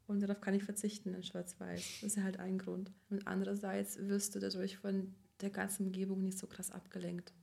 Und 0.08 0.20
darauf 0.20 0.42
kann 0.42 0.56
ich 0.56 0.66
verzichten 0.66 1.14
in 1.14 1.24
Schwarz-Weiß. 1.24 2.02
Das 2.02 2.04
ist 2.04 2.18
ja 2.18 2.24
halt 2.24 2.40
ein 2.40 2.58
Grund. 2.58 2.92
Und 3.10 3.26
andererseits 3.28 3.98
wirst 3.98 4.36
du 4.36 4.40
dadurch 4.40 4.78
von 4.78 5.16
der 5.40 5.52
ganzen 5.52 5.86
Umgebung 5.86 6.22
nicht 6.22 6.38
so 6.38 6.48
krass 6.48 6.70
abgelenkt. 6.70 7.34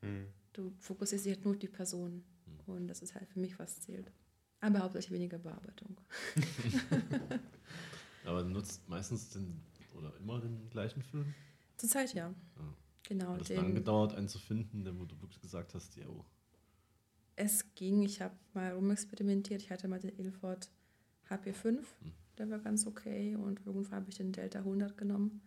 Hm. 0.00 0.26
Du 0.52 0.72
fokussierst 0.80 1.26
dich 1.26 1.34
halt 1.34 1.44
nur 1.44 1.54
auf 1.54 1.60
die 1.60 1.68
Person. 1.68 2.24
Und 2.66 2.88
das 2.88 3.02
ist 3.02 3.14
halt 3.14 3.28
für 3.28 3.38
mich, 3.38 3.56
was 3.60 3.78
zählt. 3.78 4.10
Aber 4.60 4.80
hauptsächlich 4.80 5.12
weniger 5.12 5.38
Bearbeitung. 5.38 5.96
Aber 8.24 8.44
nutzt 8.44 8.88
meistens 8.88 9.30
den 9.30 9.62
oder 9.94 10.16
immer 10.16 10.40
den 10.40 10.68
gleichen 10.70 11.02
Film. 11.02 11.34
Zurzeit 11.76 12.14
ja. 12.14 12.28
Ja. 12.28 12.74
Genau. 13.08 13.32
Hat 13.32 13.42
es 13.42 13.48
lange 13.48 13.74
gedauert, 13.74 14.14
einen 14.14 14.28
zu 14.28 14.38
finden, 14.38 14.84
der 14.84 14.98
wo 14.98 15.04
du 15.04 15.20
wirklich 15.20 15.40
gesagt 15.40 15.74
hast, 15.74 15.96
ja, 15.96 16.06
oh, 16.06 16.24
Es 17.36 17.74
ging, 17.74 18.02
ich 18.02 18.20
habe 18.20 18.34
mal 18.52 18.72
rumexperimentiert. 18.72 19.62
Ich 19.62 19.70
hatte 19.70 19.88
mal 19.88 20.00
den 20.00 20.16
Ilford 20.18 20.70
HP5, 21.28 21.84
der 22.38 22.50
war 22.50 22.58
ganz 22.58 22.86
okay. 22.86 23.36
Und 23.36 23.64
irgendwann 23.66 23.96
habe 23.96 24.10
ich 24.10 24.16
den 24.16 24.32
Delta 24.32 24.60
100 24.60 24.96
genommen. 24.96 25.42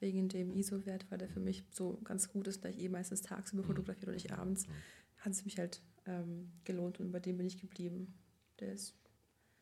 Wegen 0.00 0.28
dem 0.28 0.52
ISO-Wert, 0.52 1.06
weil 1.10 1.18
der 1.18 1.30
für 1.30 1.40
mich 1.40 1.64
so 1.70 1.98
ganz 2.04 2.28
gut 2.28 2.46
ist, 2.46 2.62
da 2.62 2.68
ich 2.68 2.78
eh 2.78 2.88
meistens 2.90 3.22
tagsüber 3.22 3.62
fotografiere 3.62 4.10
und 4.10 4.14
nicht 4.14 4.32
abends. 4.32 4.66
Hat 5.16 5.32
es 5.32 5.44
mich 5.46 5.58
halt 5.58 5.80
ähm, 6.04 6.52
gelohnt 6.64 7.00
und 7.00 7.10
bei 7.10 7.20
dem 7.20 7.38
bin 7.38 7.46
ich 7.46 7.58
geblieben. 7.58 8.12
Der 8.60 8.72
ist 8.72 8.94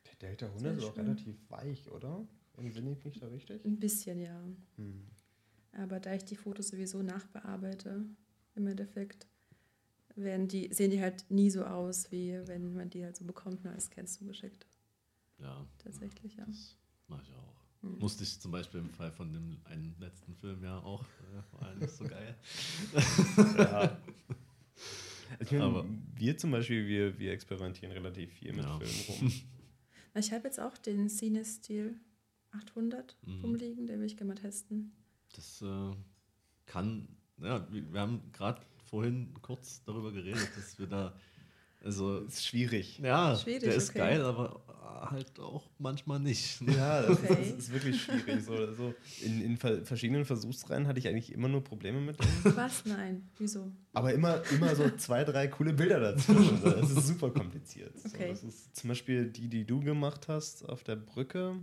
Der 0.05 0.15
Delta 0.29 0.45
100 0.47 0.77
ist 0.77 0.83
auch 0.85 0.97
relativ 0.97 1.35
weich, 1.49 1.89
oder? 1.91 2.25
Entsinne 2.57 2.91
ich 2.91 3.03
mich 3.03 3.19
da 3.19 3.27
richtig? 3.27 3.63
ein 3.65 3.79
bisschen, 3.79 4.19
ja. 4.19 4.39
Hm. 4.77 5.07
Aber 5.73 5.99
da 5.99 6.13
ich 6.13 6.23
die 6.23 6.35
Fotos 6.35 6.67
sowieso 6.69 7.01
nachbearbeite, 7.01 8.05
im 8.55 8.67
Endeffekt, 8.67 9.25
werden 10.15 10.47
die, 10.47 10.71
sehen 10.71 10.91
die 10.91 11.01
halt 11.01 11.25
nie 11.31 11.49
so 11.49 11.65
aus, 11.65 12.11
wie 12.11 12.39
wenn 12.45 12.73
man 12.75 12.89
die 12.91 13.03
halt 13.03 13.15
so 13.17 13.25
bekommt 13.25 13.65
und 13.65 13.71
als 13.71 13.85
Scans 13.85 14.13
zugeschickt. 14.13 14.67
ja, 15.39 15.65
Tatsächlich, 15.79 16.35
ja. 16.35 16.45
das 16.45 16.77
mache 17.07 17.23
ich 17.23 17.33
auch. 17.33 17.53
Hm. 17.81 17.97
Musste 17.97 18.23
ich 18.23 18.39
zum 18.39 18.51
Beispiel 18.51 18.81
im 18.81 18.91
Fall 18.91 19.11
von 19.11 19.33
dem 19.33 19.57
einen 19.65 19.95
letzten 19.99 20.35
Film 20.35 20.63
ja 20.63 20.77
auch, 20.79 21.03
äh, 21.03 21.59
war 21.61 21.73
nicht 21.75 21.89
so 21.89 22.03
geil. 22.05 22.35
Ja. 23.57 23.97
Ich 25.39 25.51
meine, 25.51 25.63
Aber- 25.63 25.85
wir 26.15 26.37
zum 26.37 26.51
Beispiel, 26.51 26.87
wir, 26.87 27.17
wir 27.17 27.31
experimentieren 27.31 27.91
relativ 27.91 28.31
viel 28.33 28.53
mit 28.53 28.63
Ja. 28.63 28.77
Filmen 28.79 29.01
rum. 29.07 29.33
Ich 30.15 30.31
habe 30.31 30.45
jetzt 30.47 30.59
auch 30.59 30.77
den 30.77 31.09
Cinestiel 31.09 31.99
800 32.51 33.17
Mhm. 33.25 33.41
rumliegen, 33.41 33.87
den 33.87 33.99
will 33.99 34.05
ich 34.05 34.17
gerne 34.17 34.33
mal 34.33 34.39
testen. 34.39 34.91
Das 35.35 35.61
äh, 35.61 35.91
kann, 36.65 37.07
ja, 37.37 37.67
wir 37.71 37.99
haben 37.99 38.21
gerade 38.31 38.61
vorhin 38.89 39.33
kurz 39.41 39.83
darüber 39.83 40.11
geredet, 40.11 40.49
dass 40.55 40.77
wir 40.77 40.87
da, 40.87 41.17
also, 41.83 42.19
ist 42.19 42.45
schwierig. 42.45 42.99
ja, 42.99 43.35
Schwierig, 43.35 43.63
der 43.63 43.75
ist 43.75 43.89
okay. 43.91 43.99
geil, 43.99 44.21
aber 44.23 44.61
halt 45.09 45.37
auch 45.39 45.69
manchmal 45.79 46.19
nicht. 46.19 46.61
Ja, 46.61 47.01
das, 47.01 47.19
Okay. 47.19 47.35
das 47.37 47.47
ist 47.65 47.73
wirklich 47.73 48.01
schwierig. 48.01 48.43
So, 48.45 48.53
also 48.53 48.93
in, 49.21 49.41
in 49.41 49.57
ver 49.57 49.83
verschiedenen 49.85 50.23
Versuchsreihen 50.25 50.87
hatte 50.87 50.97
ich 50.99 51.07
eigentlich 51.09 51.31
immer 51.33 51.49
nur 51.49 51.61
Probleme 51.63 51.99
mit 51.99 52.17
dem. 52.23 52.55
Was? 52.55 52.85
Nein. 52.85 53.27
Wieso? 53.37 53.69
Aber 53.93 54.13
immer, 54.13 54.41
immer 54.51 54.73
so 54.75 54.89
zwei, 54.97 55.23
drei 55.25 55.47
coole 55.47 55.73
Bilder 55.73 55.99
dazwischen. 55.99 56.57
So, 56.61 56.69
Das 56.69 56.89
ist 56.89 57.07
super 57.07 57.31
kompliziert. 57.31 57.99
So, 57.99 58.09
Okay. 58.09 58.29
das 58.29 58.43
ist 58.43 58.75
zum 58.75 58.87
Beispiel 58.87 59.27
die, 59.29 59.49
die 59.49 59.65
du 59.65 59.81
gemacht 59.81 60.27
hast 60.29 60.67
auf 60.69 60.83
der 60.83 60.95
Brücke. 60.95 61.57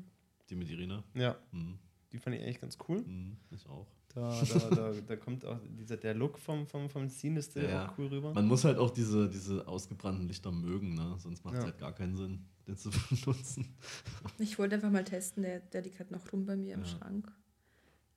Die 0.51 0.55
mit 0.57 0.69
Irina. 0.69 1.03
Ja, 1.15 1.37
Mhm. 1.53 1.79
die 2.13 2.19
fand 2.19 2.37
ich 2.37 2.43
eigentlich 2.43 2.61
ganz 2.61 2.77
cool. 2.89 3.01
Mhm, 3.03 3.37
ich 3.53 3.67
auch. 3.69 3.87
Da, 4.13 4.43
da, 4.43 4.71
da, 4.71 4.93
da 5.07 5.17
kommt 5.17 5.45
auch 5.45 5.59
dieser, 5.79 5.97
der 5.97 6.15
Look 6.15 6.37
vom, 6.39 6.67
vom, 6.67 6.91
vom 6.91 7.09
Scene 7.09 7.39
ist 7.39 7.55
der 7.55 7.71
Ja. 7.71 7.89
auch 7.89 7.97
cool 7.99 8.09
rüber. 8.09 8.35
Man 8.35 8.47
muss 8.49 8.65
halt 8.65 8.77
auch 8.77 8.91
diese, 8.91 9.29
diese 9.31 9.69
ausgebrannten 9.69 10.27
Lichter 10.27 10.51
mögen, 10.51 10.95
ne? 10.95 11.15
sonst 11.19 11.45
macht 11.45 11.55
es 11.55 11.61
Ja. 11.61 11.67
halt 11.67 11.79
gar 11.79 11.93
keinen 11.95 12.17
Sinn, 12.17 12.45
den 12.67 12.77
zu 12.77 12.91
benutzen. 13.11 13.73
Ich 14.39 14.59
wollte 14.59 14.75
einfach 14.75 14.91
mal 14.91 15.05
testen, 15.05 15.45
der, 15.45 15.61
der 15.61 15.83
liegt 15.83 16.01
halt 16.01 16.11
noch 16.11 16.33
rum 16.33 16.45
bei 16.45 16.57
mir 16.57 16.75
im 16.75 16.81
Ja. 16.81 16.87
Schrank. 16.87 17.31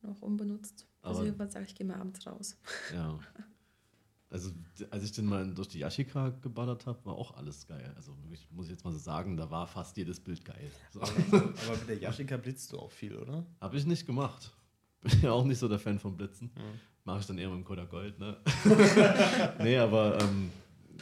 Noch 0.02 0.20
unbenutzt. 0.24 0.88
Aber- 1.02 1.10
Also 1.12 1.24
irgendwann 1.26 1.52
sage 1.52 1.66
ich, 1.66 1.76
gehe 1.76 1.86
mal 1.86 2.00
abends 2.00 2.26
raus. 2.26 2.58
Ja. 2.92 3.20
Also, 4.32 4.50
als 4.90 5.04
ich 5.04 5.12
den 5.12 5.28
mal 5.28 5.54
durch 5.54 5.68
die 5.68 5.78
Yashica 5.78 6.30
geballert 6.42 6.88
habe, 6.88 7.06
war 7.06 7.14
auch 7.14 7.36
alles 7.38 7.68
geil. 7.68 7.94
Also, 7.96 8.18
wirklich, 8.24 8.50
muss 8.50 8.66
ich 8.66 8.72
jetzt 8.72 8.84
mal 8.84 8.92
so 8.92 8.98
sagen, 8.98 9.38
da 9.38 9.52
war 9.52 9.68
fast 9.68 9.96
jedes 9.96 10.20
Bild 10.20 10.44
geil. 10.44 10.72
So. 10.92 11.02
Aber 11.02 11.12
mit 11.78 11.88
der 11.88 12.00
Yashica 12.00 12.36
blitzt 12.38 12.74
du 12.74 12.80
auch 12.80 12.92
viel, 12.92 13.16
oder? 13.16 13.46
Habe 13.62 13.78
ich 13.78 13.86
nicht 13.86 14.08
gemacht. 14.08 14.52
Bin 15.04 15.22
ja 15.22 15.32
auch 15.32 15.44
nicht 15.44 15.60
so 15.60 15.68
der 15.68 15.80
Fan 15.80 16.00
von 16.00 16.16
Blitzen. 16.16 16.52
Ja. 16.56 16.64
Mache 17.06 17.20
ich 17.20 17.26
dann 17.26 17.38
eher 17.38 17.50
mit 17.50 17.58
dem 17.58 17.66
Kodak 17.66 17.90
Gold, 17.90 18.18
ne? 18.20 18.38
nee, 19.60 19.78
aber 19.78 20.20
ähm, 20.22 20.50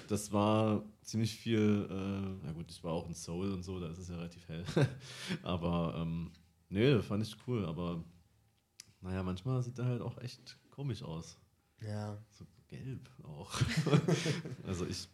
das 0.08 0.32
war 0.32 0.84
ziemlich 1.04 1.36
viel, 1.36 1.88
äh, 1.90 2.40
na 2.44 2.52
gut, 2.54 2.72
ich 2.72 2.84
war 2.84 2.94
auch 2.94 3.08
in 3.08 3.14
Seoul 3.14 3.52
und 3.52 3.64
so, 3.64 3.80
da 3.80 3.90
ist 3.90 4.00
es 4.00 4.10
ja 4.10 4.16
relativ 4.16 4.48
hell. 4.48 4.64
aber 5.44 5.96
ähm, 5.98 6.32
nee, 6.70 7.00
fand 7.02 7.24
ich 7.24 7.36
cool, 7.48 7.66
aber 7.66 8.04
naja, 9.02 9.22
manchmal 9.22 9.62
sieht 9.62 9.78
er 9.78 9.86
halt 9.86 10.02
auch 10.02 10.18
echt 10.20 10.58
komisch 10.72 11.04
aus. 11.04 11.38
Ja. 11.86 12.18
So 12.32 12.46
gelb 12.68 13.10
auch. 13.24 13.52
also 14.66 14.86
ich 14.86 15.08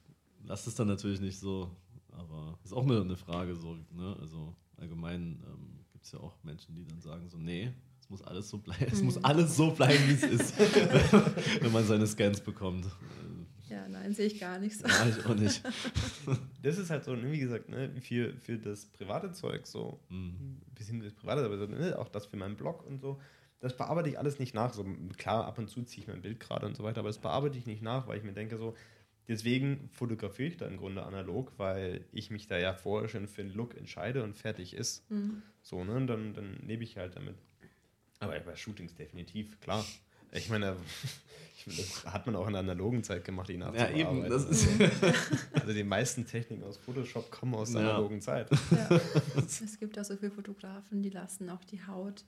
lasse 0.43 0.69
es 0.69 0.76
dann 0.76 0.88
natürlich 0.88 1.19
nicht 1.19 1.39
so, 1.39 1.69
aber 2.12 2.58
ist 2.63 2.73
auch 2.73 2.84
eine, 2.84 3.02
eine 3.02 3.17
Frage 3.17 3.56
so, 3.56 3.76
ne? 3.91 4.15
Also 4.19 4.56
allgemein 4.78 5.43
ähm, 5.45 5.86
gibt 5.91 6.06
es 6.06 6.12
ja 6.12 6.19
auch 6.19 6.36
Menschen, 6.43 6.76
die 6.76 6.86
dann 6.86 7.02
sagen 7.02 7.28
so, 7.30 7.38
nee, 7.38 7.73
es 8.08 8.10
muss 8.10 8.22
alles 8.22 8.50
so 8.50 8.58
bleiben, 8.60 8.86
es 8.89 9.04
muss 9.04 9.22
alles 9.24 9.58
so 9.58 9.72
bleiben, 9.72 10.02
wie 10.08 10.13
es 10.13 10.24
ist, 10.41 10.58
wenn 11.62 11.72
man 11.74 11.84
seine 11.86 12.08
Scans 12.08 12.39
bekommt. 12.39 12.86
Äh, 12.86 13.74
Ja, 13.74 13.86
nein, 13.89 14.13
sehe 14.13 14.28
ich 14.28 14.39
gar 14.39 14.60
nicht 14.60 14.78
so. 14.78 14.88
Ja, 14.88 15.08
ich 15.10 15.26
auch 15.26 15.36
nicht. 15.36 15.62
Das 16.63 16.78
ist 16.78 16.89
halt 16.89 17.04
so, 17.04 17.15
ne, 17.15 17.32
wie 17.32 17.39
gesagt, 17.39 17.67
ne, 17.70 17.91
für, 18.02 18.34
für 18.38 18.58
das 18.58 18.86
private 18.86 19.32
Zeug 19.34 19.67
so, 19.67 20.00
Mhm. 20.10 20.62
ein 20.67 20.74
bisschen 20.76 21.02
das 21.02 21.13
private, 21.13 21.43
aber 21.43 21.58
so, 21.58 21.65
ne, 21.67 21.98
auch 22.00 22.08
das 22.08 22.26
für 22.28 22.38
meinen 22.38 22.56
Blog 22.56 22.86
und 22.86 23.00
so, 23.02 23.20
das 23.60 23.76
bearbeite 23.76 24.08
ich 24.10 24.17
alles 24.20 24.39
nicht 24.39 24.54
nach. 24.54 24.74
So, 24.74 24.86
klar, 25.17 25.46
ab 25.46 25.58
und 25.58 25.67
zu 25.70 25.84
ziehe 25.84 26.04
ich 26.04 26.08
mein 26.08 26.22
Bild 26.22 26.39
gerade 26.39 26.65
und 26.65 26.78
so 26.78 26.84
weiter, 26.84 27.00
aber 27.00 27.10
das 27.10 27.20
bearbeite 27.20 27.58
ich 27.58 27.65
nicht 27.65 27.82
nach, 27.82 28.08
weil 28.08 28.17
ich 28.17 28.24
mir 28.24 28.34
denke 28.34 28.58
so, 28.58 28.74
deswegen 29.28 29.89
fotografiere 29.91 30.48
ich 30.50 30.58
da 30.58 30.65
im 30.67 30.78
Grunde 30.78 31.04
analog, 31.04 31.52
weil 31.58 32.06
ich 32.13 32.32
mich 32.32 32.48
da 32.48 32.58
ja 32.58 32.74
vorher 32.74 33.10
schon 33.10 33.28
für 33.28 33.41
einen 33.41 33.54
Look 33.54 33.76
entscheide 33.76 34.24
und 34.24 34.36
fertig 34.38 34.74
ist. 34.74 35.10
Mhm. 35.12 35.41
So, 35.62 35.84
ne, 35.84 35.96
und 35.96 36.08
dann, 36.08 36.34
dann 36.34 36.56
lebe 36.65 36.84
ich 36.84 36.96
halt 36.98 37.15
damit. 37.17 37.36
Aber 38.20 38.40
bei 38.40 38.56
Shootings 38.56 38.96
definitiv, 38.96 39.60
klar. 39.62 39.86
Ich 40.32 40.50
meine, 40.50 40.76
das 41.66 42.06
hat 42.06 42.26
man 42.26 42.36
auch 42.36 42.48
in 42.48 42.54
der 42.54 42.62
analogen 42.62 43.04
Zeit 43.04 43.24
gemacht, 43.24 43.50
die 43.50 43.54
Ja, 43.54 43.60
nachzubearbeiten. 43.72 44.18
eben, 44.18 44.30
das 44.30 44.46
ist. 44.46 44.68
Also 45.54 45.74
die 45.74 45.84
meisten 45.84 46.26
Techniken 46.26 46.64
aus 46.64 46.78
Photoshop 46.78 47.30
kommen 47.32 47.56
aus 47.56 47.72
der 47.72 47.82
Ja. 47.82 47.90
analogen 47.92 48.22
Zeit. 48.22 48.50
Ja. 48.72 48.90
es 49.36 49.80
gibt 49.80 49.98
auch 50.00 50.04
so 50.06 50.16
viele 50.18 50.32
Fotografen, 50.32 51.02
die 51.02 51.10
lassen 51.10 51.50
auch 51.50 51.64
die 51.64 51.86
Haut 51.86 52.26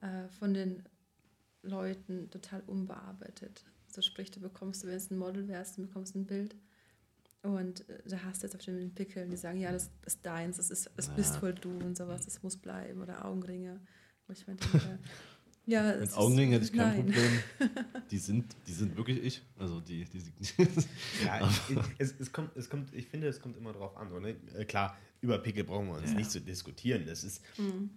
äh, 0.00 0.28
von 0.38 0.54
den 0.54 0.82
Leuten 1.62 2.30
total 2.30 2.62
unbearbeitet. 2.66 3.64
So 3.88 4.02
sprich, 4.02 4.30
du 4.30 4.40
bekommst, 4.40 4.86
wenn 4.86 4.94
es 4.94 5.10
ein 5.10 5.18
Model 5.18 5.48
wärst, 5.48 5.76
du 5.78 5.82
bekommst 5.86 6.14
ein 6.14 6.26
Bild 6.26 6.54
und 7.42 7.88
äh, 7.88 8.02
da 8.06 8.22
hast 8.24 8.42
du 8.42 8.46
jetzt 8.46 8.54
auf 8.54 8.62
den 8.62 8.94
Pickeln, 8.94 9.30
die 9.30 9.36
sagen, 9.36 9.58
ja, 9.58 9.72
das 9.72 9.90
ist 10.06 10.24
deins, 10.24 10.56
das, 10.58 10.70
ist, 10.70 10.90
das 10.96 11.08
bist 11.14 11.34
Ja. 11.34 11.40
voll 11.40 11.54
du 11.54 11.70
und 11.70 11.96
sowas, 11.96 12.24
das 12.24 12.42
muss 12.42 12.56
bleiben 12.56 13.02
oder 13.02 13.24
Augenringe. 13.24 13.80
Ich 14.32 14.44
denke, 14.44 14.98
ja, 15.66 15.92
es 15.92 16.00
Mit 16.10 16.16
Augenringen 16.18 16.52
hätte 16.52 16.64
ich 16.64 16.72
kein 16.72 16.88
nein. 16.88 17.04
Problem. 17.06 17.30
Die 18.10 18.18
sind, 18.18 18.56
die 18.66 18.72
sind 18.72 18.96
wirklich 18.96 19.22
ich. 19.22 19.42
Also 19.58 19.80
die, 19.80 20.04
die, 20.04 20.20
Ja, 21.24 21.48
es, 21.98 22.14
es, 22.18 22.32
kommt, 22.32 22.56
es 22.56 22.68
kommt, 22.68 22.92
ich 22.94 23.06
finde, 23.06 23.28
es 23.28 23.40
kommt 23.40 23.56
immer 23.56 23.72
drauf 23.72 23.96
an. 23.96 24.08
So, 24.10 24.18
ne? 24.18 24.34
Äh, 24.56 24.64
Klar, 24.64 24.96
über 25.20 25.38
Pickel 25.38 25.62
brauchen 25.64 25.86
wir 25.88 25.94
uns 25.94 26.10
Ja. 26.10 26.16
nicht 26.16 26.30
zu 26.30 26.40
diskutieren. 26.40 27.04
Das 27.06 27.22
ist, 27.22 27.42
Mhm. 27.58 27.90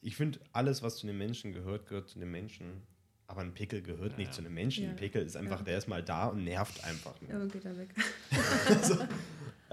ich 0.00 0.16
finde, 0.16 0.40
alles, 0.52 0.82
was 0.82 0.96
zu 0.96 1.06
einem 1.06 1.18
Menschen 1.18 1.52
gehört, 1.52 1.86
gehört 1.86 2.08
zu 2.08 2.18
einem 2.18 2.30
Menschen. 2.32 2.82
Aber 3.28 3.42
ein 3.42 3.54
Pickel 3.54 3.82
gehört 3.82 4.18
nicht 4.18 4.28
Ja. 4.28 4.32
zu 4.32 4.40
einem 4.40 4.54
Menschen. 4.54 4.84
Ja. 4.84 4.90
Ein 4.90 4.96
Pickel 4.96 5.22
ist 5.24 5.36
einfach, 5.36 5.58
Ja. 5.58 5.64
der 5.64 5.78
ist 5.78 5.86
mal 5.88 6.02
da 6.02 6.26
und 6.26 6.42
nervt 6.44 6.82
einfach. 6.82 7.14
Ja, 7.22 7.34
Nur. 7.34 7.42
und 7.42 7.52
geht 7.52 7.64
dann 7.64 7.78
weg. 7.78 7.94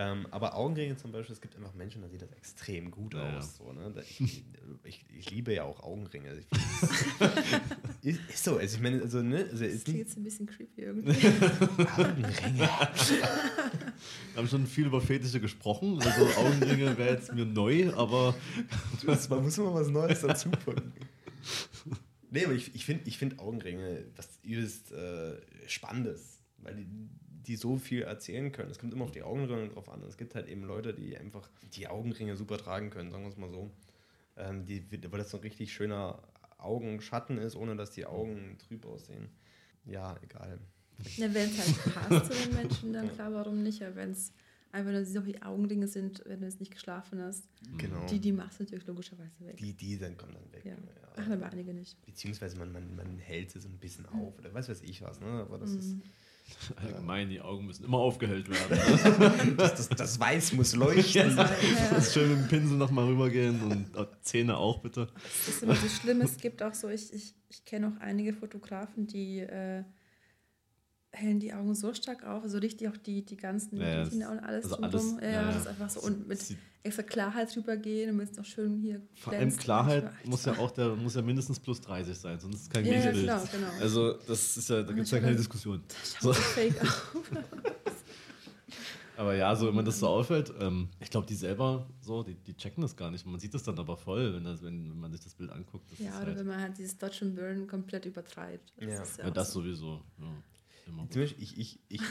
Ähm, 0.01 0.27
aber 0.31 0.55
Augenringe 0.55 0.95
zum 0.95 1.11
Beispiel, 1.11 1.33
es 1.33 1.41
gibt 1.41 1.57
einfach 1.57 1.73
Menschen, 1.73 2.01
da 2.01 2.07
sieht 2.07 2.21
das 2.21 2.31
extrem 2.31 2.89
gut 2.89 3.13
Ja, 3.13 3.31
ja. 3.33 3.37
aus. 3.39 3.57
So, 3.57 3.73
ne? 3.73 3.91
Da- 3.93 4.01
ich, 4.01 4.45
ich, 4.85 5.05
ich 5.13 5.29
liebe 5.31 5.53
ja 5.53 5.63
auch 5.63 5.83
Augenringe. 5.83 6.35
Ich 6.39 6.45
find, 6.47 7.33
ist, 8.03 8.19
ist 8.29 8.43
so, 8.45 8.55
also 8.57 8.77
ich 8.77 8.81
meine, 8.81 9.01
also, 9.01 9.21
ne, 9.21 9.39
also 9.51 9.61
Das 9.65 9.73
ist 9.73 9.83
klingt 9.83 9.99
jetzt 9.99 10.15
ein 10.17 10.23
bisschen 10.23 10.45
creepy 10.45 10.83
irgendwie. 10.83 11.09
Augenringe. 11.97 12.59
Wir 12.59 14.37
haben 14.37 14.47
schon 14.47 14.65
viel 14.67 14.85
über 14.85 15.01
Fetische 15.01 15.41
gesprochen. 15.41 16.01
Also 16.01 16.25
Augenringe 16.39 16.97
wäre 16.97 17.15
jetzt 17.15 17.33
mir 17.33 17.45
neu, 17.45 17.91
aber 17.93 18.35
Das, 19.05 19.27
man 19.27 19.43
muss 19.43 19.57
immer 19.57 19.73
was 19.73 19.89
Neues 19.89 20.21
dazu 20.21 20.49
packen. 20.49 20.93
Nee, 22.31 22.45
aber 22.45 22.53
ich, 22.53 22.73
ich 22.73 22.85
finde 22.85 23.03
ich 23.07 23.17
find 23.17 23.37
Augenringe 23.39 24.05
was 24.15 24.29
übelst 24.43 24.91
äh, 24.93 25.33
Spannendes, 25.67 26.39
weil 26.59 26.75
die, 26.75 26.87
die 27.47 27.55
so 27.55 27.77
viel 27.77 28.01
erzählen 28.03 28.51
können. 28.51 28.69
Es 28.71 28.79
kommt 28.79 28.93
immer 28.93 29.05
auf 29.05 29.11
die 29.11 29.23
Augenringe 29.23 29.69
drauf 29.69 29.89
an. 29.89 30.01
Es 30.03 30.17
gibt 30.17 30.35
halt 30.35 30.47
eben 30.47 30.63
Leute, 30.63 30.93
die 30.93 31.17
einfach 31.17 31.49
die 31.73 31.87
Augenringe 31.87 32.35
super 32.37 32.57
tragen 32.57 32.89
können, 32.89 33.11
sagen 33.11 33.23
wir 33.23 33.29
es 33.29 33.37
mal 33.37 33.49
so. 33.49 33.71
Ähm, 34.37 34.65
die, 34.65 34.83
weil 35.11 35.19
das 35.19 35.31
so 35.31 35.37
ein 35.37 35.41
richtig 35.43 35.73
schöner 35.73 36.21
Augenschatten 36.57 37.37
ist, 37.37 37.55
ohne 37.55 37.75
dass 37.75 37.91
die 37.91 38.05
Augen 38.05 38.57
trüb 38.59 38.85
aussehen. 38.85 39.29
Ja, 39.85 40.17
egal. 40.21 40.59
Ja, 41.15 41.33
wenn 41.33 41.49
es 41.49 41.57
halt 41.57 41.93
passt 41.93 42.31
zu 42.33 42.43
den 42.47 42.55
Menschen, 42.55 42.93
dann 42.93 43.07
Ja. 43.07 43.11
klar, 43.13 43.33
warum 43.33 43.63
nicht? 43.63 43.81
Aber 43.81 43.95
wenn 43.95 44.11
es 44.11 44.33
einfach 44.71 44.91
nur 44.91 45.05
so 45.05 45.21
die 45.21 45.41
Augenringe 45.41 45.87
sind, 45.87 46.21
wenn 46.25 46.41
du 46.41 46.45
jetzt 46.45 46.59
nicht 46.59 46.73
geschlafen 46.73 47.21
hast, 47.21 47.45
Genau. 47.77 48.05
die, 48.07 48.19
die 48.19 48.33
machst 48.33 48.59
du 48.59 48.63
natürlich 48.65 48.85
logischerweise 48.85 49.45
weg. 49.45 49.57
die, 49.57 49.73
die 49.73 49.97
dann 49.97 50.17
kommen 50.17 50.33
dann 50.33 50.51
weg. 50.51 50.65
Ja. 50.65 50.71
Ja. 50.73 50.77
Ach, 51.15 51.29
aber 51.31 51.45
einige 51.47 51.73
nicht. 51.73 51.99
Beziehungsweise 52.05 52.57
man, 52.57 52.71
man, 52.71 52.95
man 52.95 53.17
hält 53.17 53.51
sie 53.51 53.59
so 53.59 53.69
ein 53.69 53.77
bisschen 53.79 54.05
auf 54.07 54.37
oder 54.37 54.53
weiß 54.53 54.67
weiß 54.69 54.81
ich 54.81 55.01
was. 55.01 55.19
Ne? 55.21 55.27
Aber 55.27 55.57
das 55.57 55.71
ist 55.71 55.95
Mhm. 55.95 56.01
allgemein, 56.75 57.29
die 57.29 57.41
Augen 57.41 57.65
müssen 57.65 57.83
immer 57.83 57.97
aufgehellt 57.97 58.49
werden. 58.49 59.55
das, 59.57 59.75
das, 59.75 59.89
das 59.89 60.19
Weiß 60.19 60.53
muss 60.53 60.75
leuchten. 60.75 61.37
Ja. 61.37 61.49
Das 61.91 62.07
ist 62.07 62.13
schön 62.13 62.29
mit 62.29 62.39
dem 62.39 62.47
Pinsel 62.47 62.77
nochmal 62.77 63.05
rübergehen 63.05 63.61
und 63.63 63.95
äh, 63.95 64.05
Zähne 64.21 64.57
auch 64.57 64.79
bitte. 64.79 65.07
Das 65.15 65.47
ist 65.47 65.63
immer 65.63 65.75
so 65.75 65.87
schlimm. 65.87 66.21
Es 66.21 66.37
gibt 66.37 66.61
auch 66.63 66.73
so, 66.73 66.89
ich, 66.89 67.13
ich, 67.13 67.33
ich 67.49 67.65
kenne 67.65 67.87
auch 67.87 68.01
einige 68.01 68.33
Fotografen, 68.33 69.07
die 69.07 69.39
äh, 69.39 69.83
hellen 71.19 71.39
die 71.39 71.53
Augen 71.53 71.75
so 71.75 71.93
stark 71.93 72.23
auf, 72.25 72.43
also 72.43 72.57
richtig 72.57 72.87
auch 72.89 72.97
die, 72.97 73.23
die 73.23 73.37
ganzen 73.37 73.77
Ja, 73.77 74.03
ja, 74.03 74.29
und 74.31 74.39
alles 74.39 74.65
also 74.65 74.75
drumherum. 74.75 75.17
alles, 75.17 75.21
ja, 75.21 75.27
ja, 75.27 75.31
ja, 75.33 75.41
ja. 75.41 75.47
das 75.51 75.61
ist 75.61 75.67
einfach 75.67 75.89
so. 75.89 75.99
Und 76.01 76.27
mit 76.27 76.39
extra 76.83 77.03
Klarheit 77.03 77.53
drüber 77.53 77.75
gehen, 77.77 78.07
damit 78.07 78.31
es 78.31 78.37
noch 78.37 78.45
schön 78.45 78.77
hier 78.79 79.01
Vor 79.15 79.33
allem. 79.33 79.55
Klarheit 79.57 80.09
muss 80.25 80.45
ja 80.45 80.57
auch 80.57 80.71
der 80.71 80.95
muss 80.95 81.15
ja 81.15 81.21
mindestens 81.21 81.59
plus 81.59 81.81
30 81.81 82.17
sein, 82.17 82.39
sonst 82.39 82.55
ist 82.55 82.61
es 82.63 82.69
kein 82.69 82.85
Ja, 82.85 82.93
ja, 82.93 82.99
gutes 82.99 83.13
Bild. 83.13 83.25
klar, 83.25 83.47
genau. 83.51 83.67
Also 83.81 84.13
das 84.27 84.57
ist 84.57 84.69
ja, 84.69 84.81
da 84.83 84.93
gibt 84.93 85.05
es 85.05 85.11
ja 85.11 85.19
keine 85.19 85.35
Diskussion. 85.35 85.83
So. 86.21 86.31
so 86.31 86.41
fake. 86.41 86.75
Aber 89.17 89.35
ja, 89.35 89.53
so 89.53 89.67
wenn 89.67 89.75
man 89.75 89.83
das 89.83 89.99
so 89.99 90.07
auffällt, 90.07 90.53
ähm, 90.61 90.87
ich 91.01 91.09
glaube, 91.09 91.27
die 91.27 91.35
selber 91.35 91.85
so, 91.99 92.23
die, 92.23 92.35
die 92.35 92.55
checken 92.55 92.81
das 92.81 92.95
gar 92.95 93.11
nicht. 93.11 93.25
Man 93.25 93.37
sieht 93.37 93.53
das 93.53 93.63
dann 93.63 93.77
aber 93.77 93.97
voll, 93.97 94.33
wenn, 94.33 94.45
das, 94.45 94.61
wenn, 94.63 94.89
wenn 94.89 94.97
man 94.97 95.11
sich 95.11 95.19
das 95.19 95.33
Bild 95.33 95.51
anguckt. 95.51 95.91
Das 95.91 95.99
Ja, 95.99 96.15
oder 96.19 96.27
halt, 96.27 96.39
wenn 96.39 96.47
man 96.47 96.61
halt 96.61 96.77
dieses 96.77 96.97
Dodge 96.97 97.25
and 97.25 97.35
Burn 97.35 97.67
komplett 97.67 98.05
übertreibt. 98.05 98.71
Das 98.77 98.87
Ja. 98.93 99.01
ist 99.01 99.17
ja, 99.17 99.25
auch 99.25 99.31
das 99.31 99.51
so. 99.51 99.59
sowieso. 99.59 100.01
Ja, 100.19 100.27
ich, 101.15 101.57
ich, 101.57 101.79
ich, 101.89 102.01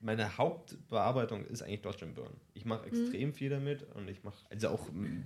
meine 0.00 0.36
Hauptbearbeitung 0.36 1.44
ist 1.46 1.62
eigentlich 1.62 1.82
Dodge 1.82 2.04
and 2.06 2.14
Burn. 2.14 2.32
Ich 2.54 2.64
mache 2.64 2.86
extrem 2.86 3.32
viel 3.32 3.50
damit 3.50 3.82
und 3.94 4.08
ich 4.08 4.22
mache, 4.22 4.36
also 4.50 4.68
auch, 4.68 4.90
mm, 4.90 5.24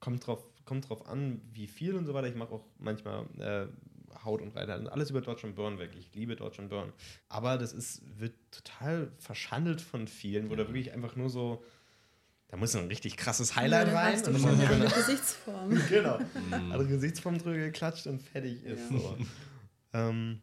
kommt 0.00 0.26
drauf, 0.26 0.44
kommt 0.64 0.88
drauf 0.88 1.06
an, 1.06 1.40
wie 1.52 1.66
viel 1.66 1.94
und 1.94 2.06
so 2.06 2.14
weiter. 2.14 2.28
Ich 2.28 2.34
mache 2.34 2.52
auch 2.52 2.64
manchmal 2.78 3.26
äh, 3.38 3.66
Haut 4.24 4.42
und 4.42 4.54
Reiter. 4.56 4.92
Alles 4.92 5.10
über 5.10 5.20
Dodge 5.20 5.46
and 5.46 5.56
Burn 5.56 5.78
weg. 5.78 5.90
Ich 5.98 6.14
liebe 6.14 6.36
Dodge 6.36 6.60
and 6.60 6.70
Burn. 6.70 6.92
Aber 7.28 7.58
das 7.58 7.72
ist, 7.72 8.02
wird 8.18 8.34
total 8.50 9.12
verschandelt 9.18 9.80
von 9.80 10.08
vielen, 10.08 10.50
wo 10.50 10.56
da 10.56 10.66
wirklich 10.66 10.92
einfach 10.92 11.16
nur 11.16 11.30
so, 11.30 11.62
da 12.48 12.56
muss 12.56 12.74
ein 12.74 12.86
richtig 12.86 13.16
krasses 13.16 13.56
Highlight 13.56 13.88
Ja, 13.88 13.94
rein. 13.94 14.12
hast 14.14 14.26
du 14.26 14.30
und 14.30 14.40
schon 14.40 14.50
eine 14.50 14.68
andere 14.68 14.90
Gesichtsform. 14.90 15.70
genau. 15.88 16.18
Also 16.70 16.86
Gesichtsform 16.88 17.38
drüber 17.38 17.56
geklatscht 17.56 18.06
und 18.06 18.22
fertig 18.22 18.64
ist. 18.64 18.90
Ja. 18.90 18.98
So. 18.98 19.16
Ähm, 19.94 20.42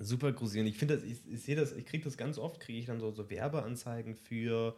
super 0.00 0.32
gruselig. 0.32 0.62
Und 0.62 0.66
ich 0.68 0.78
finde 0.78 0.96
das, 0.96 1.04
ich, 1.04 1.18
ich 1.30 1.42
sehe 1.42 1.56
das, 1.56 1.72
ich 1.72 1.86
kriege 1.86 2.02
das 2.04 2.16
ganz 2.16 2.38
oft, 2.38 2.60
kriege 2.60 2.78
ich 2.78 2.86
dann 2.86 3.00
so, 3.00 3.10
so 3.12 3.30
Werbeanzeigen 3.30 4.16
für 4.16 4.76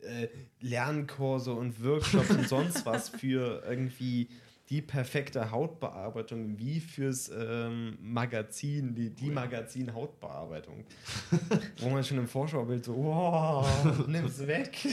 äh, 0.00 0.28
Lernkurse 0.60 1.52
und 1.52 1.82
Workshops 1.84 2.30
und 2.30 2.48
sonst 2.48 2.86
was 2.86 3.08
für 3.08 3.62
irgendwie 3.68 4.28
die 4.68 4.80
perfekte 4.80 5.50
Hautbearbeitung, 5.50 6.58
wie 6.58 6.80
fürs 6.80 7.30
ähm, 7.36 7.98
Magazin, 8.00 8.94
die, 8.94 9.10
die 9.10 9.30
Magazin 9.30 9.92
Hautbearbeitung. 9.92 10.84
Wo 11.78 11.90
man 11.90 12.02
schon 12.02 12.18
im 12.18 12.26
Vorschaubild 12.26 12.84
so, 12.84 12.96
wow, 12.96 14.06
nimm's 14.06 14.46
weg. 14.46 14.76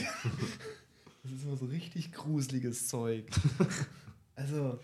Das 1.22 1.32
ist 1.32 1.44
immer 1.44 1.56
so 1.56 1.66
richtig 1.66 2.12
gruseliges 2.12 2.88
Zeug. 2.88 3.26
Also, 4.34 4.80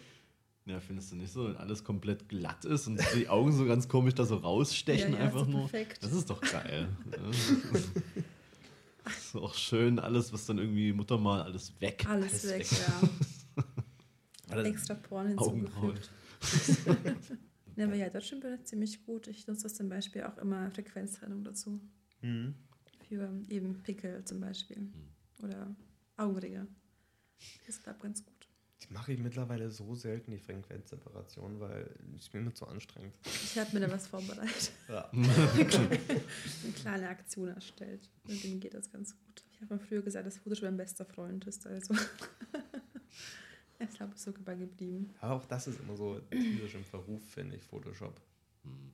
Ja, 0.66 0.80
findest 0.80 1.12
du 1.12 1.16
nicht 1.16 1.32
so, 1.32 1.48
wenn 1.48 1.56
alles 1.56 1.84
komplett 1.84 2.28
glatt 2.28 2.64
ist 2.64 2.88
und 2.88 3.00
die 3.14 3.28
Augen 3.28 3.52
so 3.52 3.64
ganz 3.66 3.88
komisch 3.88 4.14
da 4.14 4.24
so 4.24 4.36
rausstechen 4.36 5.12
Ja, 5.12 5.18
ja, 5.18 5.24
einfach 5.26 5.46
nur? 5.46 5.68
perfekt. 5.68 6.02
Das 6.02 6.12
ist 6.12 6.28
doch 6.28 6.40
geil. 6.40 6.88
Das 9.04 9.26
ist 9.26 9.36
auch 9.36 9.54
schön, 9.54 10.00
alles, 10.00 10.32
was 10.32 10.46
dann 10.46 10.58
irgendwie 10.58 10.92
Muttermal, 10.92 11.42
alles 11.42 11.80
weg. 11.80 12.04
Alles 12.08 12.44
weg, 12.48 12.58
weg. 12.58 12.66
ja. 12.72 13.64
alles, 14.48 14.66
Extra 14.66 14.94
Porn 14.94 15.28
hinzugefügt. 15.28 16.10
Ja, 17.76 17.84
aber 17.84 17.94
ja, 17.94 18.08
Deutschland 18.08 18.42
ist 18.44 18.68
ziemlich 18.68 19.04
gut. 19.04 19.26
Ich 19.26 19.46
nutze 19.46 19.64
das 19.64 19.74
zum 19.74 19.90
Beispiel 19.90 20.22
auch 20.22 20.38
immer 20.38 20.70
Frequenztrennung 20.70 21.44
dazu. 21.44 21.78
Mhm. 22.22 22.54
Für 23.06 23.30
eben 23.50 23.82
Pickel 23.82 24.24
zum 24.24 24.40
Beispiel. 24.40 24.78
Hm. 24.78 24.92
Oder 25.42 25.76
Augenringe. 26.16 26.66
Das 27.66 27.82
klappt 27.82 28.02
ganz 28.02 28.24
gut. 28.24 28.35
Die 28.88 28.92
mache 28.92 29.12
ich 29.12 29.18
mittlerweile 29.18 29.70
so 29.70 29.94
selten, 29.94 30.30
die 30.30 30.38
Frequenzseparation, 30.38 31.58
weil 31.58 31.90
es 32.16 32.32
mir 32.32 32.40
immer 32.40 32.54
zu 32.54 32.66
anstrengend. 32.66 33.14
Ich 33.24 33.58
habe 33.58 33.70
mir 33.72 33.86
da 33.86 33.92
was 33.92 34.06
vorbereitet. 34.06 34.72
Ja. 34.88 35.10
Eine 35.12 36.72
kleine 36.76 37.08
Aktion 37.08 37.48
erstellt. 37.48 38.08
Mit 38.26 38.44
dem 38.44 38.60
geht 38.60 38.74
das 38.74 38.90
ganz 38.90 39.16
gut. 39.16 39.44
Ich 39.52 39.60
habe 39.60 39.74
mal 39.74 39.80
früher 39.80 40.02
gesagt, 40.02 40.26
dass 40.26 40.38
Photoshop 40.38 40.64
mein 40.64 40.76
bester 40.76 41.04
Freund 41.04 41.44
ist. 41.46 41.66
Also. 41.66 41.94
ich 43.78 43.90
glaube, 43.90 44.12
es 44.14 44.26
ist 44.26 44.36
sogar 44.36 44.54
geblieben. 44.54 45.12
Aber 45.20 45.34
auch 45.34 45.46
das 45.46 45.66
ist 45.66 45.80
immer 45.80 45.96
so 45.96 46.20
tierisch 46.30 46.74
im 46.74 46.84
Verruf, 46.84 47.22
finde 47.30 47.56
ich, 47.56 47.62
Photoshop. 47.62 48.20
Hm. 48.62 48.92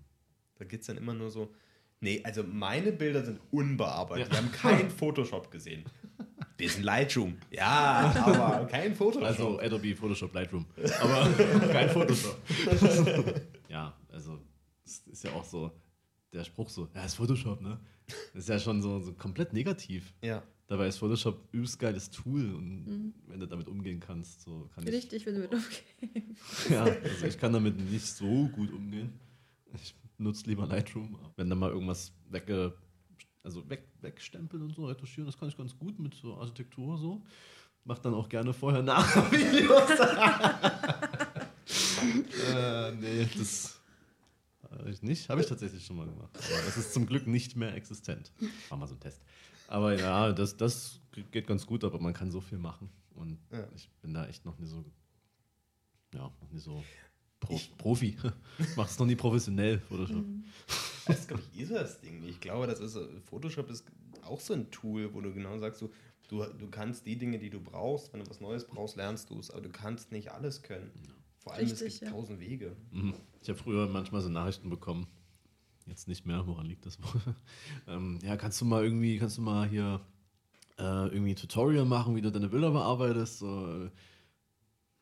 Da 0.56 0.64
geht 0.64 0.80
es 0.80 0.86
dann 0.86 0.96
immer 0.96 1.12
nur 1.12 1.30
so, 1.30 1.52
nee, 2.00 2.22
also 2.24 2.44
meine 2.44 2.92
Bilder 2.92 3.24
sind 3.24 3.40
unbearbeitet. 3.50 4.32
Ja. 4.32 4.40
Die 4.40 4.46
haben 4.46 4.52
kein 4.52 4.90
Photoshop 4.98 5.50
gesehen. 5.50 5.84
Bisschen 6.62 6.84
Lightroom. 6.84 7.36
Ja, 7.50 8.14
aber 8.24 8.66
kein 8.68 8.94
Photoshop. 8.94 9.24
Also 9.24 9.58
Adobe 9.58 9.96
Photoshop 9.96 10.32
Lightroom. 10.32 10.64
Aber 11.00 11.28
kein 11.72 11.90
Photoshop. 11.90 12.38
ja, 13.68 13.92
also 14.08 14.38
es 14.84 15.00
ist 15.08 15.24
ja 15.24 15.32
auch 15.32 15.44
so, 15.44 15.72
der 16.32 16.44
Spruch 16.44 16.68
so, 16.70 16.88
ja, 16.94 17.04
ist 17.04 17.14
Photoshop, 17.14 17.60
ne? 17.60 17.80
Das 18.32 18.44
ist 18.44 18.48
ja 18.48 18.60
schon 18.60 18.80
so, 18.80 19.00
so 19.00 19.12
komplett 19.14 19.52
negativ. 19.52 20.14
ja. 20.22 20.42
Dabei 20.68 20.86
ist 20.86 20.98
Photoshop 20.98 21.48
übelst 21.50 21.78
geiles 21.80 22.08
Tool 22.08 22.54
und 22.54 23.12
wenn 23.26 23.40
du 23.40 23.46
damit 23.46 23.66
umgehen 23.66 23.98
kannst, 24.00 24.42
so 24.42 24.70
kann 24.74 24.86
ich. 24.86 24.94
Richtig, 24.94 25.26
wenn 25.26 25.34
du 25.34 25.40
mit 25.40 25.52
umgehen. 25.52 26.36
Ja, 26.70 26.84
also 26.84 27.26
ich 27.26 27.36
kann 27.36 27.52
damit 27.52 27.78
nicht 27.90 28.06
so 28.06 28.48
gut 28.48 28.72
umgehen. 28.72 29.12
Ich 29.74 29.94
nutze 30.16 30.46
lieber 30.46 30.66
Lightroom. 30.66 31.18
Wenn 31.36 31.50
da 31.50 31.56
mal 31.56 31.70
irgendwas 31.70 32.12
wegge, 32.30 32.74
also 33.42 33.68
weg, 33.68 33.88
wegstempeln 34.00 34.62
und 34.62 34.74
so, 34.74 34.86
retuschieren, 34.86 35.26
das 35.26 35.36
kann 35.38 35.48
ich 35.48 35.56
ganz 35.56 35.76
gut 35.76 35.98
mit 35.98 36.14
so 36.14 36.36
Architektur 36.36 36.96
so. 36.98 37.22
Mach 37.84 37.98
dann 37.98 38.14
auch 38.14 38.28
gerne 38.28 38.52
vorher 38.52 38.82
nach 38.82 39.04
Videos. 39.32 39.90
äh, 42.54 42.92
nee, 42.92 43.28
das 43.36 43.80
habe 44.70 44.90
ich 44.90 45.02
nicht. 45.02 45.28
Habe 45.28 45.40
ich 45.40 45.46
tatsächlich 45.48 45.84
schon 45.84 45.96
mal 45.96 46.06
gemacht. 46.06 46.30
Aber 46.36 46.62
das 46.64 46.76
ist 46.76 46.92
zum 46.94 47.06
Glück 47.06 47.26
nicht 47.26 47.56
mehr 47.56 47.74
existent. 47.74 48.30
War 48.68 48.78
mal 48.78 48.86
so 48.86 48.94
ein 48.94 49.00
Test. 49.00 49.20
Aber 49.68 49.98
ja, 49.98 50.32
das, 50.32 50.56
das 50.56 51.00
geht 51.32 51.46
ganz 51.46 51.66
gut, 51.66 51.82
aber 51.84 51.98
man 52.00 52.12
kann 52.12 52.30
so 52.30 52.40
viel 52.40 52.58
machen. 52.58 52.88
Und 53.14 53.38
Ja. 53.50 53.66
ich 53.74 53.88
bin 54.00 54.14
da 54.14 54.26
echt 54.26 54.44
noch 54.44 54.58
nie 54.58 54.66
so, 54.66 54.84
ja, 56.14 56.20
noch 56.40 56.50
nie 56.50 56.58
so 56.60 56.82
Pro, 57.40 57.54
Ich- 57.54 57.76
Profi. 57.76 58.16
Mach 58.76 58.88
es 58.88 58.98
noch 58.98 59.06
nie 59.06 59.16
professionell, 59.16 59.80
Photoshop. 59.80 60.16
Mhm. 60.24 60.44
Das 61.06 61.20
ist, 61.20 61.28
glaube 61.28 61.42
ich, 61.54 61.66
so 61.66 61.74
das 61.74 62.00
Ding. 62.00 62.22
Ich 62.24 62.40
glaube, 62.40 62.66
das 62.66 62.80
ist, 62.80 62.96
äh, 62.96 63.06
Photoshop 63.24 63.70
ist 63.70 63.84
auch 64.24 64.40
so 64.40 64.54
ein 64.54 64.70
Tool, 64.70 65.12
wo 65.14 65.20
du 65.20 65.32
genau 65.32 65.58
sagst, 65.58 65.82
du, 65.82 65.90
du, 66.28 66.44
du 66.44 66.68
kannst 66.68 67.06
die 67.06 67.16
Dinge, 67.16 67.38
die 67.38 67.50
du 67.50 67.60
brauchst, 67.60 68.12
wenn 68.12 68.20
du 68.20 68.30
was 68.30 68.40
Neues 68.40 68.66
brauchst, 68.66 68.96
lernst 68.96 69.30
du 69.30 69.38
es, 69.38 69.50
aber 69.50 69.62
du 69.62 69.70
kannst 69.70 70.12
nicht 70.12 70.32
alles 70.32 70.62
können. 70.62 70.90
Vor 71.38 71.54
allem, 71.54 71.66
es 71.66 71.72
Richtig, 71.72 72.00
gibt 72.00 72.10
ja. 72.12 72.16
tausend 72.16 72.40
Wege. 72.40 72.76
Mhm. 72.92 73.14
Ich 73.40 73.48
habe 73.48 73.58
früher 73.58 73.88
manchmal 73.88 74.20
so 74.20 74.28
Nachrichten 74.28 74.70
bekommen. 74.70 75.08
Jetzt 75.86 76.06
nicht 76.06 76.24
mehr, 76.24 76.46
woran 76.46 76.66
liegt 76.66 76.86
das 76.86 77.02
wohl? 77.02 77.34
ähm, 77.88 78.18
ja, 78.22 78.36
kannst 78.36 78.60
du 78.60 78.64
mal 78.64 78.84
irgendwie, 78.84 79.18
kannst 79.18 79.38
du 79.38 79.42
mal 79.42 79.68
hier 79.68 80.00
äh, 80.78 81.08
irgendwie 81.08 81.30
ein 81.30 81.36
Tutorial 81.36 81.84
machen, 81.84 82.14
wie 82.14 82.20
du 82.20 82.30
deine 82.30 82.48
Bilder 82.48 82.70
bearbeitest? 82.70 83.40
So, 83.40 83.86
äh, 83.86 83.90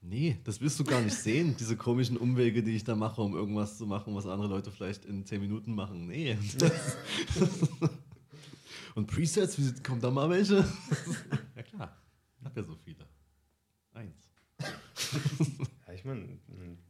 nee, 0.02 0.38
das 0.44 0.60
willst 0.60 0.78
du 0.80 0.84
gar 0.84 1.00
nicht 1.00 1.16
sehen, 1.16 1.56
diese 1.58 1.76
komischen 1.76 2.16
Umwege, 2.16 2.62
die 2.62 2.76
ich 2.76 2.84
da 2.84 2.94
mache, 2.94 3.20
um 3.22 3.34
irgendwas 3.34 3.78
zu 3.78 3.86
machen, 3.86 4.14
was 4.14 4.26
andere 4.26 4.48
Leute 4.48 4.70
vielleicht 4.70 5.04
in 5.04 5.24
10 5.24 5.40
Minuten 5.40 5.74
machen. 5.74 6.06
Nee. 6.06 6.36
Und 8.94 9.06
Presets, 9.06 9.58
wie, 9.58 9.82
kommen 9.82 10.00
da 10.00 10.10
mal 10.10 10.28
welche? 10.28 10.56
ja 11.56 11.62
klar, 11.62 11.96
ich 12.38 12.44
habe 12.44 12.60
ja 12.60 12.66
so 12.66 12.74
viele. 12.76 13.06
Eins. 13.92 14.30
Ja, 15.86 15.94
ich 15.94 16.04
meine, 16.04 16.38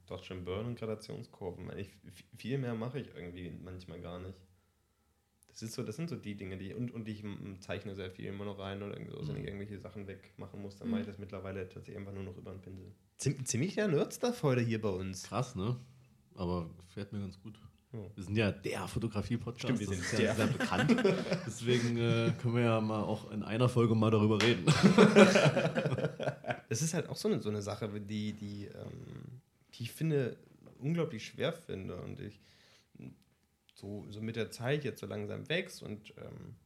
Dodge 0.06 0.34
and 0.34 0.44
Burn 0.44 0.66
und 0.66 0.78
Gradationskurven. 0.78 1.70
Ich, 1.78 1.88
viel 2.36 2.58
mehr 2.58 2.74
mache 2.74 3.00
ich 3.00 3.08
irgendwie 3.14 3.50
manchmal 3.64 3.98
gar 3.98 4.18
nicht. 4.18 4.38
Das, 5.52 5.62
ist 5.62 5.74
so, 5.74 5.82
das 5.82 5.96
sind 5.96 6.08
so 6.08 6.16
die 6.16 6.36
Dinge, 6.36 6.56
die. 6.56 6.72
Und, 6.74 6.92
und 6.92 7.08
ich 7.08 7.24
zeichne 7.60 7.94
sehr 7.94 8.10
viel 8.10 8.26
immer 8.26 8.44
noch 8.44 8.58
rein 8.58 8.82
oder 8.82 8.94
irgendwie 8.96 9.12
so, 9.12 9.28
wenn 9.28 9.40
ich 9.42 9.46
irgendwelche 9.46 9.78
Sachen 9.78 10.06
wegmachen 10.06 10.60
muss, 10.62 10.76
dann 10.76 10.88
Mhm. 10.88 10.92
mache 10.92 11.00
ich 11.02 11.06
das 11.08 11.18
mittlerweile 11.18 11.68
tatsächlich 11.68 11.96
einfach 11.98 12.12
nur 12.12 12.22
noch 12.22 12.36
über 12.36 12.52
den 12.52 12.60
Pinsel. 12.60 12.92
Ziem, 13.16 13.44
ziemlich 13.44 13.74
der 13.74 13.88
Nerdstuff 13.88 14.42
heute 14.42 14.60
hier 14.62 14.80
bei 14.80 14.88
uns. 14.90 15.24
Krass, 15.24 15.54
ne? 15.56 15.76
Aber 16.36 16.70
gefällt 16.86 17.12
mir 17.12 17.20
ganz 17.20 17.38
gut. 17.42 17.58
Ja. 17.92 17.98
Wir 18.14 18.22
sind 18.24 18.36
ja 18.36 18.52
der 18.52 18.86
Fotografie-Podcast. 18.86 19.64
Stimmt, 19.64 19.80
wir 19.80 19.86
das 19.88 19.96
sind 19.96 20.04
ist 20.04 20.12
ja 20.12 20.18
der. 20.18 20.34
sehr 20.36 20.46
bekannt. 20.46 20.96
Deswegen 21.46 21.96
äh, 21.98 22.32
können 22.40 22.54
wir 22.54 22.62
ja 22.62 22.80
mal 22.80 23.02
auch 23.02 23.30
in 23.32 23.42
einer 23.42 23.68
Folge 23.68 23.96
mal 23.96 24.12
darüber 24.12 24.40
reden. 24.40 24.64
Das 26.68 26.82
ist 26.82 26.94
halt 26.94 27.08
auch 27.08 27.16
so 27.16 27.28
eine, 27.28 27.40
so 27.40 27.48
eine 27.48 27.62
Sache, 27.62 27.88
die, 28.00 28.32
die, 28.32 28.66
ähm, 28.66 29.40
die 29.74 29.82
ich 29.82 29.92
finde, 29.92 30.36
unglaublich 30.78 31.26
schwer 31.26 31.52
finde. 31.52 31.96
Und 31.96 32.20
ich 32.20 32.40
so, 33.80 34.06
so 34.10 34.20
mit 34.20 34.36
der 34.36 34.50
Zeit 34.50 34.84
jetzt 34.84 35.00
so 35.00 35.06
langsam 35.06 35.48
wächst 35.48 35.82
und 35.82 36.14
ähm, 36.18 36.56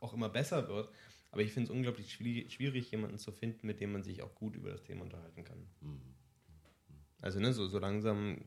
auch 0.00 0.12
immer 0.14 0.28
besser 0.28 0.68
wird. 0.68 0.90
Aber 1.32 1.42
ich 1.42 1.52
finde 1.52 1.70
es 1.70 1.76
unglaublich 1.76 2.12
schwierig, 2.12 2.90
jemanden 2.90 3.18
zu 3.18 3.30
finden, 3.32 3.66
mit 3.66 3.80
dem 3.80 3.92
man 3.92 4.02
sich 4.02 4.22
auch 4.22 4.34
gut 4.34 4.56
über 4.56 4.70
das 4.70 4.82
Thema 4.82 5.02
unterhalten 5.02 5.44
kann. 5.44 5.66
Hm. 5.80 6.00
Also, 7.20 7.38
ne, 7.38 7.52
so, 7.52 7.68
so 7.68 7.78
langsam, 7.78 8.38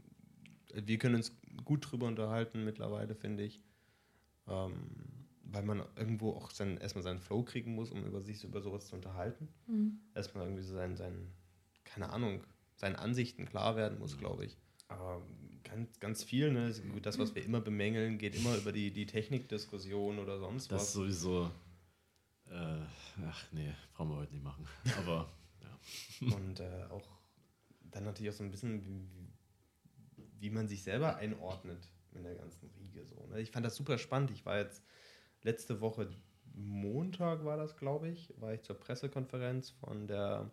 wir 0.73 0.97
können 0.97 1.15
uns 1.15 1.35
gut 1.63 1.89
drüber 1.89 2.07
unterhalten 2.07 2.65
mittlerweile, 2.65 3.15
finde 3.15 3.43
ich. 3.43 3.61
Ähm, 4.47 5.23
weil 5.45 5.63
man 5.63 5.83
irgendwo 5.95 6.31
auch 6.31 6.51
sein, 6.51 6.77
erstmal 6.77 7.03
seinen 7.03 7.19
Flow 7.19 7.43
kriegen 7.43 7.75
muss, 7.75 7.91
um 7.91 8.03
über 8.03 8.21
sich 8.21 8.43
über 8.43 8.61
sowas 8.61 8.87
zu 8.87 8.95
unterhalten. 8.95 9.47
Mhm. 9.67 9.99
Erstmal 10.15 10.45
irgendwie 10.45 10.63
so 10.63 10.73
sein, 10.73 10.95
sein, 10.95 11.31
keine 11.83 12.09
Ahnung, 12.09 12.43
seinen 12.75 12.95
Ansichten 12.95 13.45
klar 13.45 13.75
werden 13.75 13.99
muss, 13.99 14.17
glaube 14.17 14.45
ich. 14.45 14.57
Aber 14.87 15.21
ganz, 15.63 15.99
ganz 15.99 16.23
viel, 16.23 16.51
ne, 16.51 16.73
das, 17.01 17.17
was 17.19 17.35
wir 17.35 17.43
immer 17.43 17.61
bemängeln, 17.61 18.17
geht 18.17 18.35
immer 18.35 18.55
über 18.55 18.71
die, 18.71 18.91
die 18.91 19.05
Technikdiskussion 19.05 20.19
oder 20.19 20.39
sonst 20.39 20.71
Das 20.71 20.81
ist 20.83 20.87
was. 20.89 20.93
sowieso. 20.93 21.51
Äh, 22.45 22.79
ach 23.25 23.51
nee, 23.51 23.73
brauchen 23.93 24.11
wir 24.11 24.17
heute 24.17 24.33
nicht 24.33 24.43
machen. 24.43 24.67
Aber 24.97 25.31
ja. 25.61 26.35
Und 26.35 26.59
äh, 26.59 26.85
auch 26.89 27.07
dann 27.81 28.03
natürlich 28.05 28.31
auch 28.33 28.37
so 28.37 28.43
ein 28.43 28.51
bisschen, 28.51 28.83
wie, 28.85 29.07
wie 30.39 30.49
man 30.49 30.67
sich 30.67 30.83
selber 30.83 31.17
einordnet 31.17 31.89
in 32.11 32.23
der 32.23 32.35
ganzen 32.35 32.69
Riege. 32.71 33.05
So, 33.05 33.25
ne? 33.27 33.39
Ich 33.39 33.51
fand 33.51 33.65
das 33.65 33.75
super 33.75 33.97
spannend. 33.97 34.31
Ich 34.31 34.45
war 34.45 34.57
jetzt 34.57 34.83
letzte 35.41 35.81
Woche, 35.81 36.09
Montag 36.53 37.43
war 37.45 37.57
das, 37.57 37.77
glaube 37.77 38.09
ich, 38.09 38.33
war 38.39 38.53
ich 38.53 38.61
zur 38.61 38.79
Pressekonferenz 38.79 39.71
von 39.71 40.07
der 40.07 40.51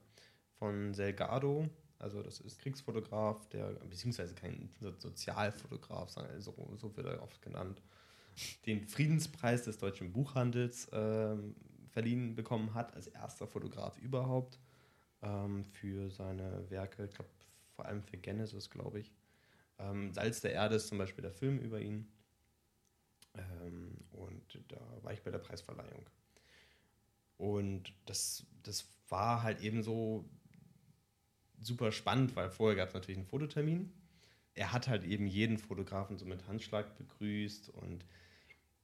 von 0.59 0.95
Selgado. 0.95 1.69
Also 2.01 2.23
das 2.23 2.41
ist 2.41 2.61
Kriegsfotograf, 2.61 3.49
der, 3.51 3.73
beziehungsweise 3.91 4.35
kein 4.35 4.71
So- 4.81 4.95
Sozialfotograf, 4.99 6.11
so, 6.41 6.55
so 6.77 6.97
wird 6.97 7.07
er 7.07 7.23
oft 7.23 7.43
genannt, 7.43 7.83
den 8.67 8.87
Friedenspreis 8.87 9.63
des 9.65 9.79
deutschen 9.79 10.13
Buchhandels 10.13 10.89
ähm, 10.93 11.57
verliehen 11.91 12.35
bekommen 12.37 12.75
hat, 12.75 12.95
als 12.95 13.09
erster 13.09 13.47
Fotograf 13.47 13.99
überhaupt. 13.99 14.59
ähm, 15.23 15.65
für 15.65 16.11
seine 16.11 16.71
Werke, 16.71 17.07
ich 17.07 17.15
glaube 17.15 17.31
vor 17.77 17.87
allem 17.87 18.03
für 18.05 18.19
Genesis, 18.19 18.71
glaube 18.71 19.01
ich. 19.01 19.13
Ähm, 19.79 20.13
Salz 20.15 20.41
der 20.43 20.53
Erde 20.53 20.77
ist 20.77 20.89
zum 20.89 20.99
Beispiel 20.99 21.23
der 21.23 21.33
Film 21.33 21.59
über 21.61 21.81
ihn. 21.81 22.09
Ähm, 23.35 23.97
und 24.13 24.61
da 24.69 24.81
war 25.03 25.13
ich 25.13 25.23
bei 25.23 25.31
der 25.33 25.39
Preisverleihung. 25.39 26.09
Und 27.39 27.93
das, 28.07 28.47
das 28.63 28.87
war 29.09 29.43
halt 29.43 29.61
eben 29.61 29.83
so 29.83 30.29
super 31.61 31.93
spannend, 31.93 32.37
weil 32.37 32.51
vorher 32.51 32.77
gab 32.77 32.89
es 32.89 32.95
natürlich 32.95 33.19
einen 33.19 33.27
Fototermin. 33.27 33.93
Er 34.55 34.73
hat 34.73 34.89
halt 34.89 35.05
eben 35.05 35.27
jeden 35.27 35.59
Fotografen 35.59 36.19
so 36.19 36.25
mit 36.25 36.47
Handschlag 36.49 36.97
begrüßt 36.97 37.71
und 37.71 38.05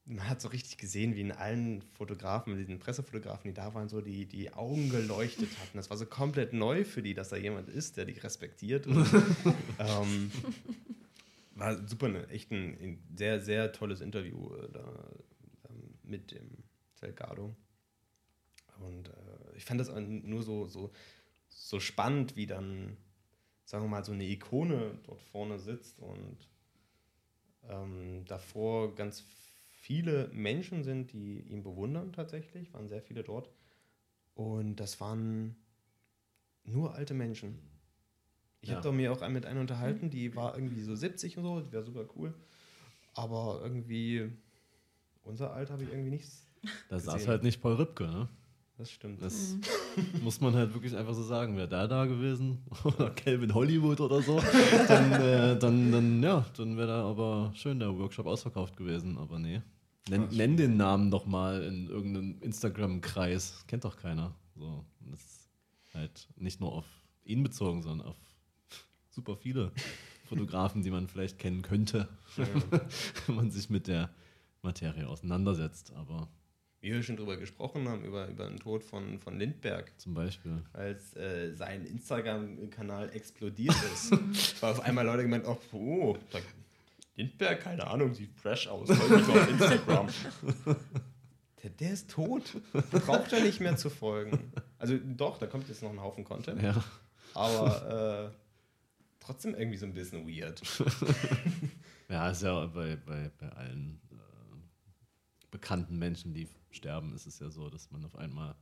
man 0.06 0.28
hat 0.28 0.40
so 0.40 0.48
richtig 0.48 0.78
gesehen, 0.78 1.16
wie 1.16 1.20
in 1.20 1.32
allen 1.32 1.82
Fotografen, 1.82 2.56
diesen 2.56 2.78
Pressefotografen, 2.78 3.48
die 3.48 3.54
da 3.54 3.74
waren, 3.74 3.88
so 3.88 4.00
die, 4.00 4.24
die 4.26 4.52
Augen 4.52 4.88
geleuchtet 4.88 5.48
hatten. 5.58 5.76
Das 5.76 5.90
war 5.90 5.96
so 5.96 6.06
komplett 6.06 6.52
neu 6.52 6.84
für 6.84 7.02
die, 7.02 7.12
dass 7.12 7.30
da 7.30 7.36
jemand 7.36 7.68
ist, 7.68 7.96
der 7.96 8.04
die 8.04 8.12
respektiert. 8.12 8.86
Und, 8.86 9.04
ähm, 9.80 10.30
war 11.56 11.88
super, 11.88 12.08
ne, 12.08 12.28
echt 12.28 12.52
ein, 12.52 12.78
ein, 12.80 13.02
sehr, 13.16 13.40
sehr 13.40 13.72
tolles 13.72 14.00
Interview 14.00 14.54
äh, 14.54 14.68
da 14.70 15.10
ähm, 15.68 15.94
mit 16.04 16.30
dem 16.30 16.50
Selgado. 16.94 17.56
Und 18.78 19.08
äh, 19.08 19.56
ich 19.56 19.64
fand 19.64 19.80
das 19.80 19.90
nur 19.92 20.42
so, 20.42 20.68
so, 20.68 20.92
so 21.56 21.80
spannend, 21.80 22.36
wie 22.36 22.46
dann, 22.46 22.96
sagen 23.64 23.84
wir 23.84 23.88
mal, 23.88 24.04
so 24.04 24.12
eine 24.12 24.24
Ikone 24.24 24.98
dort 25.04 25.22
vorne 25.22 25.58
sitzt 25.58 26.00
und 26.00 26.36
ähm, 27.68 28.24
davor 28.26 28.94
ganz 28.94 29.24
viele 29.80 30.28
Menschen 30.32 30.84
sind, 30.84 31.12
die 31.12 31.40
ihn 31.40 31.62
bewundern 31.62 32.12
tatsächlich, 32.12 32.72
waren 32.74 32.88
sehr 32.88 33.02
viele 33.02 33.24
dort. 33.24 33.50
Und 34.34 34.76
das 34.76 35.00
waren 35.00 35.56
nur 36.64 36.94
alte 36.94 37.14
Menschen. 37.14 37.58
Ich 38.60 38.68
ja. 38.68 38.76
habe 38.76 38.92
mir 38.92 39.12
auch 39.12 39.26
mit 39.28 39.46
einer 39.46 39.60
unterhalten, 39.60 40.10
die 40.10 40.34
war 40.36 40.54
irgendwie 40.56 40.82
so 40.82 40.94
70 40.94 41.38
und 41.38 41.44
so, 41.44 41.60
die 41.60 41.72
wäre 41.72 41.84
super 41.84 42.06
cool. 42.16 42.34
Aber 43.14 43.60
irgendwie, 43.62 44.30
unser 45.22 45.52
Alter 45.52 45.74
habe 45.74 45.84
ich 45.84 45.90
irgendwie 45.90 46.10
nichts. 46.10 46.46
Da 46.90 46.98
saß 46.98 47.28
halt 47.28 47.44
nicht 47.44 47.62
Paul 47.62 47.76
Ripke, 47.76 48.06
ne? 48.06 48.28
Das 48.78 48.90
stimmt. 48.90 49.22
Das 49.22 49.54
mhm. 49.54 49.60
muss 50.22 50.40
man 50.40 50.54
halt 50.54 50.74
wirklich 50.74 50.94
einfach 50.94 51.14
so 51.14 51.22
sagen. 51.22 51.56
Wäre 51.56 51.68
da 51.68 51.86
da 51.86 52.04
gewesen 52.04 52.62
oder 52.84 53.10
Calvin 53.10 53.54
Hollywood 53.54 54.00
oder 54.00 54.20
so, 54.20 54.40
dann, 54.88 55.12
äh, 55.12 55.58
dann, 55.58 55.90
dann, 55.90 56.22
ja, 56.22 56.44
dann 56.56 56.76
wäre 56.76 56.88
da 56.88 57.08
aber 57.08 57.52
schön 57.54 57.78
der 57.78 57.96
Workshop 57.96 58.26
ausverkauft 58.26 58.76
gewesen. 58.76 59.16
Aber 59.16 59.38
nee. 59.38 59.62
Nenn, 60.08 60.28
nenn 60.30 60.56
den 60.56 60.76
Namen 60.76 61.10
doch 61.10 61.26
mal 61.26 61.62
in 61.62 61.88
irgendeinem 61.88 62.40
Instagram-Kreis. 62.40 63.64
Kennt 63.66 63.84
doch 63.84 63.96
keiner. 63.96 64.34
So, 64.54 64.84
das 65.00 65.20
ist 65.20 65.50
halt 65.94 66.28
nicht 66.36 66.60
nur 66.60 66.72
auf 66.72 66.86
ihn 67.24 67.42
bezogen, 67.42 67.82
sondern 67.82 68.06
auf 68.08 68.16
super 69.10 69.36
viele 69.36 69.72
Fotografen, 70.26 70.82
die 70.82 70.90
man 70.90 71.08
vielleicht 71.08 71.38
kennen 71.38 71.62
könnte, 71.62 72.08
ja. 72.36 72.46
wenn 73.26 73.34
man 73.36 73.50
sich 73.50 73.70
mit 73.70 73.86
der 73.86 74.10
Materie 74.62 75.08
auseinandersetzt. 75.08 75.92
Aber 75.94 76.28
wir 76.92 77.02
schon 77.02 77.16
drüber 77.16 77.36
gesprochen 77.36 77.88
haben, 77.88 78.04
über, 78.04 78.28
über 78.28 78.46
den 78.48 78.58
Tod 78.58 78.84
von, 78.84 79.18
von 79.18 79.38
Lindberg. 79.38 79.92
Zum 79.98 80.14
Beispiel. 80.14 80.62
Als 80.72 81.16
äh, 81.16 81.54
sein 81.54 81.84
Instagram-Kanal 81.84 83.10
explodiert 83.14 83.76
ist. 83.92 84.12
war 84.62 84.72
auf 84.72 84.80
einmal 84.80 85.04
Leute 85.04 85.22
gemeint, 85.22 85.46
oh, 85.46 85.58
oh 85.72 86.16
Lindberg, 87.16 87.60
keine 87.60 87.86
Ahnung, 87.86 88.14
sieht 88.14 88.34
fresh 88.34 88.68
aus. 88.68 88.90
auf 88.90 89.48
Instagram. 89.50 90.08
Der, 91.62 91.70
der, 91.70 91.92
ist 91.94 92.10
tot. 92.10 92.42
Braucht 92.92 93.32
er 93.32 93.42
nicht 93.42 93.58
mehr 93.60 93.76
zu 93.76 93.90
folgen. 93.90 94.52
Also 94.78 94.98
doch, 95.02 95.38
da 95.38 95.46
kommt 95.46 95.68
jetzt 95.68 95.82
noch 95.82 95.90
ein 95.90 96.00
Haufen 96.00 96.22
Content. 96.22 96.62
Ja. 96.62 96.84
Aber 97.34 98.30
äh, 98.30 98.36
trotzdem 99.18 99.54
irgendwie 99.54 99.76
so 99.76 99.86
ein 99.86 99.92
bisschen 99.92 100.28
weird. 100.28 100.62
ja, 102.08 102.30
ist 102.30 102.42
ja 102.42 102.66
bei, 102.66 102.96
bei, 102.96 103.30
bei 103.38 103.48
allen 103.48 104.00
äh, 104.12 104.16
bekannten 105.50 105.98
Menschen, 105.98 106.32
die 106.34 106.46
sterben, 106.76 107.12
ist 107.14 107.26
es 107.26 107.38
ja 107.38 107.50
so, 107.50 107.68
dass 107.70 107.90
man 107.90 108.04
auf 108.04 108.16
einmal 108.16 108.54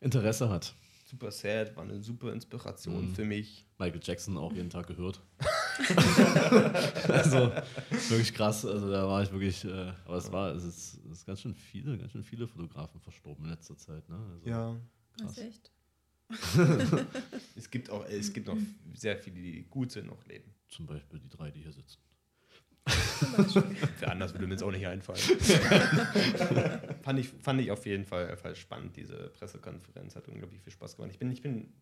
Interesse 0.00 0.48
hat. 0.48 0.74
Super 1.04 1.30
sad, 1.30 1.76
war 1.76 1.84
eine 1.84 2.02
super 2.02 2.32
Inspiration 2.32 3.08
mhm. 3.10 3.14
für 3.14 3.24
mich. 3.24 3.66
Michael 3.78 4.00
Jackson 4.02 4.38
auch 4.38 4.52
jeden 4.52 4.70
Tag 4.70 4.86
gehört. 4.86 5.20
also 7.08 7.52
wirklich 8.08 8.32
krass. 8.32 8.64
Also 8.64 8.90
da 8.90 9.06
war 9.06 9.22
ich 9.22 9.30
wirklich, 9.30 9.64
äh, 9.64 9.92
aber 10.04 10.16
es 10.16 10.32
war, 10.32 10.54
es 10.54 10.64
ist, 10.64 11.00
es 11.04 11.18
ist 11.18 11.26
ganz 11.26 11.40
schön 11.40 11.54
viele, 11.54 11.98
ganz 11.98 12.12
schön 12.12 12.24
viele 12.24 12.46
Fotografen 12.46 13.00
verstorben 13.00 13.44
in 13.44 13.50
letzter 13.50 13.76
Zeit. 13.76 14.08
Ne? 14.08 14.18
Also, 14.32 14.48
ja. 14.48 14.80
Krass. 15.18 15.34
Das 15.34 15.38
ist 15.38 15.44
echt. 15.44 15.70
es 17.56 17.70
gibt 17.70 17.90
auch, 17.90 18.06
es 18.06 18.32
gibt 18.32 18.46
noch 18.46 18.56
sehr 18.94 19.18
viele, 19.18 19.36
die 19.36 19.64
gut 19.68 19.92
sind, 19.92 20.06
noch 20.06 20.24
leben. 20.24 20.54
Zum 20.68 20.86
Beispiel 20.86 21.18
die 21.18 21.28
drei, 21.28 21.50
die 21.50 21.60
hier 21.60 21.72
sitzen. 21.72 22.00
Für 22.84 24.10
anders 24.10 24.34
würde 24.34 24.46
mir 24.46 24.54
jetzt 24.54 24.62
auch 24.62 24.72
nicht 24.72 24.86
einfallen. 24.86 25.18
fand, 27.02 27.18
ich, 27.18 27.28
fand 27.28 27.60
ich 27.60 27.70
auf 27.70 27.86
jeden 27.86 28.04
Fall, 28.04 28.36
Fall 28.36 28.56
spannend, 28.56 28.96
diese 28.96 29.28
Pressekonferenz. 29.28 30.16
Hat 30.16 30.28
unglaublich 30.28 30.60
viel 30.62 30.72
Spaß 30.72 30.96
gemacht. 30.96 31.12
Ich 31.12 31.18
bin, 31.18 31.30
ich 31.30 31.42
bin, 31.42 31.72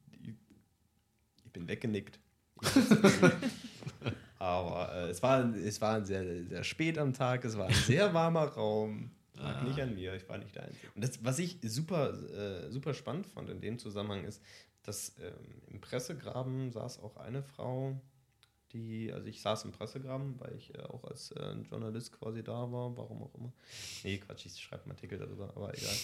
ich 1.45 1.53
bin 1.53 1.69
weggenickt. 1.69 2.21
Aber 4.39 4.93
äh, 4.95 5.11
es, 5.11 5.23
war, 5.23 5.55
es 5.55 5.81
war 5.81 6.05
sehr, 6.05 6.45
sehr 6.45 6.65
spät 6.65 6.99
am 6.99 7.13
Tag, 7.13 7.45
es 7.45 7.57
war 7.57 7.69
ein 7.69 7.75
sehr 7.75 8.13
warmer 8.15 8.47
Raum. 8.47 9.11
Lag 9.35 9.61
ah. 9.61 9.65
nicht 9.65 9.81
an 9.81 9.95
mir, 9.95 10.15
ich 10.15 10.29
war 10.29 10.39
nicht 10.39 10.55
der 10.55 10.65
Einzige. 10.65 10.89
Und 10.95 11.03
das, 11.03 11.25
was 11.25 11.39
ich 11.39 11.59
super, 11.63 12.13
äh, 12.13 12.71
super 12.71 12.95
spannend 12.95 13.27
fand 13.27 13.49
in 13.49 13.61
dem 13.61 13.79
Zusammenhang 13.79 14.25
ist, 14.25 14.43
dass 14.83 15.15
ähm, 15.19 15.63
im 15.69 15.81
Pressegraben 15.81 16.71
saß 16.71 17.01
auch 17.01 17.17
eine 17.17 17.43
Frau, 17.43 18.01
die, 18.73 19.13
also 19.13 19.27
ich 19.27 19.41
saß 19.41 19.65
im 19.65 19.73
Pressegraben, 19.73 20.39
weil 20.39 20.55
ich 20.57 20.75
äh, 20.75 20.83
auch 20.83 21.05
als 21.05 21.33
äh, 21.33 21.55
Journalist 21.71 22.13
quasi 22.13 22.43
da 22.43 22.71
war, 22.71 22.97
warum 22.97 23.23
auch 23.23 23.35
immer. 23.35 23.53
Nee, 24.05 24.19
Quatsch, 24.19 24.47
ich 24.47 24.61
schreibe 24.61 24.85
einen 24.85 24.93
Artikel 24.93 25.19
darüber, 25.19 25.51
aber 25.57 25.77
egal. 25.77 25.95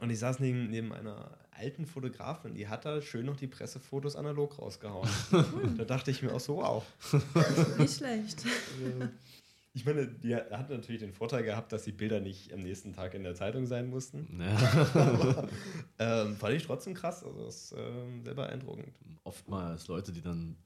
Und 0.00 0.10
ich 0.10 0.18
saß 0.18 0.40
neben, 0.40 0.70
neben 0.70 0.92
einer 0.92 1.38
alten 1.50 1.84
Fotografin, 1.86 2.54
die 2.54 2.68
hat 2.68 2.86
da 2.86 3.02
schön 3.02 3.26
noch 3.26 3.36
die 3.36 3.46
Pressefotos 3.46 4.16
analog 4.16 4.58
rausgehauen. 4.58 5.08
da 5.76 5.84
dachte 5.84 6.10
ich 6.10 6.22
mir 6.22 6.32
auch 6.32 6.40
so, 6.40 6.56
wow. 6.56 6.84
Nicht 7.78 7.98
schlecht. 7.98 8.42
Also, 8.44 9.10
ich 9.72 9.84
meine, 9.84 10.08
die 10.08 10.34
hat 10.34 10.70
natürlich 10.70 11.00
den 11.00 11.12
Vorteil 11.12 11.44
gehabt, 11.44 11.72
dass 11.72 11.84
die 11.84 11.92
Bilder 11.92 12.20
nicht 12.20 12.52
am 12.52 12.62
nächsten 12.62 12.92
Tag 12.92 13.14
in 13.14 13.22
der 13.22 13.34
Zeitung 13.34 13.66
sein 13.66 13.88
mussten. 13.88 14.40
Ja. 14.40 14.86
Aber, 14.94 15.48
ähm, 15.98 16.36
fand 16.36 16.54
ich 16.54 16.64
trotzdem 16.64 16.94
krass. 16.94 17.22
Also 17.22 17.44
das 17.44 17.64
ist 17.64 17.74
ähm, 17.76 18.24
sehr 18.24 18.34
beeindruckend. 18.34 18.96
Oftmals 19.22 19.86
Leute, 19.86 20.12
die 20.12 20.22
dann 20.22 20.56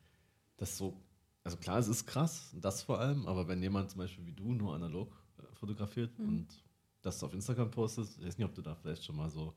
das 0.56 0.78
so 0.78 0.96
also 1.44 1.56
klar, 1.58 1.78
es 1.78 1.88
ist 1.88 2.06
krass, 2.06 2.54
das 2.54 2.82
vor 2.82 2.98
allem, 3.00 3.26
aber 3.26 3.46
wenn 3.46 3.62
jemand 3.62 3.90
zum 3.90 3.98
Beispiel 3.98 4.24
wie 4.26 4.32
du 4.32 4.52
nur 4.52 4.74
analog 4.74 5.14
äh, 5.38 5.42
fotografiert 5.54 6.18
mhm. 6.18 6.28
und 6.28 6.64
das 7.02 7.22
auf 7.22 7.34
Instagram 7.34 7.70
postet, 7.70 8.08
ich 8.18 8.26
weiß 8.26 8.38
nicht, 8.38 8.46
ob 8.46 8.54
du 8.54 8.62
da 8.62 8.74
vielleicht 8.74 9.04
schon 9.04 9.16
mal 9.16 9.30
so 9.30 9.54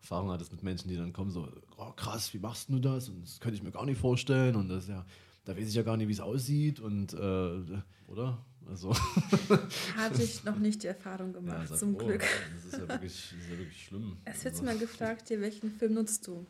Erfahrung 0.00 0.30
hattest 0.30 0.52
mit 0.52 0.62
Menschen, 0.62 0.88
die 0.88 0.96
dann 0.96 1.12
kommen, 1.12 1.30
so, 1.30 1.48
oh, 1.76 1.92
krass, 1.92 2.32
wie 2.34 2.38
machst 2.38 2.68
du 2.68 2.78
das? 2.78 3.08
Und 3.08 3.22
das 3.22 3.40
könnte 3.40 3.56
ich 3.56 3.62
mir 3.62 3.70
gar 3.70 3.84
nicht 3.86 3.98
vorstellen 3.98 4.54
und 4.54 4.68
das 4.68 4.86
ja, 4.86 5.04
da 5.44 5.56
weiß 5.56 5.68
ich 5.68 5.74
ja 5.74 5.82
gar 5.82 5.96
nicht, 5.96 6.08
wie 6.08 6.12
es 6.12 6.20
aussieht 6.20 6.78
und 6.78 7.14
äh, 7.14 7.82
oder? 8.06 8.44
Also. 8.66 8.94
Hatte 9.96 10.22
ich 10.22 10.44
noch 10.44 10.58
nicht 10.58 10.82
die 10.82 10.88
Erfahrung 10.88 11.32
gemacht, 11.32 11.70
ja, 11.70 11.76
zum 11.76 11.94
froh. 11.94 12.06
Glück. 12.06 12.24
Das 12.54 12.64
ist 12.66 12.72
ja 12.74 12.88
wirklich, 12.88 13.34
ist 13.38 13.50
ja 13.50 13.58
wirklich 13.58 13.84
schlimm. 13.84 14.18
Es 14.24 14.44
wird 14.44 14.54
also. 14.54 14.64
mal 14.64 14.78
gefragt, 14.78 15.30
dir, 15.30 15.40
welchen 15.40 15.70
Film 15.70 15.94
nutzt 15.94 16.26
du? 16.26 16.46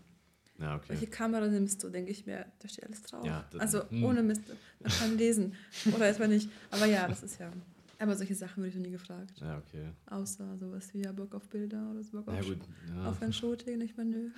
Ja, 0.61 0.77
okay. 0.77 0.89
Welche 0.89 1.07
Kamera 1.07 1.47
nimmst 1.47 1.83
du? 1.83 1.89
Denke 1.89 2.11
ich 2.11 2.27
mir, 2.27 2.45
da 2.59 2.69
steht 2.69 2.85
alles 2.85 3.03
drauf. 3.03 3.25
Ja, 3.25 3.45
also 3.59 3.89
hm. 3.89 4.05
ohne 4.05 4.23
Mist, 4.23 4.43
man 4.81 4.93
kann 4.93 5.17
lesen. 5.17 5.55
Oder 5.95 6.07
erstmal 6.07 6.29
nicht. 6.29 6.51
Aber 6.71 6.87
ja, 6.87 7.09
das 7.09 7.23
ist 7.23 7.41
ja. 7.41 7.51
Aber 7.99 8.17
solche 8.17 8.35
Sachen 8.35 8.59
würde 8.59 8.69
ich 8.69 8.75
noch 8.77 8.83
nie 8.83 8.91
gefragt. 8.91 9.41
Ja, 9.41 9.59
okay. 9.59 9.89
Außer 10.07 10.57
sowas 10.59 10.93
wie 10.95 11.03
ja 11.03 11.13
Bock 11.13 11.35
auf 11.35 11.49
Bilder 11.49 11.91
oder 11.91 12.03
so 12.03 12.23
Bock 12.23 12.33
ja, 12.33 12.41
auf, 12.41 12.47
gut, 12.47 12.59
ja. 12.97 13.07
auf 13.07 13.23
ein 13.23 13.33
Shooting, 13.33 13.79
nicht 13.79 13.97
mehr 13.97 14.07
nö. 14.07 14.31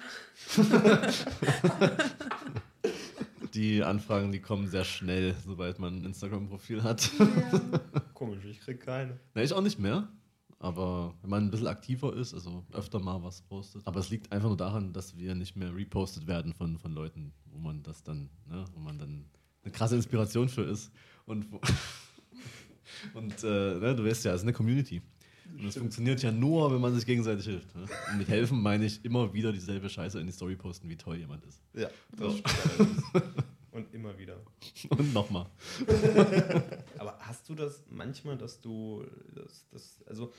die 3.55 3.85
Anfragen, 3.85 4.33
die 4.33 4.41
kommen 4.41 4.69
sehr 4.69 4.85
schnell, 4.85 5.35
sobald 5.47 5.79
man 5.79 6.01
ein 6.01 6.05
Instagram-Profil 6.07 6.83
hat. 6.83 7.09
Ja. 7.19 7.61
Komisch, 8.15 8.45
ich 8.45 8.61
krieg 8.61 8.81
keine. 8.81 9.19
Na, 9.35 9.43
ich 9.43 9.53
auch 9.53 9.63
nicht 9.63 9.79
mehr. 9.79 10.09
Aber 10.63 11.13
wenn 11.23 11.31
man 11.31 11.45
ein 11.45 11.51
bisschen 11.51 11.67
aktiver 11.67 12.15
ist, 12.15 12.33
also 12.35 12.65
öfter 12.71 13.01
mal 13.01 13.21
was 13.21 13.43
postet. 13.43 13.85
Aber 13.85 13.99
es 13.99 14.11
liegt 14.11 14.31
einfach 14.31 14.47
nur 14.47 14.57
daran, 14.57 14.93
dass 14.93 15.17
wir 15.17 15.35
nicht 15.35 15.57
mehr 15.57 15.75
repostet 15.75 16.29
werden 16.29 16.55
von, 16.55 16.79
von 16.79 16.93
Leuten, 16.93 17.33
wo 17.47 17.59
man 17.59 17.83
das 17.83 18.05
dann, 18.05 18.31
ne, 18.49 18.65
wo 18.73 18.79
man 18.79 18.97
dann 18.97 19.25
eine 19.65 19.73
krasse 19.73 19.97
Inspiration 19.97 20.49
für 20.49 20.63
ist. 20.63 20.93
Und, 21.27 21.47
und 23.15 23.43
äh, 23.43 23.75
ne, 23.75 23.97
du 23.97 24.05
weißt 24.05 24.25
ja, 24.25 24.35
es 24.35 24.37
ist 24.37 24.43
eine 24.45 24.53
Community. 24.53 25.03
Und 25.59 25.67
es 25.67 25.77
funktioniert 25.77 26.23
ja 26.23 26.31
nur, 26.31 26.73
wenn 26.73 26.81
man 26.81 26.95
sich 26.95 27.07
gegenseitig 27.07 27.45
hilft. 27.45 27.75
Ne? 27.75 27.85
Und 28.13 28.19
mit 28.19 28.29
helfen 28.29 28.63
meine 28.63 28.85
ich 28.85 29.05
immer 29.05 29.35
wieder 29.35 29.53
dieselbe 29.53 29.89
Scheiße 29.89 30.21
in 30.21 30.27
die 30.27 30.33
Story 30.33 30.55
posten, 30.55 30.89
wie 30.89 30.97
toll 30.97 31.17
jemand 31.17 31.45
ist. 31.45 31.61
Ja, 31.75 31.89
das 32.17 32.35
so. 32.35 32.39
stimmt. 32.39 33.03
Und 33.73 33.93
immer 33.95 34.17
wieder. 34.19 34.37
Und 34.91 35.15
nochmal. 35.15 35.47
Aber 36.99 37.19
hast 37.21 37.49
du 37.49 37.55
das 37.55 37.83
manchmal, 37.89 38.37
dass 38.37 38.61
du 38.61 39.03
das, 39.35 39.67
das, 39.71 40.02
also 40.13 40.33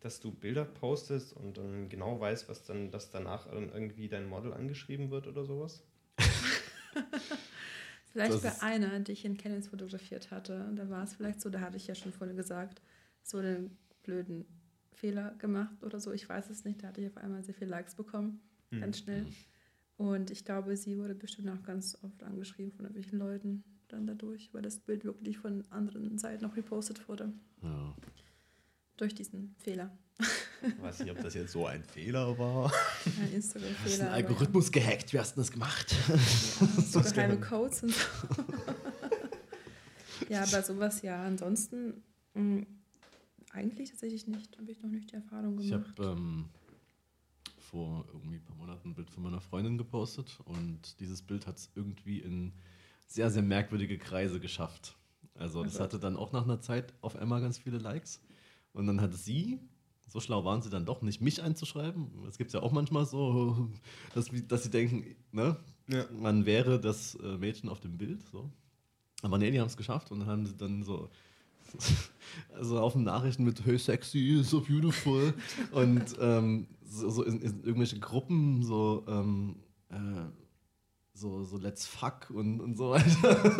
dass 0.00 0.20
du 0.20 0.30
Bilder 0.30 0.64
postest 0.64 1.34
und 1.34 1.58
dann 1.58 1.88
genau 1.88 2.18
weißt, 2.18 2.48
was 2.48 2.64
dann, 2.64 2.90
dass 2.90 3.10
danach 3.10 3.46
irgendwie 3.50 4.08
dein 4.08 4.28
Model 4.28 4.52
angeschrieben 4.52 5.10
wird 5.10 5.26
oder 5.26 5.44
sowas? 5.44 5.82
vielleicht 8.12 8.32
das 8.32 8.60
bei 8.60 8.66
einer, 8.66 9.00
die 9.00 9.12
ich 9.12 9.24
in 9.24 9.36
Cannons 9.36 9.68
fotografiert 9.68 10.30
hatte. 10.30 10.72
Da 10.74 10.88
war 10.88 11.04
es 11.04 11.14
vielleicht 11.14 11.42
so, 11.42 11.50
da 11.50 11.60
hatte 11.60 11.76
ich 11.76 11.86
ja 11.86 11.94
schon 11.94 12.12
vorhin 12.12 12.36
gesagt, 12.36 12.80
so 13.22 13.38
einen 13.38 13.76
blöden 14.02 14.46
Fehler 14.92 15.34
gemacht 15.38 15.82
oder 15.82 16.00
so. 16.00 16.12
Ich 16.12 16.26
weiß 16.26 16.48
es 16.48 16.64
nicht. 16.64 16.82
Da 16.82 16.88
hatte 16.88 17.02
ich 17.02 17.08
auf 17.08 17.18
einmal 17.18 17.44
sehr 17.44 17.54
viele 17.54 17.70
Likes 17.70 17.94
bekommen, 17.94 18.40
hm. 18.70 18.80
ganz 18.80 19.00
schnell. 19.00 19.26
Und 19.98 20.30
ich 20.30 20.46
glaube, 20.46 20.78
sie 20.78 20.96
wurde 20.96 21.14
bestimmt 21.14 21.50
auch 21.50 21.62
ganz 21.62 21.98
oft 22.02 22.22
angeschrieben 22.22 22.72
von 22.72 22.86
irgendwelchen 22.86 23.18
Leuten 23.18 23.64
dann 23.88 24.06
dadurch, 24.06 24.48
weil 24.54 24.62
das 24.62 24.78
Bild 24.78 25.04
wirklich 25.04 25.36
von 25.36 25.64
anderen 25.70 26.16
Seiten 26.16 26.42
noch 26.42 26.56
repostet 26.56 27.06
wurde. 27.06 27.34
Ja. 27.62 27.94
Durch 29.00 29.14
diesen 29.14 29.54
Fehler. 29.56 29.90
Ich 30.62 30.82
weiß 30.82 30.98
nicht, 30.98 31.10
ob 31.10 31.22
das 31.22 31.32
jetzt 31.32 31.52
so 31.52 31.64
ein 31.64 31.82
Fehler 31.82 32.38
war. 32.38 32.70
Ein 33.18 33.32
Instagram-Fehler. 33.32 34.08
Ein 34.08 34.12
Algorithmus 34.12 34.66
ja. 34.66 34.72
gehackt. 34.72 35.10
Wie 35.14 35.18
hast 35.18 35.36
du 35.36 35.40
das 35.40 35.50
gemacht? 35.50 35.96
Ja, 36.06 36.66
so 36.82 37.00
geheime 37.00 37.40
Codes 37.40 37.82
und 37.82 37.94
so. 37.94 38.04
ja, 40.28 40.42
aber 40.42 40.62
sowas 40.62 41.00
ja. 41.00 41.24
Ansonsten 41.24 42.02
mh, 42.34 42.42
mm, 42.42 42.66
eigentlich 43.52 43.88
tatsächlich 43.88 44.26
nicht. 44.26 44.58
Habe 44.58 44.70
ich 44.70 44.82
noch 44.82 44.90
nicht 44.90 45.10
die 45.12 45.14
Erfahrung 45.14 45.56
gemacht. 45.56 45.64
Ich 45.64 45.72
habe 45.72 46.12
ähm, 46.12 46.50
vor 47.56 48.04
irgendwie 48.12 48.36
ein 48.36 48.44
paar 48.44 48.56
Monaten 48.56 48.90
ein 48.90 48.94
Bild 48.94 49.08
von 49.08 49.22
meiner 49.22 49.40
Freundin 49.40 49.78
gepostet 49.78 50.40
und 50.44 51.00
dieses 51.00 51.22
Bild 51.22 51.46
hat 51.46 51.56
es 51.56 51.70
irgendwie 51.74 52.18
in 52.18 52.52
sehr, 53.06 53.30
sehr 53.30 53.42
merkwürdige 53.42 53.96
Kreise 53.96 54.40
geschafft. 54.40 54.94
Also 55.38 55.64
das 55.64 55.80
hatte 55.80 55.98
dann 55.98 56.18
auch 56.18 56.32
nach 56.32 56.44
einer 56.44 56.60
Zeit 56.60 56.92
auf 57.00 57.16
einmal 57.16 57.40
ganz 57.40 57.56
viele 57.56 57.78
Likes. 57.78 58.20
Und 58.72 58.86
dann 58.86 59.00
hat 59.00 59.14
sie, 59.14 59.58
so 60.08 60.20
schlau 60.20 60.44
waren 60.44 60.62
sie 60.62 60.70
dann 60.70 60.86
doch, 60.86 61.02
nicht 61.02 61.20
mich 61.20 61.42
einzuschreiben. 61.42 62.08
Es 62.28 62.38
gibt 62.38 62.52
ja 62.52 62.62
auch 62.62 62.72
manchmal 62.72 63.06
so, 63.06 63.70
dass, 64.14 64.30
dass 64.48 64.64
sie 64.64 64.70
denken, 64.70 65.16
ne, 65.32 65.56
ja. 65.88 66.04
man 66.12 66.46
wäre 66.46 66.80
das 66.80 67.14
äh, 67.16 67.36
Mädchen 67.36 67.68
auf 67.68 67.80
dem 67.80 67.98
Bild. 67.98 68.22
So. 68.30 68.50
Aber 69.22 69.38
nee, 69.38 69.50
die 69.50 69.60
haben 69.60 69.66
es 69.66 69.76
geschafft 69.76 70.10
und 70.10 70.20
dann 70.20 70.28
haben 70.28 70.46
sie 70.46 70.56
dann 70.56 70.82
so 70.82 71.10
also 72.54 72.80
auf 72.80 72.94
den 72.94 73.04
Nachrichten 73.04 73.44
mit 73.44 73.64
Hey 73.64 73.78
sexy, 73.78 74.42
so 74.42 74.60
beautiful 74.60 75.34
und 75.72 76.16
ähm, 76.20 76.66
so, 76.84 77.10
so 77.10 77.22
in, 77.22 77.40
in 77.40 77.62
irgendwelche 77.62 77.98
Gruppen 77.98 78.62
so 78.62 79.04
ähm, 79.08 79.56
äh, 79.88 80.30
so, 81.12 81.44
so 81.44 81.58
let's 81.58 81.86
fuck 81.86 82.30
und, 82.30 82.60
und 82.60 82.76
so 82.76 82.90
weiter. 82.90 83.56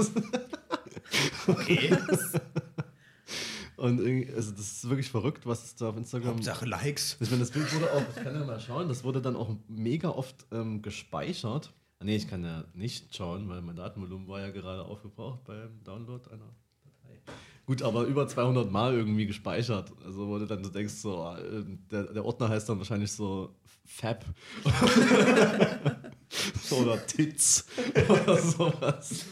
okay. 1.46 1.96
Und 3.80 3.98
also 4.36 4.50
das 4.50 4.72
ist 4.72 4.90
wirklich 4.90 5.10
verrückt, 5.10 5.46
was 5.46 5.74
da 5.74 5.88
auf 5.88 5.96
Instagram. 5.96 6.34
Hauptsache 6.34 6.66
Likes. 6.66 7.16
Ich 7.18 7.30
meine, 7.30 7.40
das 7.40 7.50
Bild 7.50 7.74
wurde 7.74 7.90
auch, 7.90 8.02
ich 8.14 8.22
kann 8.22 8.34
ja 8.34 8.44
mal 8.44 8.60
schauen, 8.60 8.88
das 8.88 9.04
wurde 9.04 9.22
dann 9.22 9.36
auch 9.36 9.56
mega 9.68 10.10
oft 10.10 10.44
ähm, 10.52 10.82
gespeichert. 10.82 11.72
Ah, 11.98 12.04
nee, 12.04 12.16
ich 12.16 12.28
kann 12.28 12.44
ja 12.44 12.64
nicht 12.74 13.16
schauen, 13.16 13.48
weil 13.48 13.62
mein 13.62 13.76
Datenvolumen 13.76 14.28
war 14.28 14.40
ja 14.40 14.50
gerade 14.50 14.84
aufgebraucht 14.84 15.44
beim 15.44 15.82
Download 15.82 16.28
einer 16.30 16.54
Datei. 16.84 17.22
Gut, 17.64 17.82
aber 17.82 18.04
über 18.04 18.28
200 18.28 18.70
Mal 18.70 18.92
irgendwie 18.92 19.26
gespeichert. 19.26 19.90
Also, 20.04 20.38
du 20.38 20.44
dann 20.44 20.62
so 20.62 20.68
denkst, 20.68 20.92
so, 20.92 21.34
äh, 21.34 21.64
der, 21.90 22.12
der 22.12 22.24
Ordner 22.26 22.50
heißt 22.50 22.68
dann 22.68 22.76
wahrscheinlich 22.76 23.10
so 23.10 23.56
Fab. 23.86 24.26
oder 26.70 27.06
Tits 27.06 27.64
oder 28.08 28.36
sowas. 28.36 29.24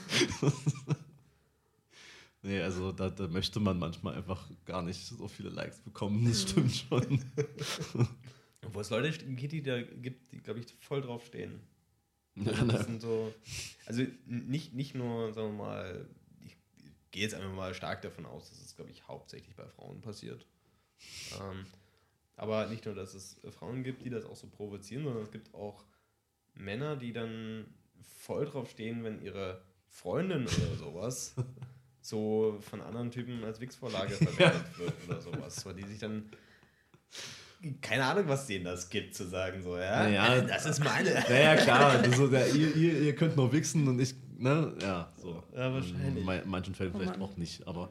Nee, 2.49 2.62
also 2.62 2.92
da, 2.92 3.11
da, 3.11 3.28
möchte 3.28 3.61
man 3.61 3.78
manchmal 3.78 4.14
einfach 4.14 4.51
gar 4.64 4.82
nicht 4.82 5.07
so 5.07 5.28
viele 5.28 5.51
Likes 5.51 5.78
bekommen, 5.80 6.24
das 6.26 6.42
stimmt 6.42 6.74
schon. 6.74 7.24
Obwohl 8.66 8.82
es 8.82 8.90
Leute 8.90 9.11
gibt, 9.12 9.53
die 9.53 9.62
da 9.62 9.80
gibt, 9.80 10.32
die, 10.32 10.38
glaube 10.38 10.61
ich, 10.61 10.66
voll 10.80 11.03
drauf 11.03 11.24
stehen. 11.26 11.61
Also, 12.46 12.66
das 12.66 12.86
sind 12.86 13.01
so, 13.01 13.34
also 13.86 14.05
nicht, 14.26 14.72
nicht 14.72 14.94
nur, 14.94 15.32
sagen 15.32 15.57
wir 15.57 15.64
mal, 15.64 16.09
gehe 17.11 17.22
jetzt 17.22 17.34
einfach 17.34 17.53
mal 17.53 17.74
stark 17.74 18.01
davon 18.03 18.26
aus, 18.26 18.49
dass 18.49 18.61
es, 18.61 18.76
glaube 18.76 18.92
ich, 18.92 19.09
hauptsächlich 19.09 19.57
bei 19.57 19.66
Frauen 19.66 20.01
passiert. 20.01 20.46
Ähm, 21.40 21.66
aber 22.36 22.68
nicht 22.68 22.84
nur, 22.84 22.94
dass 22.94 23.14
es 23.14 23.40
Frauen 23.51 23.82
gibt, 23.82 24.05
die 24.05 24.11
das 24.11 24.24
auch 24.24 24.36
so 24.36 24.46
provozieren, 24.46 25.03
sondern 25.03 25.24
es 25.24 25.32
gibt 25.32 25.53
auch 25.53 25.84
Männer, 26.55 26.94
die 26.94 27.12
dann 27.12 27.66
voll 28.01 28.44
drauf 28.44 28.70
stehen, 28.70 29.03
wenn 29.03 29.20
ihre 29.20 29.62
Freundin 29.88 30.42
oder 30.42 30.76
sowas 30.76 31.34
so 32.09 32.59
von 32.61 32.80
anderen 32.80 33.11
Typen 33.11 33.44
als 33.44 33.61
Wix-Vorlage 33.61 34.12
verwendet 34.14 34.78
wird 34.78 34.94
oder 35.06 35.20
sowas. 35.20 35.56
So, 35.56 35.72
die 35.72 35.84
sich 35.84 35.98
dann 35.98 36.30
keine 37.82 38.04
Ahnung, 38.04 38.28
was 38.28 38.46
denen 38.46 38.64
das 38.64 38.88
gibt, 38.88 39.14
zu 39.16 39.26
sagen, 39.26 39.62
so, 39.62 39.76
ja, 39.76 40.04
naja, 40.04 40.40
das 40.42 40.64
ist 40.64 40.82
meine. 40.82 41.12
Naja, 41.12 41.56
klar, 41.56 42.09
so, 42.14 42.28
der, 42.28 42.54
ihr, 42.54 42.74
ihr, 42.76 43.00
ihr, 43.00 43.14
könnt 43.16 43.36
nur 43.36 43.52
wichsen 43.52 43.88
und 43.88 43.98
ich 44.00 44.14
ne? 44.38 44.74
Ja, 44.80 45.12
so. 45.20 45.42
Ja, 45.54 45.72
wahrscheinlich. 45.72 46.26
In 46.26 46.50
manchen 46.50 46.74
Fällen 46.74 46.92
oh 46.94 46.98
vielleicht 46.98 47.20
auch 47.20 47.36
nicht, 47.36 47.66
aber 47.66 47.90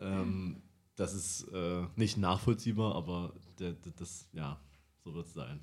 ähm, 0.00 0.62
das 0.96 1.14
ist 1.14 1.48
äh, 1.52 1.82
nicht 1.96 2.16
nachvollziehbar, 2.16 2.94
aber 2.94 3.34
der, 3.58 3.72
der, 3.72 3.92
das, 3.98 4.28
ja, 4.32 4.58
so 5.04 5.12
wird 5.14 5.26
es 5.26 5.34
sein. 5.34 5.60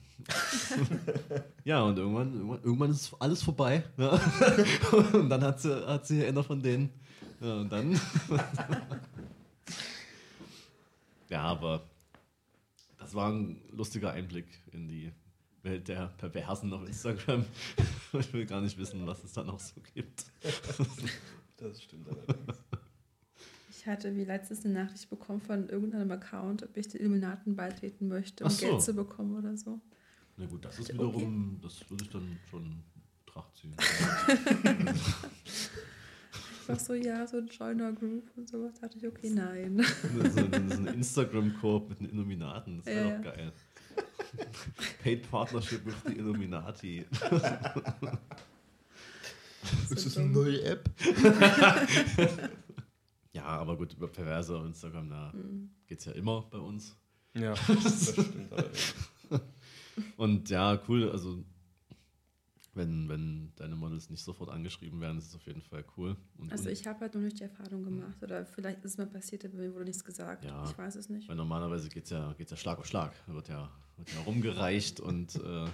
ja, 1.63 1.81
und 1.81 1.97
irgendwann, 1.97 2.33
irgendwann, 2.33 2.63
irgendwann, 2.63 2.91
ist 2.91 3.15
alles 3.19 3.41
vorbei. 3.41 3.83
Ja? 3.97 4.11
und 5.13 5.29
dann 5.29 5.43
hat 5.43 5.59
sie, 5.59 5.87
hat 5.87 6.05
sie 6.05 6.23
einer 6.23 6.43
von 6.43 6.61
denen. 6.61 6.91
Ja, 7.41 7.61
und 7.61 7.71
dann. 7.71 7.93
ja, 11.29 11.41
aber 11.41 11.83
das 12.97 13.13
war 13.15 13.31
ein 13.31 13.61
lustiger 13.71 14.11
Einblick 14.11 14.47
in 14.71 14.87
die 14.87 15.11
Welt 15.63 15.87
der 15.87 16.07
Perversen 16.17 16.71
auf 16.73 16.85
Instagram. 16.85 17.45
ich 18.19 18.33
will 18.33 18.45
gar 18.45 18.61
nicht 18.61 18.77
wissen, 18.77 19.05
was 19.07 19.23
es 19.23 19.33
da 19.33 19.43
noch 19.43 19.59
so 19.59 19.81
gibt. 19.93 20.25
das 21.57 21.81
stimmt 21.81 22.07
allerdings. 22.09 22.57
Ich 23.71 23.87
hatte 23.87 24.15
wie 24.15 24.25
letztes 24.25 24.65
eine 24.65 24.73
Nachricht 24.73 25.09
bekommen 25.09 25.41
von 25.41 25.69
irgendeinem 25.69 26.11
Account, 26.11 26.63
ob 26.63 26.75
ich 26.75 26.89
den 26.89 26.99
Illuminaten 27.01 27.55
beitreten 27.55 28.09
möchte, 28.09 28.43
um 28.43 28.49
so. 28.49 28.65
Geld 28.65 28.81
zu 28.81 28.93
bekommen 28.93 29.37
oder 29.37 29.55
so. 29.55 29.79
Na 30.35 30.45
gut, 30.45 30.65
das 30.65 30.79
ist 30.79 30.93
wiederum, 30.93 31.55
okay. 31.55 31.59
das 31.63 31.89
würde 31.89 32.03
ich 32.03 32.09
dann 32.09 32.37
schon 32.49 32.83
Tracht 33.25 33.55
ziehen. 33.55 33.75
War 36.69 36.79
so, 36.79 36.93
ja, 36.93 37.25
so 37.27 37.37
ein 37.37 37.47
Joiner 37.47 37.91
Group 37.91 38.29
und 38.37 38.47
sowas. 38.47 38.73
Da 38.75 38.87
dachte 38.87 38.99
ich, 38.99 39.07
okay, 39.07 39.29
nein. 39.31 39.79
Ist 39.79 40.37
ein 40.37 40.87
Instagram-Korb 40.87 41.89
mit 41.89 41.99
den 41.99 42.09
Illuminaten, 42.09 42.77
das 42.77 42.85
wäre 42.85 43.09
ja, 43.09 43.17
auch 43.17 43.23
geil. 43.23 43.51
Paid 45.03 45.29
Partnership 45.29 45.85
with 45.85 45.95
the 46.05 46.13
Illuminati. 46.13 47.05
ist 49.89 50.05
das 50.05 50.17
eine 50.17 50.29
neue 50.29 50.61
App? 50.63 50.89
ja, 53.33 53.45
aber 53.45 53.75
gut, 53.75 53.93
über 53.93 54.07
Perverse 54.07 54.55
auf 54.55 54.65
Instagram, 54.65 55.09
da 55.09 55.33
mhm. 55.33 55.71
geht 55.87 55.99
es 55.99 56.05
ja 56.05 56.11
immer 56.13 56.43
bei 56.43 56.59
uns. 56.59 56.95
Ja, 57.33 57.55
das 57.83 58.11
stimmt. 58.11 58.53
Und 60.17 60.49
ja, 60.49 60.79
cool, 60.87 61.09
also 61.09 61.43
wenn, 62.79 63.09
wenn 63.09 63.51
deine 63.57 63.75
Models 63.75 64.09
nicht 64.09 64.23
sofort 64.23 64.49
angeschrieben 64.49 65.01
werden, 65.01 65.17
ist 65.17 65.27
es 65.27 65.35
auf 65.35 65.45
jeden 65.45 65.61
Fall 65.61 65.83
cool. 65.97 66.15
Und, 66.37 66.51
also 66.51 66.69
ich 66.69 66.87
habe 66.87 67.01
halt 67.01 67.13
noch 67.13 67.21
nicht 67.21 67.39
die 67.39 67.43
Erfahrung 67.43 67.83
gemacht 67.83 68.23
oder 68.23 68.45
vielleicht 68.45 68.83
ist 68.85 68.91
es 68.91 68.97
mal 68.97 69.05
passiert, 69.05 69.43
aber 69.45 69.57
mir 69.57 69.73
wurde 69.73 69.85
nichts 69.85 70.03
gesagt. 70.03 70.45
Ja, 70.45 70.63
ich 70.63 70.77
weiß 70.77 70.95
es 70.95 71.09
nicht. 71.09 71.27
Weil 71.27 71.35
normalerweise 71.35 71.89
geht 71.89 72.05
es 72.05 72.11
ja, 72.11 72.33
geht's 72.37 72.51
ja 72.51 72.57
Schlag 72.57 72.79
auf 72.79 72.85
Schlag. 72.85 73.13
Da 73.27 73.33
wird 73.33 73.49
ja, 73.49 73.69
wird 73.97 74.13
ja 74.13 74.21
rumgereicht 74.21 74.99
und 75.01 75.35
äh, 75.35 75.67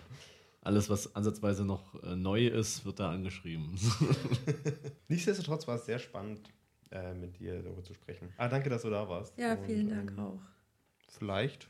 alles, 0.62 0.90
was 0.90 1.16
ansatzweise 1.16 1.64
noch 1.64 2.02
äh, 2.04 2.16
neu 2.16 2.48
ist, 2.48 2.86
wird 2.86 3.00
da 3.00 3.12
angeschrieben. 3.12 3.78
Nichtsdestotrotz 5.08 5.68
war 5.68 5.76
es 5.76 5.86
sehr 5.86 6.00
spannend, 6.00 6.50
äh, 6.90 7.14
mit 7.14 7.38
dir 7.38 7.62
darüber 7.62 7.84
zu 7.84 7.94
sprechen. 7.94 8.34
Ah, 8.38 8.50
danke, 8.50 8.70
dass 8.72 8.82
du 8.82 8.90
da 8.90 9.08
warst. 9.08 9.38
Ja, 9.38 9.56
vielen 9.58 9.90
und, 9.90 9.96
Dank 9.96 10.12
ähm, 10.12 10.20
auch. 10.20 10.42
Vielleicht 11.08 11.70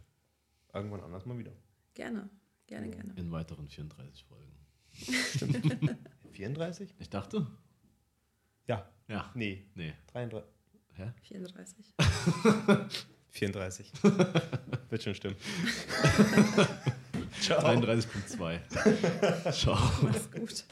irgendwann 0.74 1.02
anders 1.02 1.26
mal 1.26 1.38
wieder. 1.38 1.52
Gerne, 1.94 2.30
gerne, 2.68 2.90
gerne. 2.90 3.14
In 3.18 3.30
weiteren 3.34 3.68
34 3.68 4.24
Folgen. 4.24 4.55
Stimmt. 4.96 5.62
34? 6.32 6.90
Ich 7.00 7.10
dachte. 7.10 7.48
Ja. 8.68 8.90
Ja. 9.08 9.32
Nee. 9.36 9.66
Nee. 9.76 9.94
33. 10.12 10.50
Hä? 10.94 11.12
34. 11.22 11.94
34. 13.30 13.92
Wird 14.90 15.04
schon 15.04 15.16
stimmen. 15.16 15.36
Ciao. 17.42 17.60
33.2. 17.62 19.52
Ciao. 19.52 19.78
Mach's 20.02 20.32
gut. 20.32 20.64